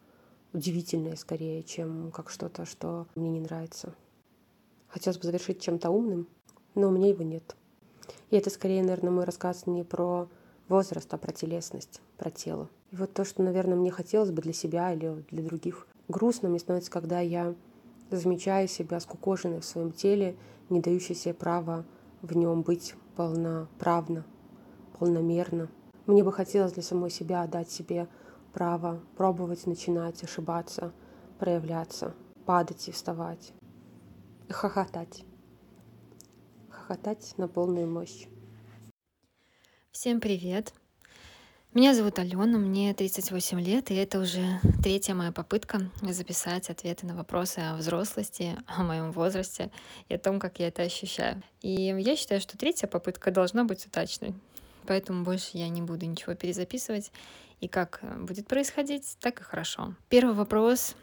удивительное 0.53 1.15
скорее, 1.15 1.63
чем 1.63 2.12
как 2.12 2.30
что-то, 2.30 2.65
что 2.65 3.08
мне 3.15 3.30
не 3.30 3.39
нравится. 3.39 3.93
Хотелось 4.88 5.17
бы 5.17 5.26
завершить 5.26 5.62
чем-то 5.62 5.89
умным, 5.89 6.28
но 6.76 6.88
у 6.88 6.91
меня 6.91 7.10
его 7.10 7.23
нет. 7.23 7.56
И 8.30 8.38
это 8.38 8.50
скорее, 8.50 8.82
наверное, 8.82 9.12
мой 9.12 9.26
рассказ 9.26 9.67
не 9.67 9.84
про 9.84 10.28
возраст, 10.67 11.13
а 11.13 11.17
про 11.17 11.32
телесность, 11.32 12.02
про 12.17 12.30
тело. 12.30 12.69
И 12.91 12.95
вот 12.95 13.13
то, 13.13 13.26
что, 13.26 13.43
наверное, 13.43 13.78
мне 13.78 13.91
хотелось 13.91 14.32
бы 14.32 14.41
для 14.41 14.54
себя 14.54 14.93
или 14.93 15.26
для 15.30 15.43
других. 15.43 15.88
Грустно 16.08 16.50
мне 16.50 16.60
становится, 16.60 16.91
когда 16.91 17.19
я 17.19 17.54
замечаю 18.12 18.67
себя 18.67 19.00
скукоженной 19.00 19.60
в 19.60 19.65
своем 19.65 19.91
теле, 19.91 20.38
не 20.69 20.80
дающей 20.80 21.15
себе 21.15 21.34
права 21.34 21.86
в 22.21 22.36
нем 22.36 22.62
быть 22.62 22.95
полноправно, 23.15 24.26
полномерно. 24.97 25.69
Мне 26.06 26.23
бы 26.23 26.32
хотелось 26.32 26.73
для 26.73 26.84
самой 26.84 27.10
себя 27.10 27.45
дать 27.47 27.69
себе 27.69 28.08
право 28.54 29.02
пробовать, 29.17 29.67
начинать, 29.67 30.23
ошибаться, 30.23 30.93
проявляться, 31.38 32.13
падать 32.45 32.88
и 32.88 32.91
вставать, 32.91 33.54
хохотать. 34.49 35.23
Хохотать 36.69 37.33
на 37.38 37.47
полную 37.47 37.88
мощь. 37.88 38.27
Всем 39.91 40.19
привет! 40.19 40.73
Меня 41.73 41.93
зовут 41.93 42.17
Алена, 42.17 42.57
мне 42.57 42.93
38 42.93 43.60
лет, 43.60 43.91
и 43.91 43.95
это 43.95 44.19
уже 44.19 44.60
третья 44.81 45.13
моя 45.13 45.31
попытка 45.31 45.91
записать 46.01 46.69
ответы 46.69 47.05
на 47.05 47.15
вопросы 47.15 47.60
о 47.60 47.75
взрослости, 47.75 48.57
о 48.65 48.83
моем 48.83 49.12
возрасте 49.12 49.69
и 50.07 50.15
о 50.15 50.17
том, 50.17 50.39
как 50.39 50.60
я 50.60 50.69
это 50.69 50.81
ощущаю. 50.81 51.43
И 51.62 51.71
я 51.71 52.15
считаю, 52.15 52.41
что 52.41 52.57
третья 52.57 52.88
попытка 52.88 53.31
должна 53.31 53.63
быть 53.63 53.86
удачной, 53.86 54.33
поэтому 54.88 55.23
больше 55.23 55.57
я 55.57 55.69
не 55.69 55.81
буду 55.81 56.05
ничего 56.05 56.33
перезаписывать, 56.36 57.12
и 57.60 57.67
как 57.67 58.01
будет 58.21 58.47
происходить, 58.47 59.17
так 59.19 59.41
и 59.41 59.43
хорошо. 59.43 59.93
Первый 60.10 60.33
вопрос 60.33 60.95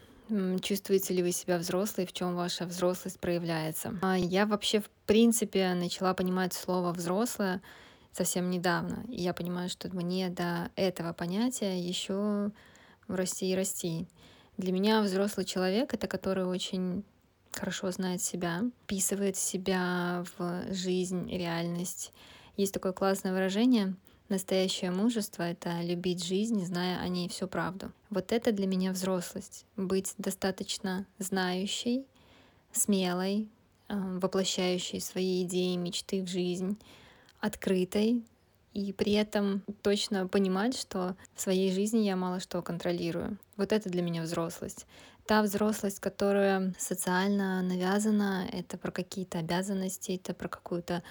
Чувствуете 0.63 1.15
ли 1.15 1.23
вы 1.23 1.33
себя 1.33 1.59
взрослой, 1.59 2.07
в 2.07 2.13
чем 2.13 2.35
ваша 2.35 2.65
взрослость 2.65 3.21
проявляется? 3.21 3.99
А 4.03 4.17
я 4.17 4.47
вообще, 4.47 4.81
в 4.81 4.89
принципе, 5.07 5.75
начала 5.75 6.15
понимать 6.15 6.55
слово 6.55 6.93
взрослое 6.93 7.61
совсем 8.13 8.49
недавно. 8.49 9.05
И 9.09 9.21
я 9.21 9.35
понимаю, 9.35 9.69
что 9.69 9.89
мне 9.95 10.31
до 10.31 10.71
этого 10.77 11.13
понятия 11.13 11.79
еще 11.79 12.51
расти 13.07 13.51
и 13.51 13.55
расти. 13.55 14.07
Для 14.57 14.73
меня 14.73 15.03
взрослый 15.03 15.45
человек— 15.45 15.93
это 15.95 16.07
который 16.07 16.47
очень 16.47 17.05
хорошо 17.53 17.91
знает 17.91 18.23
себя, 18.23 18.63
вписывает 18.85 19.37
себя 19.37 20.25
в 20.37 20.73
жизнь, 20.73 21.29
реальность. 21.31 22.13
Есть 22.57 22.73
такое 22.73 22.93
классное 22.93 23.33
выражение 23.33 23.95
Настоящее 24.35 24.91
мужество— 24.91 25.43
это 25.45 25.81
любить 25.83 26.25
жизнь, 26.25 26.65
зная 26.65 26.99
о 26.99 27.07
ней 27.07 27.29
всю 27.29 27.47
правду. 27.47 27.93
Вот 28.11 28.33
это 28.33 28.51
для 28.51 28.67
меня 28.67 28.91
взрослость. 28.91 29.65
Быть 29.77 30.13
достаточно 30.19 31.07
знающей, 31.21 32.05
смелой, 32.73 33.49
э, 33.89 33.95
воплощающей 33.95 35.01
свои 35.01 35.45
идеи, 35.45 35.77
мечты 35.77 36.21
в 36.21 36.27
жизнь, 36.27 36.77
открытой 37.39 38.25
и 38.73 38.93
при 38.93 39.13
этом 39.13 39.63
точно 39.83 40.27
понимать, 40.27 40.77
что 40.77 41.15
в 41.37 41.41
своей 41.41 41.71
жизни 41.71 42.01
я 42.01 42.17
мало 42.17 42.41
что 42.41 42.61
контролирую. 42.61 43.39
Вот 43.57 43.71
это 43.71 43.89
для 43.89 44.03
меня 44.03 44.23
взрослость. 44.23 44.85
Та 45.29 45.43
взрослость, 45.43 46.01
которая 46.01 46.75
социально 46.77 47.63
навязана, 47.63 48.49
это 48.51 48.79
про 48.79 48.91
какие-то 48.91 49.39
обязанности, 49.39 50.11
это 50.11 50.35
про 50.35 50.49
какую-то 50.49 51.05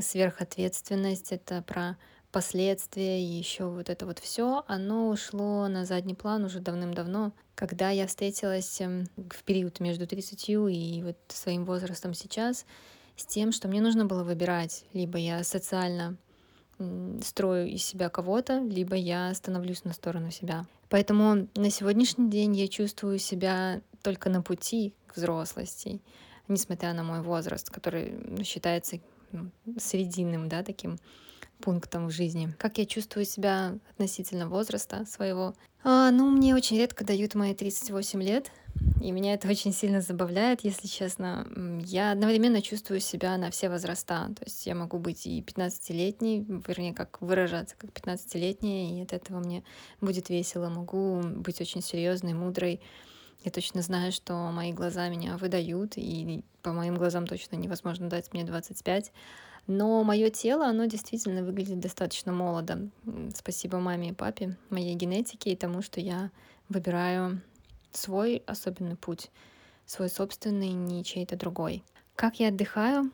сверхответственность, 0.00 1.32
это 1.32 1.60
про 1.60 1.98
последствия 2.30 3.20
и 3.20 3.24
еще 3.24 3.66
вот 3.66 3.90
это 3.90 4.06
вот 4.06 4.18
все, 4.18 4.64
оно 4.68 5.08
ушло 5.08 5.68
на 5.68 5.84
задний 5.84 6.14
план 6.14 6.44
уже 6.44 6.60
давным-давно, 6.60 7.32
когда 7.54 7.90
я 7.90 8.06
встретилась 8.06 8.80
эм, 8.80 9.08
в 9.16 9.42
период 9.44 9.80
между 9.80 10.06
30 10.06 10.48
и 10.48 11.02
вот 11.04 11.16
своим 11.28 11.64
возрастом 11.64 12.14
сейчас 12.14 12.66
с 13.16 13.26
тем, 13.26 13.52
что 13.52 13.68
мне 13.68 13.80
нужно 13.80 14.06
было 14.06 14.24
выбирать, 14.24 14.84
либо 14.92 15.18
я 15.18 15.44
социально 15.44 16.16
строю 17.22 17.68
из 17.68 17.84
себя 17.84 18.08
кого-то, 18.08 18.60
либо 18.60 18.96
я 18.96 19.34
становлюсь 19.34 19.84
на 19.84 19.92
сторону 19.92 20.30
себя. 20.30 20.64
Поэтому 20.88 21.48
на 21.54 21.70
сегодняшний 21.70 22.30
день 22.30 22.56
я 22.56 22.68
чувствую 22.68 23.18
себя 23.18 23.82
только 24.02 24.30
на 24.30 24.42
пути 24.42 24.94
к 25.06 25.16
взрослости, 25.16 26.00
несмотря 26.48 26.94
на 26.94 27.04
мой 27.04 27.20
возраст, 27.20 27.68
который 27.68 28.42
считается 28.44 28.98
ну, 29.30 29.50
срединным, 29.78 30.48
да, 30.48 30.62
таким 30.62 30.98
пунктом 31.60 32.08
в 32.08 32.10
жизни. 32.10 32.52
Как 32.58 32.78
я 32.78 32.86
чувствую 32.86 33.24
себя 33.24 33.78
относительно 33.92 34.48
возраста 34.48 35.04
своего? 35.06 35.54
А, 35.82 36.10
ну, 36.10 36.28
мне 36.30 36.54
очень 36.54 36.76
редко 36.76 37.04
дают 37.04 37.34
мои 37.34 37.54
38 37.54 38.22
лет, 38.22 38.50
и 39.00 39.10
меня 39.12 39.34
это 39.34 39.48
очень 39.50 39.72
сильно 39.72 40.00
забавляет, 40.00 40.62
если 40.62 40.86
честно. 40.86 41.46
Я 41.84 42.12
одновременно 42.12 42.60
чувствую 42.60 43.00
себя 43.00 43.36
на 43.36 43.50
все 43.50 43.68
возраста. 43.70 44.30
То 44.36 44.44
есть 44.44 44.66
я 44.66 44.74
могу 44.74 44.98
быть 44.98 45.26
и 45.26 45.40
15-летней, 45.40 46.44
вернее, 46.66 46.94
как 46.94 47.20
выражаться 47.20 47.76
как 47.78 47.90
15-летняя, 47.90 48.98
и 48.98 49.02
от 49.02 49.12
этого 49.12 49.38
мне 49.38 49.62
будет 50.00 50.28
весело. 50.28 50.68
Могу 50.68 51.20
быть 51.22 51.60
очень 51.60 51.82
серьезной, 51.82 52.34
мудрой. 52.34 52.80
Я 53.42 53.50
точно 53.50 53.80
знаю, 53.80 54.12
что 54.12 54.34
мои 54.50 54.72
глаза 54.72 55.08
меня 55.08 55.38
выдают, 55.38 55.94
и 55.96 56.44
по 56.60 56.72
моим 56.72 56.96
глазам 56.96 57.26
точно 57.26 57.56
невозможно 57.56 58.10
дать 58.10 58.32
мне 58.34 58.44
25. 58.44 59.12
Но 59.66 60.02
мое 60.02 60.30
тело, 60.30 60.66
оно 60.66 60.86
действительно 60.86 61.42
выглядит 61.42 61.80
достаточно 61.80 62.32
молодо. 62.32 62.88
Спасибо 63.34 63.78
маме 63.78 64.10
и 64.10 64.12
папе, 64.12 64.56
моей 64.68 64.94
генетике 64.94 65.52
и 65.52 65.56
тому, 65.56 65.82
что 65.82 66.00
я 66.00 66.30
выбираю 66.68 67.40
свой 67.92 68.42
особенный 68.46 68.96
путь, 68.96 69.30
свой 69.86 70.08
собственный, 70.08 70.70
не 70.70 71.04
чей-то 71.04 71.36
другой. 71.36 71.84
Как 72.16 72.40
я 72.40 72.48
отдыхаю? 72.48 73.10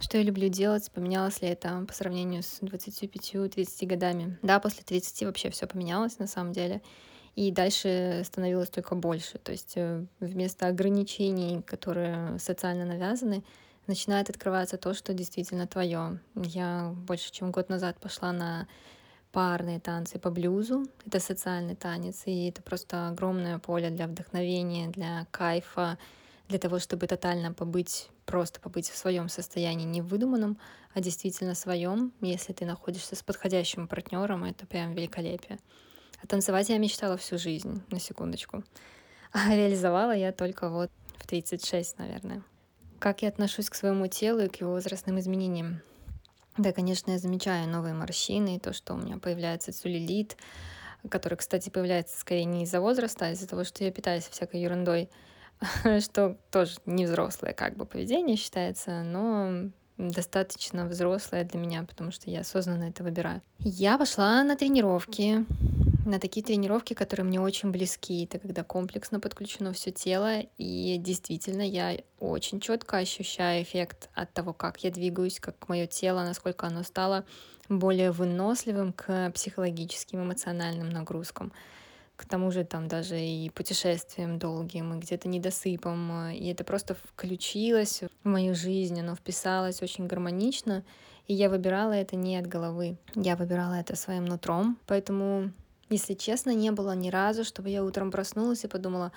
Что 0.00 0.18
я 0.18 0.22
люблю 0.22 0.48
делать? 0.48 0.90
Поменялось 0.92 1.42
ли 1.42 1.48
это 1.48 1.84
по 1.86 1.92
сравнению 1.92 2.42
с 2.42 2.60
25-30 2.62 3.86
годами? 3.86 4.38
Да, 4.42 4.60
после 4.60 4.84
30 4.84 5.24
вообще 5.24 5.50
все 5.50 5.66
поменялось 5.66 6.18
на 6.18 6.26
самом 6.26 6.52
деле. 6.52 6.82
И 7.34 7.50
дальше 7.50 8.22
становилось 8.24 8.70
только 8.70 8.94
больше. 8.94 9.38
То 9.38 9.52
есть 9.52 9.72
э, 9.76 10.04
вместо 10.20 10.66
ограничений, 10.66 11.62
которые 11.62 12.38
социально 12.38 12.84
навязаны, 12.84 13.44
начинает 13.88 14.30
открываться 14.30 14.76
то, 14.76 14.94
что 14.94 15.12
действительно 15.12 15.66
твое. 15.66 16.20
Я 16.34 16.94
больше 16.94 17.32
чем 17.32 17.50
год 17.50 17.68
назад 17.68 17.98
пошла 17.98 18.32
на 18.32 18.68
парные 19.32 19.80
танцы 19.80 20.18
по 20.18 20.30
блюзу. 20.30 20.86
Это 21.06 21.20
социальный 21.20 21.74
танец, 21.74 22.22
и 22.26 22.48
это 22.48 22.62
просто 22.62 23.08
огромное 23.08 23.58
поле 23.58 23.90
для 23.90 24.06
вдохновения, 24.06 24.88
для 24.88 25.26
кайфа, 25.30 25.98
для 26.48 26.58
того, 26.58 26.78
чтобы 26.78 27.06
тотально 27.06 27.52
побыть, 27.52 28.08
просто 28.24 28.60
побыть 28.60 28.88
в 28.88 28.96
своем 28.96 29.28
состоянии, 29.28 29.84
не 29.84 30.02
выдуманном, 30.02 30.58
а 30.94 31.00
действительно 31.00 31.54
своем. 31.54 32.12
Если 32.20 32.52
ты 32.52 32.64
находишься 32.64 33.16
с 33.16 33.22
подходящим 33.22 33.86
партнером, 33.86 34.44
это 34.44 34.66
прям 34.66 34.94
великолепие. 34.94 35.58
А 36.22 36.26
танцевать 36.26 36.68
я 36.68 36.78
мечтала 36.78 37.16
всю 37.16 37.38
жизнь, 37.38 37.82
на 37.90 38.00
секундочку. 38.00 38.64
А 39.32 39.54
реализовала 39.54 40.12
я 40.12 40.32
только 40.32 40.70
вот 40.70 40.90
в 41.18 41.26
36, 41.26 41.98
наверное. 41.98 42.42
Как 42.98 43.22
я 43.22 43.28
отношусь 43.28 43.70
к 43.70 43.74
своему 43.74 44.08
телу 44.08 44.40
и 44.40 44.48
к 44.48 44.56
его 44.56 44.72
возрастным 44.72 45.20
изменениям? 45.20 45.82
Да, 46.56 46.72
конечно, 46.72 47.12
я 47.12 47.18
замечаю 47.18 47.68
новые 47.68 47.94
морщины, 47.94 48.58
то, 48.58 48.72
что 48.72 48.94
у 48.94 48.96
меня 48.96 49.18
появляется 49.18 49.72
целлюлит, 49.72 50.36
который, 51.08 51.36
кстати, 51.36 51.70
появляется 51.70 52.18
скорее 52.18 52.44
не 52.44 52.64
из-за 52.64 52.80
возраста, 52.80 53.26
а 53.26 53.30
из-за 53.30 53.46
того, 53.46 53.62
что 53.62 53.84
я 53.84 53.92
питаюсь 53.92 54.24
всякой 54.24 54.62
ерундой, 54.62 55.08
что 56.00 56.36
тоже 56.50 56.78
не 56.86 57.06
взрослое 57.06 57.52
как 57.52 57.76
бы 57.76 57.84
поведение 57.84 58.36
считается, 58.36 59.04
но 59.04 59.70
достаточно 59.96 60.86
взрослое 60.86 61.44
для 61.44 61.60
меня, 61.60 61.84
потому 61.84 62.10
что 62.10 62.28
я 62.28 62.40
осознанно 62.40 62.84
это 62.84 63.04
выбираю. 63.04 63.42
Я 63.60 63.96
пошла 63.96 64.42
на 64.42 64.56
тренировки, 64.56 65.44
на 66.08 66.18
такие 66.18 66.44
тренировки, 66.44 66.94
которые 66.94 67.26
мне 67.26 67.40
очень 67.40 67.70
близки. 67.70 68.24
Это 68.24 68.38
когда 68.38 68.64
комплексно 68.64 69.20
подключено 69.20 69.72
все 69.72 69.90
тело, 69.90 70.40
и 70.56 70.96
действительно 70.98 71.62
я 71.62 71.98
очень 72.18 72.60
четко 72.60 72.96
ощущаю 72.96 73.62
эффект 73.62 74.08
от 74.14 74.32
того, 74.32 74.52
как 74.52 74.82
я 74.84 74.90
двигаюсь, 74.90 75.38
как 75.38 75.68
мое 75.68 75.86
тело, 75.86 76.24
насколько 76.24 76.66
оно 76.66 76.82
стало 76.82 77.24
более 77.68 78.10
выносливым 78.10 78.92
к 78.92 79.30
психологическим, 79.32 80.22
эмоциональным 80.24 80.88
нагрузкам 80.88 81.52
к 82.16 82.24
тому 82.26 82.50
же 82.50 82.64
там 82.64 82.88
даже 82.88 83.20
и 83.20 83.48
путешествиям 83.50 84.40
долгим, 84.40 84.92
и 84.92 84.98
где-то 84.98 85.28
недосыпом. 85.28 86.30
И 86.30 86.48
это 86.48 86.64
просто 86.64 86.96
включилось 86.96 88.02
в 88.24 88.28
мою 88.28 88.56
жизнь, 88.56 88.98
оно 88.98 89.14
вписалось 89.14 89.82
очень 89.82 90.08
гармонично, 90.08 90.84
и 91.28 91.34
я 91.34 91.48
выбирала 91.48 91.92
это 91.92 92.16
не 92.16 92.36
от 92.36 92.48
головы, 92.48 92.96
я 93.14 93.36
выбирала 93.36 93.74
это 93.74 93.94
своим 93.94 94.24
нутром. 94.24 94.78
Поэтому 94.88 95.52
если 95.90 96.14
честно, 96.14 96.54
не 96.54 96.70
было 96.70 96.94
ни 96.94 97.10
разу, 97.10 97.44
чтобы 97.44 97.70
я 97.70 97.84
утром 97.84 98.10
проснулась 98.10 98.64
и 98.64 98.68
подумала, 98.68 99.12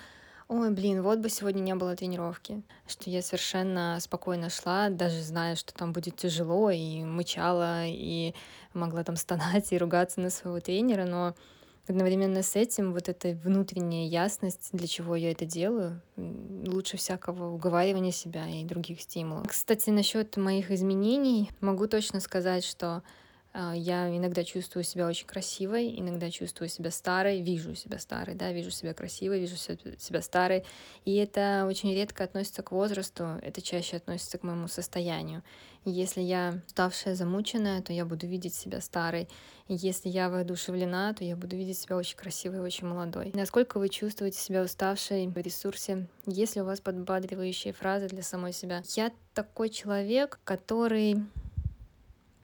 ой, 0.48 0.70
блин, 0.70 1.02
вот 1.02 1.18
бы 1.18 1.28
сегодня 1.28 1.60
не 1.60 1.74
было 1.74 1.96
тренировки. 1.96 2.62
Что 2.86 3.10
я 3.10 3.22
совершенно 3.22 3.98
спокойно 4.00 4.50
шла, 4.50 4.90
даже 4.90 5.22
зная, 5.22 5.56
что 5.56 5.72
там 5.74 5.92
будет 5.92 6.16
тяжело, 6.16 6.70
и 6.70 7.02
мычала, 7.04 7.86
и 7.86 8.34
могла 8.74 9.04
там 9.04 9.16
стонать 9.16 9.72
и 9.72 9.78
ругаться 9.78 10.20
на 10.20 10.30
своего 10.30 10.60
тренера, 10.60 11.04
но 11.04 11.34
одновременно 11.88 12.42
с 12.42 12.54
этим 12.54 12.92
вот 12.92 13.08
эта 13.08 13.30
внутренняя 13.44 14.06
ясность, 14.06 14.70
для 14.72 14.86
чего 14.86 15.16
я 15.16 15.32
это 15.32 15.44
делаю, 15.44 16.00
лучше 16.16 16.96
всякого 16.96 17.52
уговаривания 17.52 18.12
себя 18.12 18.48
и 18.48 18.64
других 18.64 19.00
стимулов. 19.00 19.48
Кстати, 19.48 19.90
насчет 19.90 20.36
моих 20.36 20.70
изменений 20.70 21.50
могу 21.60 21.86
точно 21.86 22.20
сказать, 22.20 22.64
что 22.64 23.02
я 23.54 24.08
иногда 24.16 24.44
чувствую 24.44 24.84
себя 24.84 25.06
очень 25.06 25.26
красивой, 25.26 25.98
иногда 25.98 26.30
чувствую 26.30 26.68
себя 26.68 26.90
старой, 26.90 27.42
вижу 27.42 27.74
себя 27.74 27.98
старой, 27.98 28.34
да, 28.34 28.52
вижу 28.52 28.70
себя 28.70 28.94
красивой, 28.94 29.40
вижу 29.40 29.56
себя 29.56 30.22
старой. 30.22 30.64
И 31.04 31.16
это 31.16 31.66
очень 31.68 31.92
редко 31.94 32.24
относится 32.24 32.62
к 32.62 32.72
возрасту, 32.72 33.24
это 33.42 33.60
чаще 33.60 33.96
относится 33.96 34.38
к 34.38 34.42
моему 34.42 34.68
состоянию. 34.68 35.42
Если 35.84 36.20
я 36.20 36.60
уставшая, 36.66 37.16
замученная, 37.16 37.82
то 37.82 37.92
я 37.92 38.04
буду 38.04 38.26
видеть 38.26 38.54
себя 38.54 38.80
старой. 38.80 39.28
Если 39.66 40.08
я 40.08 40.30
воодушевлена, 40.30 41.12
то 41.12 41.24
я 41.24 41.34
буду 41.34 41.56
видеть 41.56 41.78
себя 41.78 41.96
очень 41.96 42.16
красивой, 42.16 42.60
очень 42.60 42.86
молодой. 42.86 43.32
Насколько 43.34 43.78
вы 43.78 43.88
чувствуете 43.88 44.38
себя 44.38 44.62
уставшей 44.62 45.26
в 45.26 45.36
ресурсе? 45.36 46.06
Есть 46.24 46.54
ли 46.54 46.62
у 46.62 46.64
вас 46.64 46.80
подбадривающие 46.80 47.72
фразы 47.72 48.08
для 48.08 48.22
самой 48.22 48.52
себя? 48.52 48.82
Я 48.94 49.10
такой 49.34 49.70
человек, 49.70 50.38
который 50.44 51.16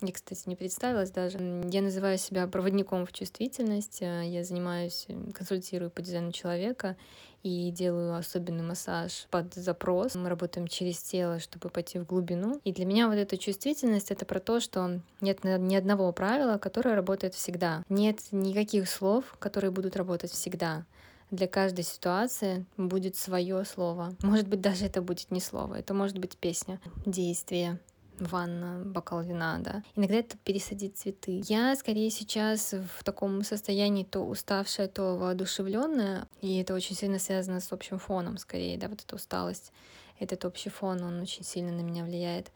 я, 0.01 0.13
кстати, 0.13 0.43
не 0.49 0.55
представилась 0.55 1.11
даже. 1.11 1.39
Я 1.39 1.83
называю 1.83 2.19
себя 2.19 2.47
проводником 2.47 3.05
в 3.05 3.13
чувствительность. 3.13 4.01
Э, 4.01 4.23
я 4.25 4.45
занимаюсь, 4.45 5.07
консультирую 5.35 5.91
по 5.91 6.03
дизайну 6.03 6.31
человека 6.31 6.97
и 7.43 7.71
делаю 7.71 8.17
особенный 8.17 8.63
массаж 8.63 9.27
под 9.31 9.55
запрос. 9.55 10.15
Мы 10.15 10.29
работаем 10.29 10.69
через 10.69 10.99
тело, 10.99 11.41
чтобы 11.41 11.69
пойти 11.69 11.99
в 11.99 12.07
глубину. 12.07 12.61
И 12.65 12.73
для 12.73 12.85
меня 12.85 13.09
вот 13.09 13.17
эта 13.17 13.37
чувствительность— 13.37 14.11
это 14.13 14.25
про 14.25 14.41
то, 14.41 14.61
что 14.61 15.01
нет 15.21 15.43
ни 15.43 15.75
одного 15.75 16.13
правила, 16.13 16.59
которое 16.59 16.95
работает 16.95 17.35
всегда. 17.35 17.83
Нет 17.89 18.21
никаких 18.31 18.89
слов, 18.89 19.37
которые 19.39 19.71
будут 19.71 19.97
работать 19.97 20.31
всегда 20.31 20.85
для 21.31 21.47
каждой 21.47 21.85
ситуации 21.85 22.65
будет 22.77 23.15
свое 23.15 23.65
слово. 23.65 24.15
Может 24.23 24.49
быть, 24.49 24.63
даже 24.63 24.87
это 24.87 25.03
будет 25.03 25.31
не 25.31 25.41
слово, 25.41 25.75
это 25.75 25.93
может 25.93 26.19
быть 26.19 26.39
песня, 26.39 26.81
действие, 27.05 27.79
ванна, 28.21 28.83
бокал 28.85 29.23
вина, 29.23 29.59
да. 29.59 29.83
Иногда 29.97 30.17
это 30.17 30.37
пересадить 30.39 30.97
цветы. 30.97 31.43
Я 31.47 31.75
скорее 31.77 32.11
сейчас 32.11 32.75
в 32.99 33.05
таком 33.05 33.43
состоянии 33.43 34.05
то 34.05 34.21
уставшая, 34.21 34.89
то 34.89 35.17
воодушевленная, 35.17 36.27
и 36.41 36.59
это 36.59 36.75
очень 36.75 36.97
сильно 36.97 37.19
связано 37.19 37.61
с 37.61 37.73
общим 37.73 37.99
фоном, 37.99 38.39
скорее, 38.39 38.79
да, 38.79 38.89
вот 38.89 39.03
эта 39.03 39.17
усталость, 39.17 39.73
этот 40.19 40.45
общий 40.45 40.71
фон, 40.71 41.03
он 41.03 41.21
очень 41.21 41.45
сильно 41.45 41.73
на 41.73 41.81
меня 41.81 42.05
влияет. 42.05 42.51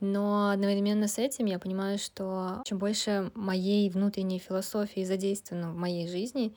Но 0.00 0.50
одновременно 0.50 1.06
с 1.06 1.18
этим 1.18 1.46
я 1.46 1.60
понимаю, 1.60 1.96
что 1.96 2.62
чем 2.64 2.78
больше 2.78 3.30
моей 3.34 3.88
внутренней 3.88 4.40
философии 4.40 5.04
задействовано 5.04 5.70
в 5.70 5.76
моей 5.76 6.08
жизни, 6.08 6.54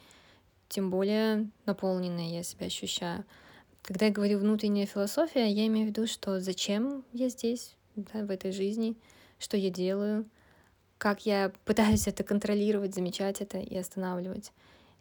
тем 0.67 0.89
более 0.89 1.47
наполненной 1.67 2.29
я 2.29 2.41
себя 2.41 2.65
ощущаю. 2.65 3.23
Когда 3.83 4.07
я 4.07 4.11
говорю 4.11 4.39
внутренняя 4.39 4.87
философия, 4.87 5.47
я 5.47 5.67
имею 5.67 5.85
в 5.85 5.89
виду, 5.89 6.07
что 6.07 6.39
зачем 6.39 7.03
я 7.13 7.29
здесь, 7.29 7.75
да, 7.95 8.23
в 8.25 8.31
этой 8.31 8.51
жизни, 8.51 8.95
что 9.39 9.57
я 9.57 9.69
делаю, 9.69 10.25
как 10.97 11.25
я 11.25 11.51
пытаюсь 11.65 12.07
это 12.07 12.23
контролировать, 12.23 12.95
замечать 12.95 13.41
это 13.41 13.57
и 13.57 13.75
останавливать. 13.77 14.51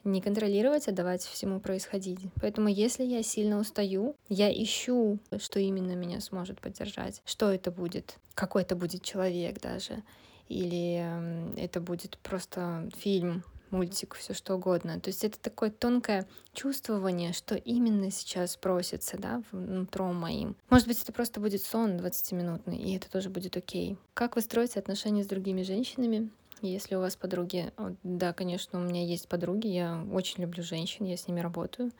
Не 0.02 0.20
контролировать, 0.20 0.86
а 0.86 0.92
давать 0.92 1.22
всему 1.22 1.60
происходить. 1.60 2.18
Поэтому 2.42 2.68
если 2.68 3.04
я 3.04 3.22
сильно 3.22 3.58
устаю, 3.58 4.16
я 4.28 4.52
ищу, 4.52 5.18
что 5.38 5.60
именно 5.60 5.92
меня 5.92 6.20
сможет 6.20 6.60
поддержать. 6.60 7.22
Что 7.24 7.50
это 7.50 7.70
будет? 7.70 8.18
Какой 8.34 8.62
это 8.62 8.76
будет 8.76 9.02
человек 9.02 9.60
даже? 9.60 10.02
Или 10.48 11.02
это 11.56 11.80
будет 11.80 12.18
просто 12.18 12.90
фильм, 12.98 13.44
мультик, 13.74 14.14
все 14.14 14.34
что 14.34 14.54
угодно. 14.54 15.00
То 15.00 15.08
есть 15.08 15.24
это 15.24 15.38
такое 15.38 15.70
тонкое 15.70 16.26
чувствование, 16.52 17.32
что 17.32 17.56
именно 17.56 18.10
сейчас 18.10 18.56
просится, 18.56 19.18
да, 19.18 19.42
внутри 19.50 20.04
моим. 20.04 20.56
Может 20.70 20.86
быть, 20.86 21.02
это 21.02 21.12
просто 21.12 21.40
будет 21.40 21.62
сон 21.62 21.96
20-минутный, 21.96 22.76
и 22.76 22.96
это 22.96 23.10
тоже 23.10 23.30
будет 23.30 23.56
окей. 23.56 23.98
Как 24.14 24.36
вы 24.36 24.42
строите 24.42 24.78
отношения 24.78 25.24
с 25.24 25.26
другими 25.26 25.62
женщинами? 25.62 26.30
Если 26.62 26.94
у 26.94 27.00
вас 27.00 27.16
подруги, 27.16 27.72
да, 28.02 28.32
конечно, 28.32 28.78
у 28.78 28.82
меня 28.82 29.04
есть 29.04 29.28
подруги, 29.28 29.66
я 29.66 30.04
очень 30.12 30.42
люблю 30.42 30.62
женщин, 30.62 31.04
я 31.04 31.16
с 31.16 31.26
ними 31.26 31.40
работаю. 31.40 31.90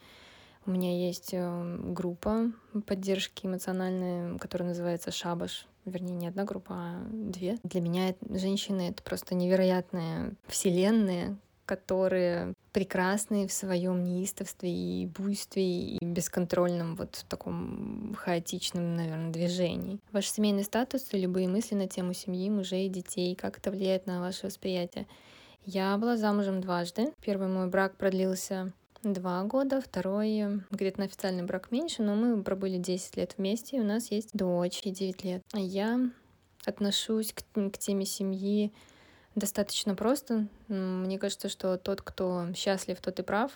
У 0.67 0.71
меня 0.71 0.97
есть 0.97 1.31
э, 1.33 1.79
группа 1.89 2.51
поддержки 2.87 3.45
эмоциональной, 3.45 4.39
которая 4.39 4.69
называется 4.69 5.11
«Шабаш». 5.11 5.67
Вернее, 5.85 6.15
не 6.15 6.29
одна 6.29 6.45
группа, 6.45 6.75
а 6.75 7.07
две. 7.11 7.59
Для 7.63 7.83
меня 7.83 8.15
женщины— 8.31 8.89
это 8.91 9.03
просто 9.03 9.35
невероятные 9.35 10.33
вселенные, 10.47 11.37
которые 11.67 12.55
прекрасны 12.73 13.47
в 13.47 13.53
своем 13.53 14.05
неистовстве 14.05 14.71
и 14.71 15.07
буйстве 15.07 15.63
и 15.65 16.05
бесконтрольном 16.05 16.97
вот 16.97 17.17
в 17.17 17.25
таком 17.25 18.15
хаотичном, 18.19 18.97
наверное, 18.97 19.31
движении. 19.31 19.99
Ваш 20.13 20.29
семейный 20.29 20.65
статус 20.65 21.07
и 21.13 21.19
любые 21.19 21.49
мысли 21.49 21.75
на 21.75 21.87
тему 21.87 22.15
семьи, 22.15 22.51
мужей, 22.51 22.89
детей, 22.89 23.35
как 23.35 23.59
это 23.59 23.71
влияет 23.71 24.07
на 24.07 24.21
ваше 24.21 24.47
восприятие. 24.47 25.07
Я 25.65 25.97
была 25.97 26.17
замужем 26.17 26.61
дважды. 26.61 27.13
Первый 27.21 27.49
мой 27.49 27.69
брак 27.69 27.97
продлился 27.97 28.73
два 29.03 29.43
года, 29.45 29.81
второй 29.81 30.63
где-то 30.71 31.01
на 31.01 31.07
официальный 31.07 31.45
брак 31.45 31.71
меньше, 31.71 32.03
но 32.03 32.15
мы 32.15 32.43
пробыли 32.43 32.79
10 32.79 33.17
лет 33.17 33.35
вместе, 33.37 33.77
и 33.77 33.81
у 33.81 33.85
нас 33.85 34.11
есть 34.11 34.31
дочь, 34.33 34.81
ей 34.85 34.93
9 34.93 35.25
лет. 35.25 35.43
Я 35.53 36.01
отношусь 36.65 37.33
к, 37.33 37.43
к 37.71 37.79
теме 37.79 38.07
семьи 38.07 38.73
достаточно 39.35 39.95
просто. 39.95 40.47
Мне 40.69 41.19
кажется, 41.19 41.49
что 41.49 41.77
тот, 41.77 42.03
кто 42.03 42.47
счастлив, 42.55 43.01
тот 43.01 43.19
и 43.19 43.23
прав. 43.23 43.53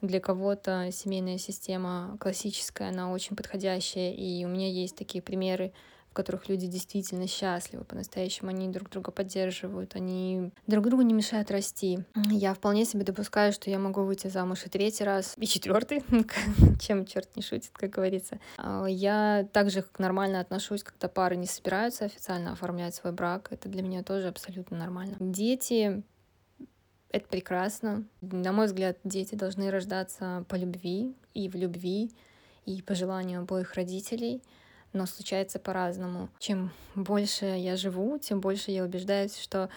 Для 0.00 0.18
кого-то 0.18 0.88
семейная 0.92 1.36
система 1.36 2.16
классическая, 2.20 2.88
она 2.88 3.12
очень 3.12 3.36
подходящая, 3.36 4.12
и 4.12 4.44
у 4.44 4.48
меня 4.48 4.68
есть 4.68 4.96
такие 4.96 5.22
примеры 5.22 5.72
в 6.10 6.12
которых 6.12 6.48
люди 6.48 6.66
действительно 6.66 7.28
счастливы, 7.28 7.84
по-настоящему 7.84 8.50
они 8.50 8.68
друг 8.68 8.90
друга 8.90 9.12
поддерживают, 9.12 9.94
они 9.94 10.50
друг 10.66 10.86
другу 10.86 11.02
не 11.02 11.14
мешают 11.14 11.50
расти. 11.52 12.00
Я 12.30 12.52
вполне 12.54 12.84
себе 12.84 13.04
допускаю, 13.04 13.52
что 13.52 13.70
я 13.70 13.78
могу 13.78 14.02
выйти 14.02 14.26
замуж 14.26 14.66
и 14.66 14.68
третий 14.68 15.04
раз, 15.04 15.34
и 15.36 15.46
четвертый, 15.46 16.02
чем 16.80 17.06
черт 17.06 17.36
не 17.36 17.42
шутит, 17.42 17.70
как 17.74 17.90
говорится. 17.90 18.40
А, 18.58 18.86
я 18.86 19.46
также 19.52 19.84
нормально 19.98 20.40
отношусь, 20.40 20.82
когда 20.82 21.08
пары 21.08 21.36
не 21.36 21.46
собираются 21.46 22.06
официально 22.06 22.52
оформлять 22.52 22.96
свой 22.96 23.12
брак. 23.12 23.48
Это 23.52 23.68
для 23.68 23.82
меня 23.82 24.02
тоже 24.02 24.28
абсолютно 24.28 24.76
нормально. 24.76 25.16
Дети 25.20 26.02
это 27.12 27.28
прекрасно. 27.28 28.04
На 28.20 28.50
мой 28.52 28.66
взгляд, 28.66 28.98
дети 29.04 29.36
должны 29.36 29.70
рождаться 29.70 30.44
по 30.48 30.56
любви 30.56 31.14
и 31.34 31.48
в 31.48 31.54
любви, 31.54 32.10
и 32.66 32.82
по 32.82 32.96
желанию 32.96 33.40
обоих 33.42 33.74
родителей— 33.74 34.42
но 34.92 35.06
случается 35.06 35.58
по-разному. 35.58 36.28
Чем 36.38 36.72
больше 36.94 37.46
я 37.46 37.76
живу, 37.76 38.18
тем 38.18 38.40
больше 38.40 38.70
я 38.70 38.84
убеждаюсь, 38.84 39.36
что 39.36 39.68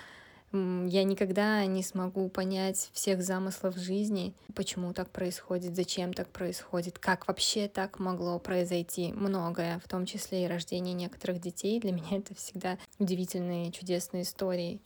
я 0.54 1.04
никогда 1.04 1.66
не 1.66 1.82
смогу 1.82 2.30
понять 2.30 2.92
всех 2.94 3.24
замыслов 3.24 3.76
жизни, 3.76 4.36
почему 4.54 4.94
так 4.94 5.10
происходит, 5.10 5.76
зачем 5.76 6.14
так 6.14 6.28
происходит, 6.30 7.00
как 7.00 7.28
вообще 7.28 7.68
так 7.68 7.98
могло 7.98 8.38
произойти. 8.38 9.12
Многое, 9.14 9.80
в 9.80 9.88
том 9.88 10.06
числе 10.06 10.46
и 10.46 10.48
рождение 10.48 10.94
некоторых 10.94 11.42
детей. 11.42 11.80
Для 11.80 11.92
меня 11.92 12.18
это 12.18 12.36
всегда 12.36 12.78
удивительные, 13.00 13.72
чудесные 13.72 14.24
истории. 14.24 14.80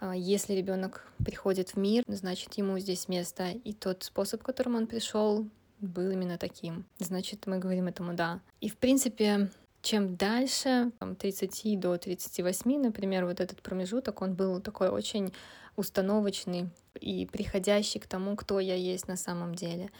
А 0.00 0.14
если 0.14 0.52
ребенок 0.52 1.10
приходит 1.24 1.70
в 1.70 1.76
мир, 1.76 2.04
значит 2.06 2.52
ему 2.54 2.78
здесь 2.78 3.08
место, 3.08 3.48
и 3.48 3.72
тот 3.72 4.02
способ, 4.02 4.42
которым 4.42 4.74
он 4.74 4.86
пришел, 4.86 5.46
был 5.80 6.10
именно 6.10 6.36
таким. 6.36 6.84
Значит, 6.98 7.46
мы 7.46 7.58
говорим 7.58 7.86
этому 7.86 8.12
да. 8.12 8.40
И 8.60 8.68
в 8.68 8.76
принципе, 8.76 9.50
чем 9.86 10.16
дальше, 10.16 10.90
там, 10.98 11.14
30 11.14 11.78
до 11.78 11.96
38, 11.96 12.82
например, 12.82 13.24
вот 13.24 13.40
этот 13.40 13.62
промежуток, 13.62 14.20
он 14.20 14.34
был 14.34 14.60
такой 14.60 14.88
очень 14.88 15.32
установочный 15.76 16.70
и 17.00 17.24
приходящий 17.26 18.00
к 18.00 18.08
тому, 18.08 18.34
кто 18.34 18.58
я 18.58 18.74
есть 18.74 19.06
на 19.06 19.16
самом 19.16 19.54
деле, 19.54 19.92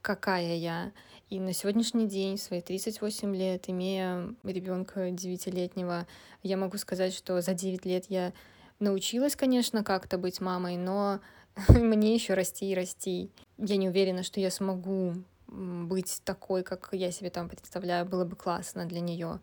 какая 0.00 0.54
я. 0.54 0.92
И 1.28 1.40
на 1.40 1.52
сегодняшний 1.52 2.06
день, 2.06 2.36
в 2.36 2.40
свои 2.40 2.60
38 2.60 3.34
лет, 3.34 3.68
имея 3.68 4.32
ребенка 4.44 5.08
9-летнего, 5.08 6.06
я 6.44 6.56
могу 6.56 6.78
сказать, 6.78 7.12
что 7.12 7.40
за 7.40 7.52
9 7.52 7.84
лет 7.84 8.04
я 8.08 8.32
научилась, 8.78 9.34
конечно, 9.34 9.82
как-то 9.82 10.18
быть 10.18 10.40
мамой, 10.40 10.76
но 10.76 11.18
мне 11.68 12.14
еще 12.14 12.34
расти 12.34 12.70
и 12.70 12.76
расти. 12.76 13.32
Я 13.58 13.76
не 13.76 13.88
уверена, 13.88 14.22
что 14.22 14.38
я 14.38 14.52
смогу 14.52 15.14
быть 15.48 16.20
такой, 16.24 16.62
как 16.62 16.88
я 16.92 17.10
себе 17.10 17.30
там 17.30 17.48
представляю, 17.48 18.06
было 18.06 18.24
бы 18.24 18.36
классно 18.36 18.86
для 18.86 19.00
нее 19.00 19.40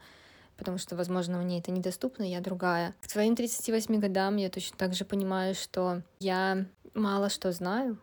потому 0.56 0.78
что, 0.78 0.96
возможно, 0.96 1.40
мне 1.40 1.60
это 1.60 1.72
недоступно, 1.72 2.24
я 2.24 2.40
другая. 2.40 2.94
К 3.02 3.10
своим 3.10 3.36
38 3.36 4.00
годам 4.00 4.38
я 4.38 4.50
точно 4.50 4.78
так 4.78 4.94
же 4.94 5.04
понимаю, 5.04 5.56
что 5.56 6.04
я 6.20 6.66
мало 6.94 7.30
что 7.30 7.52
знаю, 7.52 7.98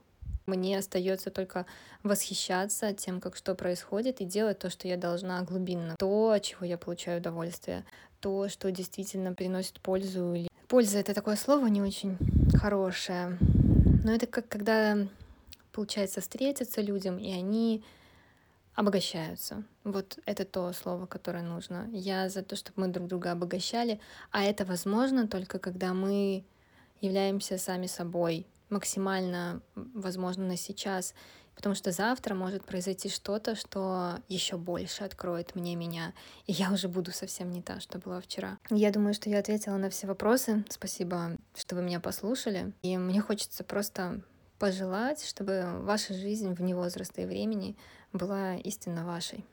мне 0.47 0.79
остается 0.79 1.31
только 1.31 1.67
восхищаться 2.03 2.93
тем, 2.93 3.21
как 3.21 3.37
что 3.37 3.55
происходит, 3.55 4.21
и 4.21 4.25
делать 4.25 4.59
то, 4.59 4.69
что 4.71 4.89
я 4.89 4.97
должна 4.97 5.43
глубинно. 5.43 5.95
То, 5.99 6.31
от 6.31 6.43
чего 6.43 6.67
я 6.67 6.77
получаю 6.77 7.21
удовольствие, 7.21 7.85
то, 8.21 8.49
что 8.49 8.71
действительно 8.71 9.33
приносит 9.33 9.81
пользу. 9.81 10.37
Польза— 10.69 10.99
это 11.01 11.15
такое 11.15 11.37
слово 11.37 11.67
не 11.67 11.83
очень 11.83 12.17
хорошее, 12.55 13.39
но 14.05 14.13
это 14.13 14.27
как 14.27 14.49
когда 14.49 14.97
получается 15.73 16.21
встретиться 16.21 16.81
людям, 16.81 17.19
и 17.19 17.31
они 17.31 17.85
обогащаются. 18.75 19.65
Вот 19.85 20.19
это 20.27 20.45
то 20.45 20.73
слово, 20.73 21.07
которое 21.07 21.43
нужно. 21.43 21.89
Я 21.93 22.29
за 22.29 22.43
то, 22.43 22.57
чтобы 22.57 22.83
мы 22.83 22.89
друг 22.89 23.09
друга 23.09 23.33
обогащали, 23.33 24.01
а 24.31 24.43
это 24.43 24.65
возможно 24.65 25.29
только 25.29 25.59
когда 25.59 25.93
мы 25.93 26.45
являемся 27.01 27.59
сами 27.59 27.87
собой, 27.87 28.47
максимально 28.69 29.63
возможно 29.75 30.47
на 30.47 30.57
сейчас, 30.57 31.15
потому 31.57 31.75
что 31.75 31.93
завтра 31.93 32.35
может 32.35 32.65
произойти 32.65 33.09
что-то, 33.09 33.55
что 33.55 34.19
еще 34.29 34.57
больше 34.57 35.05
откроет 35.05 35.55
мне 35.55 35.75
меня, 35.75 36.15
и 36.47 36.53
я 36.53 36.73
уже 36.73 36.89
буду 36.89 37.13
совсем 37.13 37.51
не 37.51 37.61
та, 37.61 37.81
что 37.81 37.99
была 37.99 38.21
вчера. 38.21 38.59
Я 38.71 38.91
думаю, 38.91 39.15
что 39.15 39.29
я 39.29 39.41
ответила 39.41 39.77
на 39.77 39.91
все 39.91 40.07
вопросы. 40.07 40.65
Спасибо, 40.71 41.37
что 41.55 41.77
вы 41.77 41.83
меня 41.83 42.01
послушали. 42.01 42.73
И 42.83 42.97
мне 42.97 43.21
хочется 43.21 43.65
просто 43.65 44.23
пожелать, 44.61 45.25
чтобы 45.25 45.81
ваша 45.81 46.15
жизнь 46.15 46.53
вне 46.53 46.77
возраста 46.77 47.23
и 47.23 47.27
времени 47.27 47.77
была 48.13 48.57
истинно 48.57 49.05
вашей. 49.05 49.45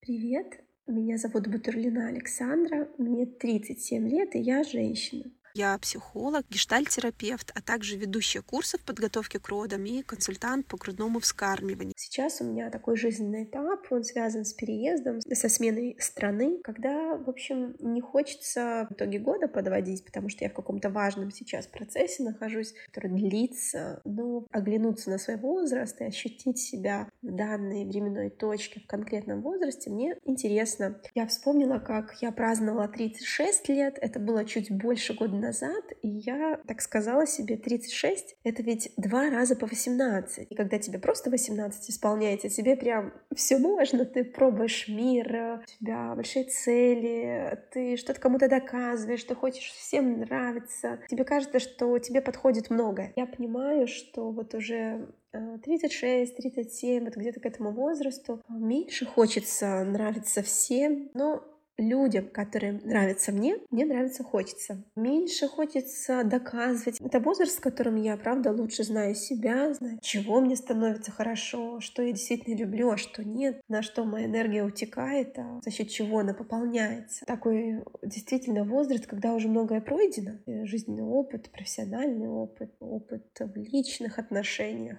Привет, 0.00 0.64
меня 0.86 1.18
зовут 1.18 1.48
Бутурлина 1.48 2.08
Александра, 2.08 2.88
мне 2.98 3.26
37 3.26 4.08
лет, 4.08 4.34
и 4.36 4.40
я 4.40 4.62
женщина. 4.62 5.30
Я 5.56 5.78
психолог, 5.78 6.44
гештальтерапевт, 6.50 7.52
а 7.54 7.62
также 7.62 7.96
ведущая 7.96 8.42
курсов 8.42 8.80
подготовки 8.80 9.36
к 9.36 9.48
родам 9.48 9.84
и 9.84 10.02
консультант 10.02 10.66
по 10.66 10.76
грудному 10.76 11.20
вскармливанию. 11.20 11.92
Сейчас 11.96 12.40
у 12.40 12.44
меня 12.44 12.70
такой 12.70 12.96
жизненный 12.96 13.44
этап, 13.44 13.86
он 13.90 14.02
связан 14.02 14.44
с 14.44 14.52
переездом, 14.52 15.20
со 15.20 15.48
сменой 15.48 15.96
страны, 16.00 16.58
когда, 16.64 17.16
в 17.16 17.30
общем, 17.30 17.76
не 17.78 18.00
хочется 18.00 18.88
в 18.90 18.94
итоге 18.94 19.20
года 19.20 19.46
подводить, 19.46 20.04
потому 20.04 20.28
что 20.28 20.42
я 20.42 20.50
в 20.50 20.54
каком-то 20.54 20.90
важном 20.90 21.30
сейчас 21.30 21.68
процессе 21.68 22.24
нахожусь, 22.24 22.74
который 22.86 23.12
длится, 23.12 24.00
но 24.04 24.48
оглянуться 24.50 25.08
на 25.10 25.18
свой 25.18 25.36
возраст 25.36 26.00
и 26.00 26.04
ощутить 26.04 26.58
себя 26.58 27.08
в 27.22 27.30
данной 27.30 27.84
временной 27.84 28.30
точке 28.30 28.80
в 28.80 28.88
конкретном 28.88 29.40
возрасте 29.40 29.88
мне 29.88 30.16
интересно. 30.24 31.00
Я 31.14 31.28
вспомнила, 31.28 31.78
как 31.78 32.20
я 32.22 32.32
праздновала 32.32 32.88
36 32.88 33.68
лет, 33.68 33.98
это 34.00 34.18
было 34.18 34.44
чуть 34.44 34.72
больше 34.72 35.14
года 35.14 35.43
назад, 35.44 35.84
и 36.02 36.08
я 36.08 36.60
так 36.66 36.80
сказала 36.80 37.26
себе, 37.26 37.56
36— 37.56 38.36
это 38.44 38.62
ведь 38.62 38.92
два 38.96 39.30
раза 39.30 39.56
по 39.56 39.66
18. 39.66 40.46
И 40.50 40.54
когда 40.54 40.78
тебе 40.78 40.98
просто 40.98 41.30
18 41.30 41.90
исполняется, 41.90 42.48
тебе 42.48 42.76
прям 42.76 43.12
все 43.34 43.58
можно, 43.58 44.04
ты 44.04 44.24
пробуешь 44.24 44.88
мир, 44.88 45.60
у 45.62 45.66
тебя 45.66 46.14
большие 46.14 46.44
цели, 46.44 47.58
ты 47.72 47.96
что-то 47.96 48.20
кому-то 48.20 48.48
доказываешь, 48.48 49.24
ты 49.24 49.34
хочешь 49.34 49.70
всем 49.72 50.20
нравиться, 50.20 51.00
тебе 51.08 51.24
кажется, 51.24 51.58
что 51.58 51.98
тебе 51.98 52.20
подходит 52.20 52.70
многое. 52.70 53.12
Я 53.16 53.26
понимаю, 53.26 53.86
что 53.86 54.30
вот 54.30 54.54
уже 54.54 55.08
36, 55.32 56.36
37, 56.36 57.04
вот 57.04 57.16
где-то 57.16 57.40
к 57.40 57.46
этому 57.46 57.72
возрасту 57.72 58.42
меньше 58.48 59.04
хочется 59.04 59.84
нравиться 59.84 60.42
всем, 60.42 61.10
но 61.14 61.42
людям, 61.76 62.28
которые 62.28 62.72
нравятся 62.72 63.32
мне, 63.32 63.58
мне 63.70 63.84
нравится 63.84 64.22
хочется. 64.22 64.84
Меньше 64.96 65.48
хочется 65.48 66.22
доказывать. 66.24 67.00
Это 67.00 67.20
возраст, 67.20 67.58
в 67.58 67.60
котором 67.60 67.96
я, 67.96 68.16
правда, 68.16 68.52
лучше 68.52 68.84
знаю 68.84 69.14
себя, 69.14 69.74
знаю, 69.74 69.98
чего 70.02 70.40
мне 70.40 70.56
становится 70.56 71.10
хорошо, 71.10 71.80
что 71.80 72.02
я 72.02 72.12
действительно 72.12 72.56
люблю, 72.56 72.90
а 72.90 72.96
что 72.96 73.24
нет, 73.24 73.60
на 73.68 73.82
что 73.82 74.04
моя 74.04 74.26
энергия 74.26 74.64
утекает, 74.64 75.38
а 75.38 75.60
за 75.62 75.70
счет 75.70 75.88
чего 75.88 76.20
она 76.20 76.34
пополняется. 76.34 77.24
Такой 77.26 77.82
действительно 78.02 78.64
возраст, 78.64 79.06
когда 79.06 79.34
уже 79.34 79.48
многое 79.48 79.80
пройдено. 79.80 80.38
Жизненный 80.66 81.04
опыт, 81.04 81.50
профессиональный 81.50 82.28
опыт, 82.28 82.74
опыт 82.80 83.26
в 83.38 83.56
личных 83.56 84.18
отношениях. 84.18 84.98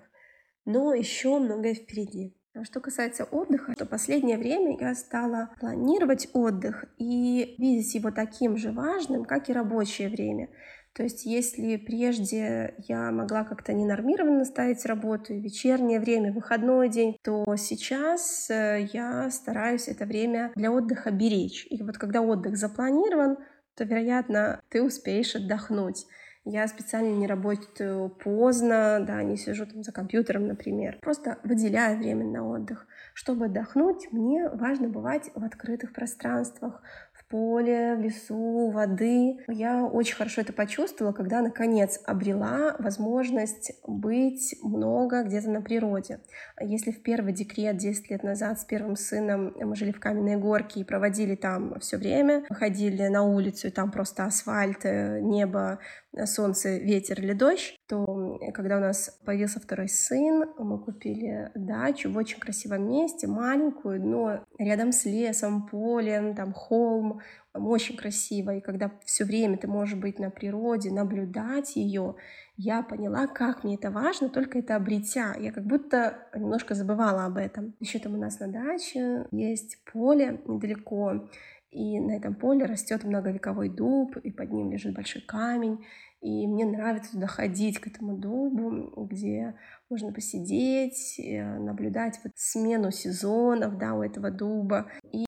Но 0.65 0.93
еще 0.93 1.37
многое 1.39 1.75
впереди. 1.75 2.35
А 2.55 2.63
что 2.63 2.79
касается 2.79 3.25
отдыха, 3.25 3.73
то 3.75 3.85
последнее 3.85 4.37
время 4.37 4.77
я 4.79 4.95
стала 4.95 5.49
планировать 5.59 6.29
отдых 6.31 6.85
и 6.97 7.55
видеть 7.57 7.93
его 7.95 8.11
таким 8.11 8.55
же 8.55 8.71
важным, 8.71 9.25
как 9.25 9.49
и 9.49 9.53
рабочее 9.53 10.07
время. 10.07 10.47
То 10.93 11.03
есть 11.03 11.25
если 11.25 11.75
прежде 11.75 12.75
я 12.87 13.11
могла 13.11 13.43
как-то 13.43 13.73
ненормированно 13.73 14.45
ставить 14.45 14.85
работу, 14.85 15.33
и 15.33 15.41
вечернее 15.41 15.99
время, 15.99 16.31
выходной 16.31 16.87
день, 16.87 17.17
то 17.21 17.43
сейчас 17.57 18.49
э, 18.49 18.87
я 18.93 19.29
стараюсь 19.29 19.89
это 19.89 20.05
время 20.05 20.53
для 20.55 20.71
отдыха 20.71 21.11
беречь. 21.11 21.67
И 21.69 21.83
вот 21.83 21.97
когда 21.97 22.21
отдых 22.21 22.55
запланирован, 22.55 23.35
то, 23.75 23.83
вероятно, 23.83 24.61
ты 24.69 24.81
успеешь 24.81 25.35
отдохнуть. 25.35 26.05
Я 26.47 26.67
специально 26.67 27.09
не 27.09 27.25
работаю 27.25 28.07
поздно, 28.07 29.03
да, 29.05 29.23
не 29.23 29.35
сижу 29.35 29.65
там 29.65 29.81
за 29.81 29.91
компьютером, 29.91 30.45
например. 30.45 30.99
Просто 31.01 31.39
выделяю 31.43 31.97
время 31.97 32.23
на 32.23 32.47
отдых. 32.47 32.85
Чтобы 33.15 33.45
отдохнуть, 33.45 34.11
мне 34.11 34.47
важно 34.49 34.87
бывать 34.87 35.31
в 35.33 35.43
открытых 35.43 35.91
пространствах, 35.91 36.83
поле, 37.29 37.95
в 37.95 38.01
лесу, 38.01 38.69
воды. 38.69 39.37
Я 39.47 39.85
очень 39.85 40.15
хорошо 40.15 40.41
это 40.41 40.53
почувствовала, 40.53 41.13
когда 41.13 41.41
наконец 41.41 41.99
обрела 42.05 42.75
возможность 42.79 43.73
быть 43.85 44.55
много 44.63 45.23
где-то 45.23 45.49
на 45.49 45.61
природе. 45.61 46.19
Если 46.61 46.91
в 46.91 47.01
первый 47.01 47.33
декрет 47.33 47.77
10 47.77 48.09
лет 48.11 48.23
назад 48.23 48.59
с 48.59 48.65
первым 48.65 48.95
сыном 48.95 49.53
мы 49.59 49.75
жили 49.75 49.91
в 49.91 49.99
каменной 49.99 50.37
горке 50.37 50.81
и 50.81 50.83
проводили 50.83 51.35
там 51.35 51.79
все 51.79 51.97
время, 51.97 52.45
ходили 52.49 53.07
на 53.07 53.23
улицу, 53.23 53.67
и 53.67 53.71
там 53.71 53.91
просто 53.91 54.25
асфальт, 54.25 54.85
э, 54.85 55.19
небо, 55.21 55.79
солнце, 56.25 56.77
ветер 56.77 57.19
или 57.19 57.33
дождь, 57.33 57.77
то 57.87 58.39
когда 58.53 58.77
у 58.77 58.79
нас 58.79 59.19
появился 59.25 59.59
второй 59.59 59.89
сын, 59.89 60.45
мы 60.57 60.79
купили 60.79 61.51
дачу 61.55 62.11
в 62.11 62.17
очень 62.17 62.39
красивом 62.39 62.87
месте, 62.87 63.27
маленькую, 63.27 64.01
но 64.01 64.45
рядом 64.57 64.91
с 64.91 65.05
лесом, 65.05 65.67
полем, 65.67 66.35
там 66.35 66.53
холм, 66.53 67.14
очень 67.53 67.95
красиво. 67.95 68.55
И 68.55 68.61
когда 68.61 68.91
все 69.05 69.25
время 69.25 69.57
ты 69.57 69.67
можешь 69.67 69.97
быть 69.97 70.19
на 70.19 70.29
природе, 70.29 70.91
наблюдать 70.91 71.75
ее, 71.75 72.15
я 72.57 72.81
поняла, 72.83 73.27
как 73.27 73.63
мне 73.63 73.75
это 73.75 73.91
важно, 73.91 74.29
только 74.29 74.59
это 74.59 74.75
обретя. 74.75 75.35
Я 75.39 75.51
как 75.51 75.65
будто 75.65 76.27
немножко 76.33 76.75
забывала 76.75 77.25
об 77.25 77.37
этом. 77.37 77.75
Еще 77.79 77.99
там 77.99 78.13
у 78.13 78.17
нас 78.17 78.39
на 78.39 78.47
даче 78.47 79.27
есть 79.31 79.83
поле 79.91 80.41
недалеко, 80.45 81.29
и 81.71 81.99
на 81.99 82.15
этом 82.15 82.35
поле 82.35 82.65
растет 82.65 83.03
многовековой 83.03 83.69
дуб, 83.69 84.15
и 84.17 84.31
под 84.31 84.51
ним 84.51 84.71
лежит 84.71 84.95
большой 84.95 85.21
камень. 85.21 85.85
И 86.21 86.47
мне 86.47 86.65
нравится 86.65 87.11
туда 87.11 87.27
ходить, 87.27 87.79
к 87.79 87.87
этому 87.87 88.17
дубу, 88.17 89.05
где 89.05 89.55
можно 89.89 90.11
посидеть, 90.11 91.19
э, 91.19 91.59
наблюдать 91.59 92.19
вот 92.23 92.33
смену 92.35 92.91
сезонов 92.91 93.77
да, 93.77 93.93
у 93.93 94.01
этого 94.01 94.31
дуба 94.31 94.89
и 95.11 95.25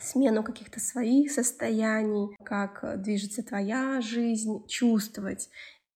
смену 0.00 0.42
каких-то 0.42 0.80
своих 0.80 1.30
состояний, 1.30 2.36
как 2.44 3.00
движется 3.00 3.42
твоя 3.42 4.00
жизнь, 4.00 4.66
чувствовать. 4.66 5.48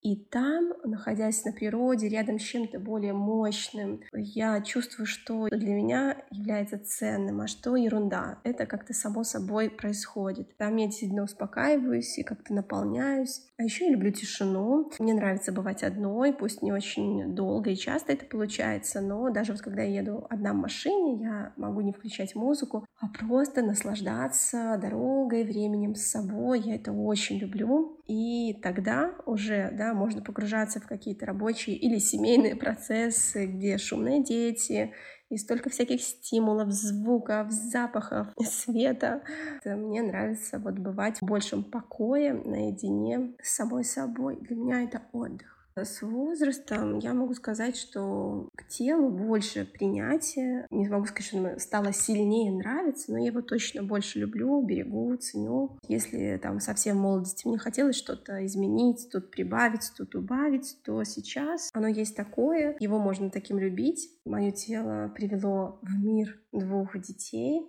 И 0.03 0.17
там, 0.17 0.73
находясь 0.85 1.45
на 1.45 1.53
природе, 1.53 2.09
рядом 2.09 2.39
с 2.39 2.43
чем-то 2.43 2.79
более 2.79 3.13
мощным, 3.13 4.01
я 4.13 4.61
чувствую, 4.61 5.07
что 5.07 5.49
для 5.49 5.75
меня 5.75 6.17
является 6.31 6.79
ценным, 6.79 7.41
а 7.41 7.47
что 7.49 7.75
ерунда. 7.77 8.39
Это 8.45 8.67
как-то 8.67 8.95
само 8.95 9.25
собой 9.25 9.71
происходит. 9.71 10.57
Там 10.57 10.77
я 10.77 10.87
действительно 10.87 11.25
успокаиваюсь 11.25 12.19
и 12.19 12.23
как-то 12.23 12.55
наполняюсь. 12.55 13.43
А 13.59 13.65
еще 13.65 13.87
я 13.87 13.93
люблю 13.93 14.13
тишину. 14.13 14.91
Мне 15.01 15.15
нравится 15.15 15.51
бывать 15.51 15.83
одной, 15.83 16.33
пусть 16.33 16.63
не 16.63 16.73
очень 16.73 17.35
долго 17.35 17.71
и 17.71 17.77
часто 17.77 18.13
это 18.13 18.25
получается, 18.25 19.01
но 19.01 19.31
даже 19.31 19.53
вот 19.53 19.63
когда 19.63 19.83
я 19.83 20.01
еду 20.01 20.27
одна 20.31 20.53
в 20.53 20.57
машине, 20.57 21.21
я 21.21 21.53
могу 21.57 21.81
не 21.81 21.93
включать 21.93 22.37
музыку, 22.37 22.87
а 23.01 23.09
просто 23.09 23.63
наслаждаться 23.63 24.79
дорогой, 24.81 25.45
временем 25.45 25.95
с 25.95 26.07
собой. 26.11 26.61
Я 26.61 26.77
это 26.77 26.93
очень 26.93 27.39
люблю. 27.39 27.98
И 28.09 28.55
тогда 28.63 29.15
уже, 29.27 29.71
да, 29.73 29.93
можно 29.93 30.23
погружаться 30.23 30.81
в 30.81 30.87
какие-то 30.87 31.27
рабочие 31.27 31.77
или 31.77 31.99
семейные 31.99 32.57
процессы, 32.57 33.47
где 33.47 33.77
шумные 33.77 34.25
дети, 34.25 34.95
и 35.29 35.37
столько 35.37 35.69
всяких 35.69 36.01
стимулов, 36.01 36.71
звуков, 36.73 37.51
запахов, 37.51 38.29
света. 38.43 39.23
Мне 39.63 40.01
нравится 40.03 40.59
вот 40.59 40.79
бывать 40.79 41.19
в 41.21 41.27
большем 41.27 41.63
покое, 41.63 42.33
наедине 42.33 43.35
с 43.43 43.57
самой 43.57 43.85
собой. 43.85 44.39
Для 44.41 44.57
меня 44.57 44.85
это 44.85 45.03
отдых. 45.13 45.58
С 45.85 46.03
возрастом 46.03 46.99
я 46.99 47.15
могу 47.15 47.35
сказать, 47.35 47.77
что 47.77 48.49
к 48.57 48.67
телу 48.69 49.11
больше 49.11 49.65
принятия. 49.65 50.67
Не 50.71 50.89
могу 50.89 51.07
сказать, 51.07 51.27
что 51.27 51.59
стало 51.61 51.93
сильнее 51.93 52.53
нравиться, 52.53 53.13
но 53.13 53.19
я 53.19 53.27
его 53.27 53.43
точно 53.43 53.83
больше 53.83 54.19
люблю, 54.19 54.63
берегу, 54.63 55.17
ценю. 55.17 55.79
Если 55.89 56.39
там 56.43 56.61
совсем 56.61 56.99
в 56.99 57.01
молодости 57.01 57.47
мне 57.47 57.59
хотелось 57.59 57.97
что-то 57.97 58.45
изменить, 58.47 59.09
тут 59.13 59.31
прибавить, 59.31 59.93
тут 59.97 60.15
убавить, 60.15 60.77
то 60.85 61.03
сейчас 61.05 61.71
оно 61.73 61.89
есть 61.89 62.17
такое, 62.17 62.77
его 62.81 62.99
можно 62.99 63.31
таким 63.31 63.59
любить. 63.59 64.11
Мое 64.25 64.51
тело 64.51 65.13
привело 65.15 65.79
в 65.83 65.99
мир 65.99 66.41
двух 66.53 66.99
детей, 66.99 67.67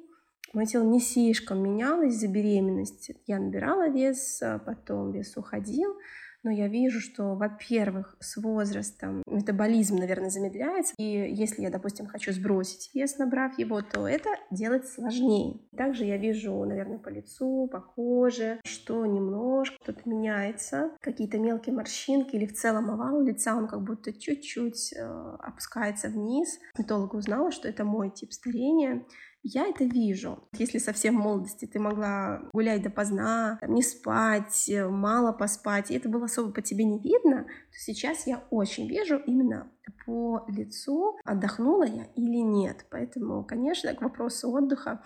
Мое 0.52 0.66
тело 0.66 0.84
не 0.84 1.00
слишком 1.00 1.62
менялось 1.62 2.16
за 2.16 2.28
беременности. 2.28 3.18
Я 3.28 3.40
набирала 3.40 3.88
вес, 3.88 4.42
а 4.42 4.58
потом 4.58 5.12
вес 5.12 5.38
уходил 5.38 5.96
но 6.44 6.52
я 6.52 6.68
вижу, 6.68 7.00
что, 7.00 7.36
во-первых, 7.36 8.16
с 8.20 8.38
возрастом 8.38 9.24
метаболизм, 9.28 9.98
наверное, 9.98 10.30
замедляется, 10.30 10.94
и 10.98 11.04
если 11.04 11.62
я, 11.62 11.70
допустим, 11.70 12.08
хочу 12.08 12.32
сбросить 12.32 12.90
вес, 12.94 13.18
набрав 13.18 13.58
его, 13.58 13.82
то 13.82 14.08
это 14.08 14.30
делать 14.52 14.88
сложнее. 14.88 15.60
Также 15.76 16.06
я 16.06 16.18
вижу, 16.18 16.64
наверное, 16.64 17.00
по 17.00 17.10
лицу, 17.10 17.68
по 17.72 17.80
коже, 17.80 18.60
что 18.66 19.06
немножко 19.06 19.76
что-то 19.84 20.08
меняется, 20.10 20.92
какие-то 21.02 21.38
мелкие 21.40 21.76
морщинки 21.76 22.36
или 22.36 22.46
в 22.46 22.54
целом 22.54 22.90
овал 22.90 23.22
лица, 23.22 23.56
он 23.56 23.68
как 23.68 23.84
будто 23.84 24.14
чуть-чуть 24.14 24.94
э, 24.94 25.36
опускается 25.40 26.10
вниз. 26.10 26.60
Метолога 26.78 27.16
узнала, 27.16 27.52
что 27.52 27.68
это 27.68 27.84
мой 27.84 28.10
тип 28.10 28.32
старения, 28.32 29.06
я 29.44 29.68
это 29.68 29.86
вижу. 29.86 30.48
Если 30.54 30.78
совсем 30.78 31.18
в 31.18 31.24
молодости 31.24 31.66
ты 31.66 31.80
могла 31.80 32.42
гулять 32.54 32.82
допоздна, 32.82 33.60
не 33.68 33.82
спать, 33.82 34.70
э, 34.70 34.88
мало 34.88 35.32
поспать, 35.32 35.92
и 35.92 35.96
это 35.96 36.10
было 36.10 36.26
особо 36.26 36.52
по 36.52 36.62
тебе 36.62 36.84
не 36.84 37.00
видно, 37.00 37.44
то 37.44 37.78
сейчас 37.78 38.28
я 38.28 38.44
очень 38.50 38.88
вижу 38.88 39.18
именно 39.18 39.72
по 40.06 40.46
лицу, 40.48 41.18
отдохнула 41.24 41.86
я 41.86 42.06
или 42.16 42.38
нет. 42.38 42.86
Поэтому, 42.90 43.44
конечно, 43.44 43.94
к 43.94 44.02
вопросу 44.02 44.52
отдыха 44.52 45.02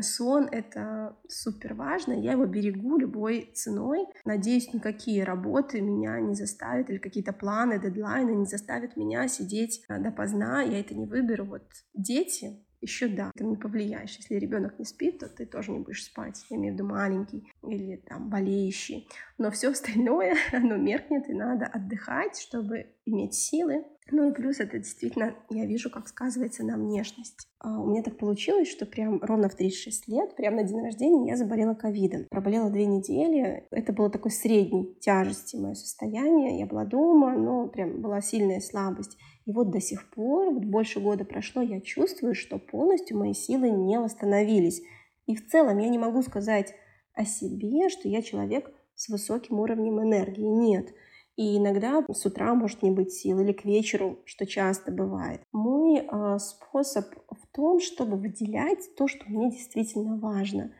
Сон— 0.00 0.48
это 0.52 1.16
супер 1.28 1.74
важно, 1.74 2.12
я 2.12 2.32
его 2.32 2.44
берегу 2.44 2.98
любой 2.98 3.50
ценой. 3.54 4.06
Надеюсь, 4.24 4.72
никакие 4.74 5.24
работы 5.24 5.80
меня 5.80 6.20
не 6.20 6.34
заставят, 6.34 6.90
или 6.90 6.98
какие-то 6.98 7.32
планы, 7.32 7.80
дедлайны 7.80 8.32
не 8.32 8.44
заставят 8.44 8.96
меня 8.96 9.26
сидеть 9.28 9.82
э, 9.88 9.98
допоздна, 9.98 10.62
я 10.62 10.78
это 10.78 10.94
не 10.94 11.06
выберу. 11.06 11.46
Вот 11.46 11.62
дети, 11.94 12.64
еще 12.80 13.08
да, 13.08 13.32
ты 13.34 13.44
не 13.44 13.56
повлияешь. 13.56 14.16
Если 14.16 14.36
ребенок 14.36 14.78
не 14.78 14.84
спит, 14.84 15.18
то 15.18 15.28
ты 15.28 15.46
тоже 15.46 15.72
не 15.72 15.80
будешь 15.80 16.04
спать. 16.04 16.44
Я 16.50 16.56
имею 16.56 16.74
в 16.74 16.76
виду 16.76 16.88
маленький 16.88 17.50
или 17.62 17.96
там 17.96 18.30
болеющий. 18.30 19.08
Но 19.36 19.50
все 19.50 19.70
остальное, 19.70 20.36
оно 20.52 20.76
меркнет, 20.76 21.28
и 21.28 21.32
надо 21.32 21.66
отдыхать, 21.66 22.38
чтобы 22.38 22.94
иметь 23.04 23.34
силы. 23.34 23.84
Ну 24.10 24.30
и 24.30 24.34
плюс 24.34 24.58
это 24.58 24.78
действительно, 24.78 25.34
я 25.50 25.66
вижу, 25.66 25.90
как 25.90 26.08
сказывается 26.08 26.64
на 26.64 26.76
внешность. 26.76 27.46
А 27.60 27.80
у 27.80 27.90
меня 27.90 28.02
так 28.02 28.16
получилось, 28.16 28.70
что 28.70 28.86
прям 28.86 29.20
ровно 29.20 29.48
в 29.48 29.54
36 29.54 30.08
лет, 30.08 30.34
прям 30.36 30.56
на 30.56 30.62
день 30.62 30.80
рождения 30.80 31.28
я 31.28 31.36
заболела 31.36 31.74
ковидом. 31.74 32.26
Проболела 32.30 32.70
две 32.70 32.86
недели. 32.86 33.66
Это 33.70 33.92
было 33.92 34.10
такой 34.10 34.30
средней 34.30 34.96
тяжести 35.00 35.56
мое 35.56 35.74
состояние. 35.74 36.58
Я 36.58 36.66
была 36.66 36.84
дома, 36.84 37.36
но 37.36 37.68
прям 37.68 38.00
была 38.00 38.20
сильная 38.20 38.60
слабость. 38.60 39.18
И 39.48 39.52
вот 39.52 39.70
до 39.70 39.80
сих 39.80 40.10
пор, 40.10 40.50
вот 40.52 40.66
больше 40.66 41.00
года 41.00 41.24
прошло, 41.24 41.62
я 41.62 41.80
чувствую, 41.80 42.34
что 42.34 42.58
полностью 42.58 43.16
мои 43.16 43.32
силы 43.32 43.70
не 43.70 43.98
восстановились. 43.98 44.82
И 45.24 45.34
в 45.34 45.48
целом 45.48 45.78
я 45.78 45.88
не 45.88 45.96
могу 45.96 46.20
сказать 46.20 46.74
о 47.14 47.24
себе, 47.24 47.88
что 47.88 48.10
я 48.10 48.20
человек 48.20 48.70
с 48.94 49.08
высоким 49.08 49.58
уровнем 49.60 50.02
энергии. 50.02 50.42
Нет. 50.42 50.90
И 51.36 51.56
иногда 51.56 52.04
с 52.12 52.26
утра 52.26 52.52
может 52.54 52.82
не 52.82 52.90
быть 52.90 53.14
сил 53.14 53.40
или 53.40 53.52
к 53.52 53.64
вечеру, 53.64 54.18
что 54.26 54.44
часто 54.44 54.92
бывает. 54.92 55.40
Мой 55.50 55.96
э, 56.00 56.38
способ 56.38 57.06
в 57.30 57.46
том, 57.50 57.80
чтобы 57.80 58.18
выделять 58.18 58.94
то, 58.98 59.08
что 59.08 59.24
мне 59.30 59.50
действительно 59.50 60.18
важно. 60.18 60.74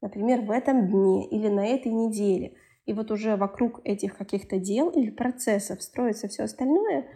например, 0.00 0.42
в 0.42 0.52
этом 0.52 0.86
дне 0.86 1.26
или 1.28 1.48
на 1.48 1.66
этой 1.66 1.90
неделе. 1.90 2.54
И 2.86 2.92
вот 2.92 3.10
уже 3.10 3.34
вокруг 3.34 3.80
этих 3.82 4.16
каких-то 4.16 4.58
дел 4.58 4.90
или 4.90 5.10
процессов 5.10 5.82
строится 5.82 6.28
все 6.28 6.44
остальное, 6.44 7.08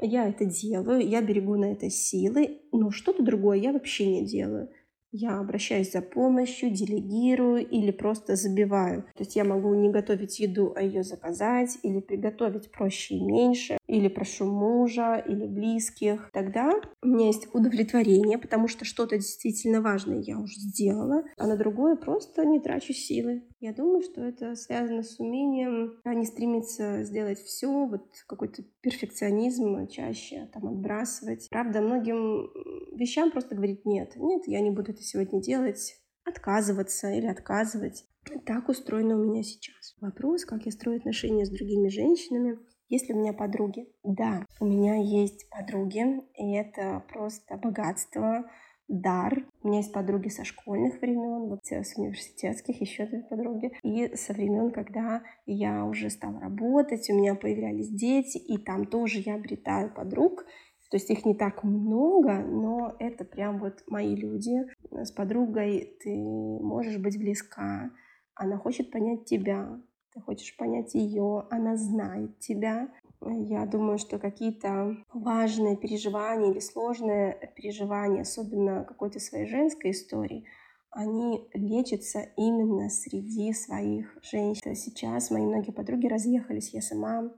я 0.00 0.28
это 0.28 0.44
делаю, 0.44 1.06
я 1.06 1.20
берегу 1.20 1.56
на 1.56 1.72
это 1.72 1.90
силы, 1.90 2.60
но 2.72 2.90
что-то 2.90 3.22
другое 3.22 3.58
я 3.58 3.72
вообще 3.72 4.06
не 4.06 4.26
делаю 4.26 4.70
я 5.10 5.38
обращаюсь 5.38 5.92
за 5.92 6.02
помощью, 6.02 6.70
делегирую 6.70 7.66
или 7.66 7.90
просто 7.90 8.36
забиваю. 8.36 9.02
То 9.14 9.20
есть 9.20 9.36
я 9.36 9.44
могу 9.44 9.74
не 9.74 9.90
готовить 9.90 10.38
еду, 10.38 10.72
а 10.76 10.82
ее 10.82 11.02
заказать, 11.02 11.78
или 11.82 12.00
приготовить 12.00 12.70
проще 12.70 13.14
и 13.14 13.24
меньше, 13.24 13.78
или 13.86 14.08
прошу 14.08 14.44
мужа, 14.44 15.16
или 15.16 15.46
близких. 15.46 16.30
Тогда 16.32 16.72
у 17.02 17.06
меня 17.06 17.26
есть 17.26 17.48
удовлетворение, 17.54 18.38
потому 18.38 18.68
что 18.68 18.84
что-то 18.84 19.16
действительно 19.16 19.80
важное 19.80 20.20
я 20.20 20.38
уже 20.38 20.54
сделала, 20.54 21.24
а 21.36 21.46
на 21.46 21.56
другое 21.56 21.96
просто 21.96 22.44
не 22.44 22.60
трачу 22.60 22.92
силы. 22.92 23.42
Я 23.60 23.72
думаю, 23.72 24.02
что 24.02 24.22
это 24.22 24.54
связано 24.54 25.02
с 25.02 25.18
умением 25.18 26.00
а 26.04 26.14
не 26.14 26.26
стремиться 26.26 27.02
сделать 27.02 27.40
все, 27.40 27.86
вот 27.86 28.06
какой-то 28.26 28.62
перфекционизм 28.80 29.88
чаще 29.88 30.48
там 30.52 30.68
отбрасывать. 30.68 31.48
Правда, 31.50 31.80
многим 31.80 32.50
вещам 32.96 33.32
просто 33.32 33.56
говорить 33.56 33.84
нет, 33.84 34.14
нет, 34.16 34.46
я 34.46 34.60
не 34.60 34.70
буду 34.70 34.92
это 34.92 35.02
сегодня 35.02 35.40
делать, 35.42 36.00
отказываться 36.24 37.10
или 37.10 37.26
отказывать. 37.26 38.04
Так 38.46 38.68
устроено 38.68 39.16
у 39.16 39.24
меня 39.24 39.42
сейчас. 39.42 39.96
Вопрос, 40.00 40.44
как 40.44 40.66
я 40.66 40.72
строю 40.72 40.98
отношения 40.98 41.46
с 41.46 41.50
другими 41.50 41.88
женщинами. 41.88 42.58
Есть 42.88 43.10
у 43.10 43.14
меня 43.14 43.32
подруги? 43.32 43.86
Да, 44.02 44.46
у 44.60 44.66
меня 44.66 44.96
есть 44.96 45.48
подруги, 45.50 46.04
и 46.34 46.54
это 46.54 47.04
просто 47.12 47.56
богатство, 47.56 48.50
дар. 48.88 49.46
У 49.62 49.68
меня 49.68 49.78
есть 49.78 49.92
подруги 49.92 50.28
со 50.28 50.44
школьных 50.44 51.00
времен, 51.00 51.48
вот 51.48 51.60
с 51.66 51.96
университетских 51.96 52.80
еще 52.80 53.06
две 53.06 53.22
подруги. 53.22 53.72
И 53.82 54.16
со 54.16 54.32
времен, 54.32 54.70
когда 54.70 55.22
я 55.46 55.84
уже 55.84 56.10
стала 56.10 56.40
работать, 56.40 57.08
у 57.10 57.14
меня 57.14 57.34
появлялись 57.34 57.90
дети, 57.90 58.38
и 58.38 58.58
там 58.58 58.86
тоже 58.86 59.20
я 59.24 59.34
обретаю 59.34 59.92
подруг. 59.92 60.44
То 60.90 60.96
есть 60.96 61.10
их 61.10 61.26
не 61.26 61.34
так 61.34 61.64
много, 61.64 62.38
но 62.38 62.96
это 62.98 63.24
прям 63.24 63.58
вот 63.58 63.82
мои 63.88 64.16
люди. 64.16 64.56
С 64.90 65.12
подругой 65.12 65.98
ты 66.02 66.16
можешь 66.16 66.96
быть 66.98 67.18
близка, 67.18 67.90
она 68.34 68.56
хочет 68.56 68.90
понять 68.90 69.26
тебя, 69.26 69.78
ты 70.14 70.20
хочешь 70.20 70.56
понять 70.56 70.94
ее, 70.94 71.46
она 71.50 71.76
знает 71.76 72.38
тебя. 72.38 72.88
Я 73.20 73.66
думаю, 73.66 73.98
что 73.98 74.18
какие-то 74.18 74.96
важные 75.12 75.76
переживания 75.76 76.52
или 76.52 76.60
сложные 76.60 77.52
переживания, 77.56 78.22
особенно 78.22 78.84
какой-то 78.84 79.18
своей 79.18 79.46
женской 79.46 79.90
истории, 79.90 80.46
они 80.90 81.48
лечатся 81.52 82.20
именно 82.36 82.88
среди 82.88 83.52
своих 83.52 84.16
женщин. 84.22 84.74
Сейчас 84.74 85.30
мои 85.30 85.42
многие 85.42 85.72
подруги 85.72 86.06
разъехались, 86.06 86.72
я 86.72 86.80
сама 86.80 87.30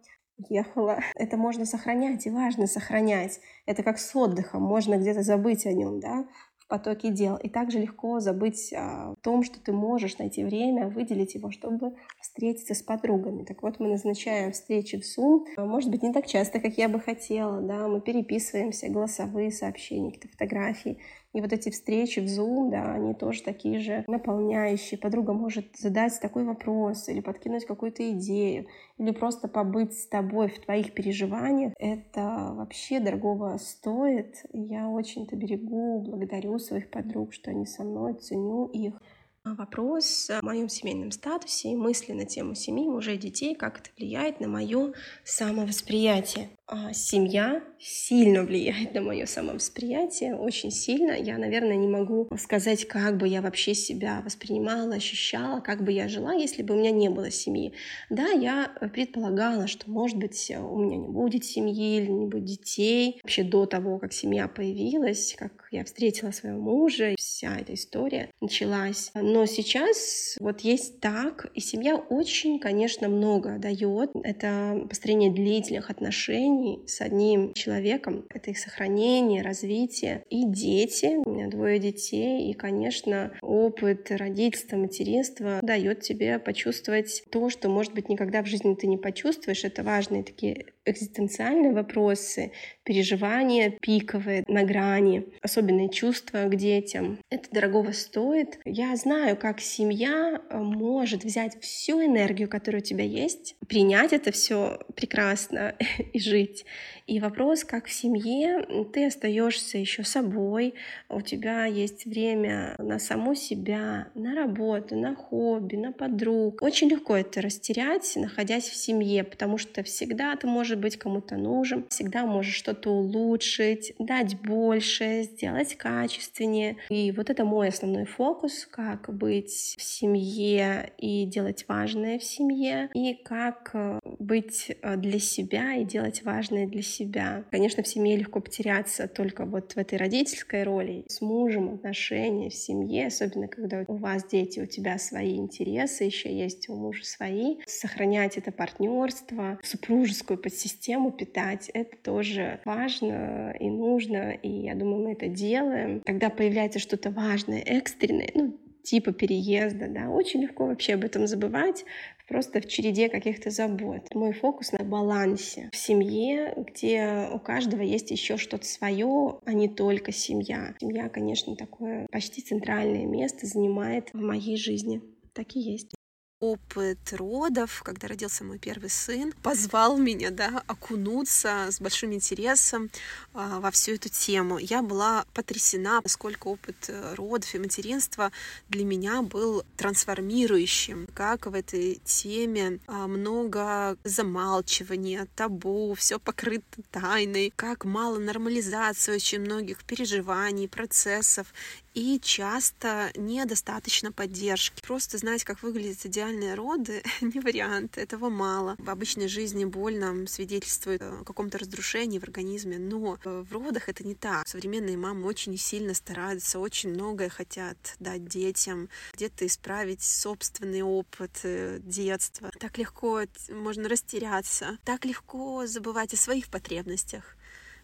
ехала. 0.48 1.00
Это 1.14 1.36
можно 1.36 1.64
сохранять, 1.64 2.26
и 2.26 2.30
важно 2.30 2.66
сохранять. 2.66 3.40
Это 3.66 3.82
как 3.82 3.98
с 3.98 4.14
отдыхом, 4.14 4.62
можно 4.62 4.96
где-то 4.96 5.22
забыть 5.22 5.66
о 5.66 5.72
нем, 5.72 6.00
да, 6.00 6.26
потоке 6.70 7.10
дел. 7.10 7.36
И 7.36 7.50
также 7.50 7.80
легко 7.80 8.20
забыть 8.20 8.72
о 8.72 9.14
том, 9.22 9.42
что 9.42 9.60
ты 9.60 9.72
можешь 9.72 10.16
найти 10.16 10.42
время, 10.44 10.88
выделить 10.88 11.34
его, 11.34 11.50
чтобы 11.50 11.94
встретиться 12.22 12.74
с 12.74 12.82
подругами. 12.82 13.44
Так 13.44 13.62
вот, 13.62 13.80
мы 13.80 13.88
назначаем 13.88 14.52
встречи 14.52 14.98
в 14.98 15.02
Zoom. 15.02 15.44
Может 15.58 15.90
быть, 15.90 16.02
не 16.02 16.12
так 16.12 16.26
часто, 16.26 16.60
как 16.60 16.78
я 16.78 16.88
бы 16.88 17.00
хотела, 17.00 17.60
да, 17.60 17.88
мы 17.88 18.00
переписываемся, 18.00 18.88
голосовые 18.88 19.50
сообщения, 19.50 20.12
какие-то 20.12 20.28
фотографии. 20.28 20.98
И 21.32 21.40
вот 21.40 21.52
эти 21.52 21.70
встречи 21.70 22.18
в 22.18 22.24
Zoom, 22.24 22.70
да, 22.70 22.94
они 22.94 23.14
тоже 23.14 23.42
такие 23.42 23.78
же 23.78 24.04
наполняющие. 24.08 24.98
Подруга 24.98 25.32
может 25.32 25.76
задать 25.76 26.18
такой 26.20 26.44
вопрос 26.44 27.08
или 27.08 27.20
подкинуть 27.20 27.66
какую-то 27.66 28.10
идею, 28.12 28.66
или 28.98 29.12
просто 29.12 29.46
побыть 29.46 29.96
с 29.96 30.06
тобой 30.06 30.48
в 30.48 30.58
твоих 30.58 30.92
переживаниях. 30.92 31.72
Это 31.78 32.52
вообще 32.54 32.98
дорогого 32.98 33.58
стоит. 33.58 34.44
Я 34.52 34.88
очень-то 34.88 35.36
берегу, 35.36 36.00
благодарю 36.00 36.58
своих 36.58 36.90
подруг, 36.90 37.32
что 37.32 37.50
они 37.50 37.64
со 37.64 37.84
мной, 37.84 38.14
ценю 38.14 38.66
их. 38.66 39.00
Вопрос 39.42 40.28
о 40.28 40.44
моем 40.44 40.68
семейном 40.68 41.12
статусе 41.12 41.70
и 41.70 41.76
мысли 41.76 42.12
на 42.12 42.26
тему 42.26 42.54
семьи, 42.54 42.86
мужей, 42.86 43.16
детей, 43.16 43.54
как 43.54 43.80
это 43.80 43.90
влияет 43.96 44.38
на 44.38 44.48
мое 44.48 44.92
самовосприятие. 45.24 46.50
А 46.72 46.92
семья 46.92 47.64
сильно 47.80 48.44
влияет 48.44 48.94
на 48.94 49.00
мое 49.00 49.26
самовосприятие, 49.26 50.36
очень 50.36 50.70
сильно. 50.70 51.14
Я, 51.14 51.36
наверное, 51.36 51.74
не 51.74 51.88
могу 51.88 52.28
сказать, 52.38 52.86
как 52.86 53.16
бы 53.16 53.26
я 53.26 53.42
вообще 53.42 53.74
себя 53.74 54.22
воспринимала, 54.24 54.94
ощущала, 54.94 55.58
как 55.58 55.82
бы 55.82 55.90
я 55.90 56.06
жила, 56.06 56.32
если 56.32 56.62
бы 56.62 56.74
у 56.74 56.78
меня 56.78 56.92
не 56.92 57.08
было 57.08 57.32
семьи. 57.32 57.72
Да, 58.08 58.28
я 58.28 58.70
предполагала, 58.92 59.66
что, 59.66 59.90
может 59.90 60.16
быть, 60.16 60.52
у 60.56 60.78
меня 60.78 60.96
не 60.98 61.08
будет 61.08 61.44
семьи 61.44 61.96
или 61.96 62.08
не 62.08 62.26
будет 62.26 62.44
детей. 62.44 63.18
Вообще 63.24 63.42
до 63.42 63.66
того, 63.66 63.98
как 63.98 64.12
семья 64.12 64.46
появилась, 64.46 65.34
как 65.36 65.66
я 65.72 65.84
встретила 65.84 66.30
своего 66.30 66.60
мужа, 66.60 67.16
вся 67.18 67.56
эта 67.58 67.74
история 67.74 68.30
началась. 68.40 69.10
Но 69.14 69.44
сейчас 69.46 70.36
вот 70.38 70.60
есть 70.60 71.00
так, 71.00 71.50
и 71.52 71.60
семья 71.60 71.96
очень, 71.96 72.60
конечно, 72.60 73.08
много 73.08 73.58
дает. 73.58 74.10
Это 74.22 74.86
построение 74.88 75.32
длительных 75.32 75.90
отношений, 75.90 76.59
отношений 76.61 76.86
с 76.86 77.00
одним 77.00 77.54
человеком. 77.54 78.26
Это 78.30 78.50
их 78.50 78.58
сохранение, 78.58 79.42
развитие. 79.42 80.24
И 80.30 80.44
дети. 80.46 81.16
У 81.24 81.30
меня 81.30 81.48
двое 81.48 81.78
детей. 81.78 82.50
И, 82.50 82.54
конечно, 82.54 83.32
опыт 83.42 84.11
родительства, 84.11 84.76
материнства 84.76 85.61
дает 85.62 86.00
тебе 86.00 86.38
почувствовать 86.38 87.24
то, 87.30 87.48
что, 87.50 87.68
может 87.68 87.94
быть, 87.94 88.08
никогда 88.08 88.42
в 88.42 88.46
жизни 88.46 88.74
ты 88.74 88.86
не 88.86 88.96
почувствуешь. 88.96 89.64
Это 89.64 89.82
важные 89.82 90.22
такие 90.22 90.66
экзистенциальные 90.84 91.72
вопросы, 91.72 92.52
переживания 92.84 93.70
пиковые, 93.80 94.44
на 94.48 94.64
грани, 94.64 95.26
особенные 95.42 95.90
чувства 95.90 96.44
к 96.44 96.56
детям. 96.56 97.18
Это 97.30 97.50
дорогого 97.50 97.92
стоит. 97.92 98.58
Я 98.64 98.96
знаю, 98.96 99.36
как 99.36 99.60
семья 99.60 100.40
э, 100.50 100.58
может 100.58 101.24
взять 101.24 101.60
всю 101.60 102.04
энергию, 102.04 102.48
которая 102.48 102.82
у 102.82 102.84
тебя 102.84 103.04
есть, 103.04 103.56
принять 103.68 104.12
это 104.12 104.32
все 104.32 104.80
прекрасно 104.94 105.74
и 106.12 106.18
жить. 106.18 106.64
И 107.11 107.18
вопрос, 107.18 107.64
как 107.64 107.86
в 107.86 107.92
семье 107.92 108.64
ты 108.92 109.06
остаешься 109.06 109.78
еще 109.78 110.04
собой, 110.04 110.74
у 111.08 111.20
тебя 111.22 111.64
есть 111.64 112.06
время 112.06 112.76
на 112.78 113.00
саму 113.00 113.34
себя, 113.34 114.06
на 114.14 114.36
работу, 114.36 114.94
на 114.94 115.16
хобби, 115.16 115.74
на 115.74 115.90
подруг. 115.90 116.62
Очень 116.62 116.88
легко 116.88 117.16
это 117.16 117.40
растерять, 117.40 118.12
находясь 118.14 118.68
в 118.68 118.76
семье, 118.76 119.24
потому 119.24 119.58
что 119.58 119.82
всегда 119.82 120.36
ты 120.36 120.46
можешь 120.46 120.78
быть 120.78 120.98
кому-то 120.98 121.34
нужен, 121.34 121.84
всегда 121.88 122.26
можешь 122.26 122.54
что-то 122.54 122.90
улучшить, 122.92 123.92
дать 123.98 124.40
больше, 124.40 125.24
сделать 125.24 125.74
качественнее. 125.74 126.76
И 126.90 127.11
вот 127.11 127.28
это 127.28 127.44
мой 127.44 127.70
основной 127.70 128.04
фокус, 128.04 128.68
как 128.70 129.12
быть 129.12 129.74
в 129.76 129.82
семье 129.82 130.92
и 130.96 131.24
делать 131.24 131.64
важное 131.66 132.20
в 132.20 132.22
семье, 132.22 132.88
и 132.94 133.14
как 133.14 133.70
э, 133.74 133.98
быть 134.20 134.70
э, 134.80 134.96
для 134.96 135.18
себя 135.18 135.74
и 135.74 135.84
делать 135.84 136.22
важное 136.22 136.68
для 136.68 136.82
себя 136.82 136.99
себя. 137.01 137.44
Конечно, 137.51 137.82
в 137.82 137.88
семье 137.88 138.16
легко 138.16 138.40
потеряться 138.40 139.09
только 139.09 139.44
вот 139.44 139.72
в 139.72 139.78
этой 139.78 139.98
родительской 139.98 140.62
роли, 140.62 141.05
с 141.09 141.20
мужем 141.20 141.74
отношения 141.74 142.51
в 142.51 142.55
семье, 142.55 143.07
особенно 143.07 143.48
когда 143.48 143.84
у 143.88 143.96
вас 143.96 144.24
дети, 144.26 144.61
у 144.61 144.66
тебя 144.66 144.98
свои 144.98 145.36
интересы, 145.36 146.05
еще 146.05 146.32
есть 146.32 146.68
у 146.68 146.74
мужа 146.74 147.05
свои. 147.05 147.57
Сохранять 147.66 148.36
это 148.36 148.53
партнерство, 148.53 149.59
супружескую 149.62 150.38
подсистему 150.38 151.11
питать, 151.11 151.70
это 151.72 151.96
тоже 151.96 152.61
важно 152.64 153.55
и 153.59 153.70
нужно, 153.70 154.32
и 154.32 154.48
я 154.48 154.74
думаю, 154.74 155.05
мы 155.05 155.12
это 155.12 155.28
делаем. 155.28 156.03
Когда 156.05 156.28
появляется 156.30 156.78
что-то 156.78 157.11
важное, 157.11 157.61
экстренное, 157.61 158.30
ну, 158.34 158.59
типа 158.82 159.12
переезда, 159.12 159.88
да, 159.88 160.09
очень 160.09 160.42
легко 160.42 160.66
вообще 160.66 160.94
об 160.94 161.05
этом 161.05 161.26
забывать, 161.26 161.84
просто 162.30 162.60
в 162.60 162.66
череде 162.68 163.08
каких-то 163.08 163.50
забот. 163.50 164.06
Мой 164.14 164.32
фокус 164.32 164.70
на 164.72 164.84
балансе 164.84 165.68
в 165.72 165.76
семье, 165.76 166.54
где 166.56 167.28
у 167.32 167.40
каждого 167.40 167.82
есть 167.82 168.10
еще 168.12 168.36
что-то 168.36 168.64
свое, 168.64 169.40
а 169.44 169.52
не 169.52 169.68
только 169.68 170.12
семья. 170.12 170.74
Семья, 170.80 171.08
конечно, 171.08 171.56
такое 171.56 172.06
почти 172.10 172.40
центральное 172.40 173.04
место 173.04 173.46
занимает 173.46 174.10
в 174.12 174.20
моей 174.20 174.56
жизни. 174.56 175.02
Так 175.34 175.56
и 175.56 175.60
есть 175.60 175.92
опыт 176.41 177.12
родов, 177.12 177.82
когда 177.84 178.09
родился 178.09 178.45
мой 178.45 178.59
первый 178.59 178.88
сын, 178.88 179.32
позвал 179.43 179.99
меня, 179.99 180.30
да, 180.30 180.62
окунуться 180.66 181.66
с 181.70 181.80
большим 181.80 182.14
интересом 182.14 182.91
а, 183.34 183.61
во 183.61 183.70
всю 183.70 183.93
эту 183.93 184.09
тему. 184.09 184.57
Я 184.59 184.80
была 184.82 185.26
потрясена, 185.34 186.01
насколько 186.03 186.49
опыт 186.49 186.76
э, 186.88 187.14
родов 187.14 187.55
и 187.55 187.59
материнства 187.59 188.32
для 188.70 188.86
меня 188.86 189.20
был 189.20 189.64
трансформирующим, 189.76 191.09
как 191.12 191.45
в 191.45 191.55
этой 191.55 192.01
теме 192.05 192.80
а, 192.86 193.07
много 193.07 193.99
замалчивания, 194.05 195.28
табу, 195.36 195.95
все 195.95 196.18
покрыто 196.18 196.80
тайной, 196.91 197.53
как 197.55 197.84
мало 197.84 198.18
нормализации 198.18 199.14
очень 199.14 199.41
многих 199.41 199.84
переживаний, 199.84 200.68
процессов. 200.68 201.53
И 201.95 202.20
часто 202.20 203.11
недостаточно 203.16 204.12
поддержки. 204.12 204.80
Просто 204.82 205.18
знать, 205.18 205.45
как 205.45 205.62
выглядят 205.62 206.07
идеальные 206.07 206.55
роды, 206.55 207.03
не 207.20 207.41
вариант, 207.41 207.99
этого 207.99 208.28
мало. 208.28 208.76
В 208.78 208.91
обычной 208.91 209.28
жизни 209.28 209.64
боль 209.64 209.99
нам 209.99 210.26
свидетельствует 210.26 211.03
о 211.03 211.24
каком-то 211.24 211.59
разрушении 211.59 212.18
в 212.18 212.24
организме, 212.24 212.78
но 212.78 213.18
в 213.24 213.53
родах 213.53 213.88
это 213.88 214.05
не 214.05 214.14
так. 214.14 214.47
Современные 214.47 214.97
мамы 214.97 215.26
очень 215.26 215.57
сильно 215.57 215.95
стараются, 215.95 216.59
очень 216.59 216.91
многое 216.91 217.28
хотят 217.28 217.76
дать 217.99 218.26
детям, 218.26 218.88
где-то 219.14 219.47
исправить 219.47 220.03
собственный 220.03 220.82
опыт 220.82 221.41
э, 221.43 221.78
детства. 221.82 222.51
Так 222.59 222.78
легко 222.78 223.22
можно 223.49 223.88
растеряться, 223.88 224.78
так 224.84 225.05
легко 225.05 225.66
забывать 225.66 226.14
о 226.14 226.16
своих 226.16 226.49
потребностях 226.49 227.36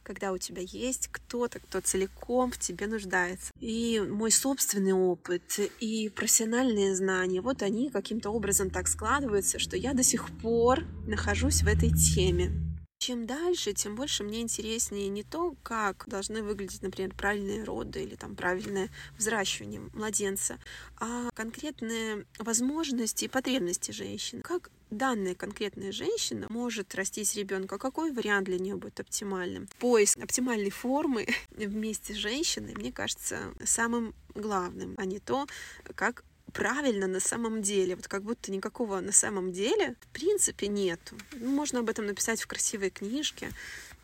когда 0.07 0.31
у 0.33 0.39
тебя 0.39 0.63
есть 0.63 1.09
кто-то, 1.09 1.59
кто 1.59 1.81
целиком 1.81 2.53
в 2.53 2.59
тебе 2.59 2.87
нуждается. 2.87 3.53
И 3.59 4.01
мой 4.01 4.31
собственный 4.31 4.93
опыт 4.93 5.59
и 5.81 6.09
профессиональные 6.11 6.95
знания, 6.95 7.41
вот 7.41 7.63
они 7.63 7.91
каким-то 7.91 8.31
образом 8.31 8.71
так 8.71 8.87
складываются, 8.87 9.59
что 9.59 9.77
я 9.77 9.95
до 9.95 10.05
сих 10.05 10.29
пор 10.39 10.85
нахожусь 11.09 11.63
в 11.63 11.67
этой 11.67 11.91
теме. 11.91 12.53
Чем 12.99 13.27
дальше, 13.27 13.73
тем 13.73 13.95
больше 13.95 14.23
мне 14.23 14.41
интереснее 14.41 15.09
не 15.09 15.23
то, 15.23 15.55
как 15.63 16.05
должны 16.07 16.43
выглядеть, 16.43 16.83
например, 16.83 17.13
правильные 17.15 17.65
роды 17.65 18.03
или 18.03 18.15
там 18.15 18.37
правильное 18.37 18.89
взращивание 19.19 19.81
младенца, 19.93 20.59
а 20.99 21.31
конкретные 21.35 22.27
возможности 22.39 23.25
и 23.25 23.29
потребности 23.29 23.91
женщины. 23.91 24.41
Как 24.43 24.71
данная 24.91 25.35
конкретная 25.35 25.93
женщина 25.93 26.47
может 26.51 26.95
растить 26.95 27.35
ребенка, 27.35 27.79
какой 27.79 28.13
вариант 28.13 28.47
для 28.47 28.59
нее 28.59 28.77
будет 28.77 29.01
оптимальным. 29.01 29.69
Поиск 29.79 30.19
оптимальной 30.19 30.71
формы 30.71 31.27
вместе 31.51 32.15
с 32.15 32.17
женщиной, 32.17 32.75
мне 32.75 32.93
кажется, 32.93 33.55
самым 33.65 34.15
главным, 34.35 34.95
а 34.99 35.05
не 35.05 35.19
то, 35.19 35.47
как 35.95 36.25
правильно 36.53 37.07
на 37.07 37.21
самом 37.21 37.61
деле. 37.63 37.97
Вот 37.97 38.09
как 38.09 38.23
будто 38.23 38.51
никакого 38.51 39.01
на 39.01 39.13
самом 39.13 39.53
деле 39.53 39.95
в 40.01 40.07
принципе 40.09 40.69
нету. 40.69 41.17
Ну, 41.33 41.51
можно 41.51 41.81
об 41.81 41.91
этом 41.91 42.07
написать 42.07 42.41
в 42.41 42.47
красивой 42.47 42.91
книжке 42.91 43.51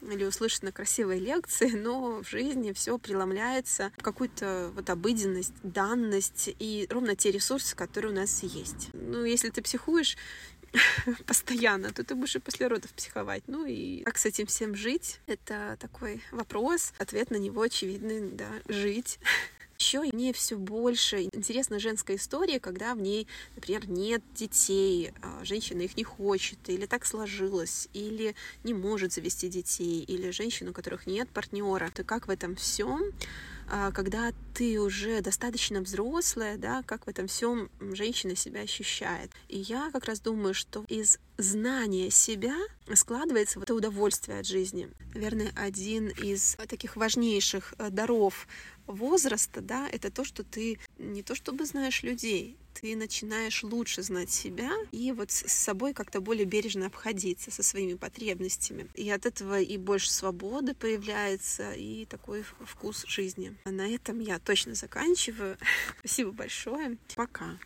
или 0.02 0.24
услышать 0.24 0.62
на 0.62 0.72
красивой 0.72 1.18
лекции, 1.18 1.70
но 1.74 2.22
в 2.22 2.28
жизни 2.28 2.72
все 2.72 2.98
преломляется 2.98 3.90
в 3.96 4.02
какую-то 4.02 4.70
вот 4.74 4.90
обыденность, 4.90 5.54
данность 5.62 6.50
и 6.58 6.86
ровно 6.90 7.16
те 7.16 7.30
ресурсы, 7.30 7.74
которые 7.74 8.12
у 8.12 8.14
нас 8.16 8.42
есть. 8.42 8.90
Ну, 8.92 9.24
если 9.24 9.48
ты 9.50 9.62
психуешь, 9.62 10.16
постоянно, 11.26 11.92
то 11.92 12.04
ты 12.04 12.14
будешь 12.14 12.36
и 12.36 12.38
после 12.38 12.66
родов 12.66 12.92
психовать. 12.92 13.42
Ну 13.46 13.66
и 13.66 14.02
как 14.04 14.18
с 14.18 14.26
этим 14.26 14.46
всем 14.46 14.74
жить? 14.74 15.20
Это 15.26 15.76
такой 15.80 16.22
вопрос. 16.30 16.92
Ответ 16.98 17.30
на 17.30 17.36
него 17.36 17.62
очевидный, 17.62 18.30
да, 18.30 18.48
жить. 18.68 19.18
Еще 19.78 20.02
мне 20.12 20.32
все 20.32 20.56
больше 20.56 21.22
интересна 21.22 21.80
женская 21.80 22.16
история, 22.16 22.60
когда 22.60 22.94
в 22.94 23.00
ней, 23.00 23.26
например, 23.56 23.88
нет 23.88 24.22
детей, 24.32 25.12
а 25.22 25.44
женщина 25.44 25.80
их 25.80 25.96
не 25.96 26.04
хочет, 26.04 26.56
или 26.68 26.86
так 26.86 27.04
сложилось, 27.04 27.88
или 27.92 28.36
не 28.62 28.74
может 28.74 29.12
завести 29.12 29.48
детей, 29.48 30.04
или 30.04 30.30
женщина, 30.30 30.70
у 30.70 30.72
которых 30.72 31.08
нет 31.08 31.28
партнера. 31.30 31.90
То 31.92 32.04
как 32.04 32.28
в 32.28 32.30
этом 32.30 32.54
всем 32.54 33.12
когда 33.94 34.32
ты 34.54 34.78
уже 34.80 35.22
достаточно 35.22 35.80
взрослая, 35.80 36.58
да, 36.58 36.82
как 36.82 37.06
в 37.06 37.08
этом 37.08 37.26
всем 37.26 37.70
женщина 37.80 38.36
себя 38.36 38.60
ощущает. 38.60 39.30
И 39.48 39.58
я 39.58 39.90
как 39.92 40.04
раз 40.04 40.20
думаю, 40.20 40.52
что 40.52 40.84
из 40.88 41.18
знания 41.38 42.10
себя 42.10 42.56
складывается 42.94 43.58
вот 43.58 43.64
это 43.64 43.74
удовольствие 43.74 44.40
от 44.40 44.46
жизни. 44.46 44.90
Наверное, 45.14 45.52
один 45.56 46.08
из 46.08 46.56
таких 46.68 46.96
важнейших 46.96 47.74
э, 47.78 47.90
даров 47.90 48.46
возраста, 48.86 49.60
да, 49.60 49.88
это 49.88 50.10
то, 50.10 50.24
что 50.24 50.44
ты 50.44 50.78
не 50.98 51.22
то 51.22 51.34
чтобы 51.34 51.64
знаешь 51.64 52.02
людей, 52.02 52.58
ты 52.74 52.96
начинаешь 52.96 53.62
лучше 53.62 54.02
знать 54.02 54.30
себя 54.30 54.70
и 54.90 55.12
вот 55.12 55.30
с 55.30 55.52
собой 55.52 55.94
как-то 55.94 56.20
более 56.20 56.44
бережно 56.44 56.86
обходиться 56.86 57.50
со 57.50 57.62
своими 57.62 57.94
потребностями. 57.94 58.88
И 58.94 59.10
от 59.10 59.26
этого 59.26 59.60
и 59.60 59.76
больше 59.76 60.10
свободы 60.10 60.74
появляется, 60.74 61.72
и 61.72 62.06
такой 62.06 62.44
вкус 62.64 63.04
жизни. 63.06 63.56
А 63.64 63.70
на 63.70 63.88
этом 63.88 64.20
я 64.20 64.38
точно 64.38 64.74
заканчиваю. 64.74 65.56
Спасибо 66.00 66.32
большое. 66.32 66.98
Пока. 67.14 67.58